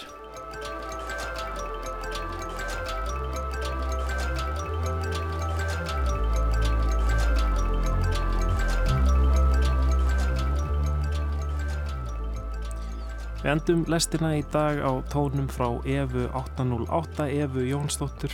Við 13.45 13.51
endum 13.51 13.81
lestina 13.93 14.31
í 14.33 14.39
dag 14.49 14.79
á 14.81 14.89
tónum 15.13 15.45
frá 15.53 15.67
Efu 15.85 16.23
808, 16.33 17.27
Efu 17.43 17.61
Jónsdóttur, 17.61 18.31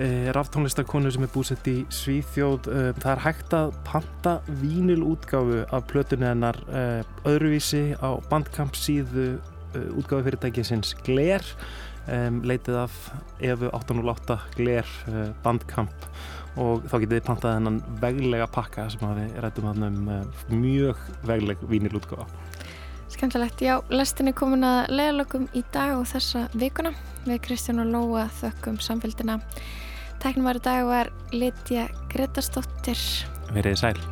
eh, 0.00 0.30
raftónlistakonu 0.32 1.10
sem 1.12 1.26
er 1.26 1.28
búsett 1.34 1.66
í 1.68 1.84
Svíþjóð. 1.92 2.64
Eh, 2.72 2.92
það 2.96 3.12
er 3.12 3.20
hægt 3.26 3.52
að 3.52 3.74
panta 3.84 4.40
vínilútgáfu 4.48 5.66
af 5.70 5.84
plötunni 5.86 6.24
hennar 6.24 6.56
eh, 6.72 7.04
öðruvísi 7.28 7.92
á 8.00 8.16
bandkamp 8.30 8.72
síðu 8.72 9.36
útgáfu 10.00 10.24
fyrirtækisins 10.24 10.94
Gler. 11.04 11.44
Leitið 12.08 12.74
af 12.88 13.12
Efu 13.38 13.68
808 13.68 14.40
Gler 14.56 14.86
bandkamp 15.44 15.92
og 16.56 16.88
þá 16.88 16.96
getið 17.04 17.18
þið 17.20 17.26
pantað 17.28 17.54
hennan 17.54 17.82
veglega 18.00 18.48
pakka 18.48 18.88
sem 18.90 19.04
við 19.14 19.36
rættum 19.44 19.68
hann 19.68 19.84
um 19.86 20.10
mjög 20.48 20.96
vegleg 21.22 21.60
vínilútgáfa. 21.68 22.26
Skemmtilegt, 23.12 23.60
já, 23.60 23.76
lestin 23.92 24.30
er 24.30 24.36
komin 24.36 24.64
að 24.64 24.94
leiðalögum 24.96 25.44
í 25.52 25.62
dag 25.74 25.92
og 25.98 26.06
þessa 26.08 26.46
vikuna. 26.56 26.94
Við 27.26 27.42
Kristján 27.44 27.82
og 27.84 27.92
Lóa 27.92 28.24
þökkum 28.40 28.80
samfélgina. 28.82 29.38
Tæknum 30.22 30.48
var 30.48 30.58
í 30.58 30.64
dag 30.64 30.88
var 30.88 31.12
Litja 31.34 31.86
Gretarsdóttir. 32.14 33.04
Verið 33.52 33.78
sæl. 33.84 34.11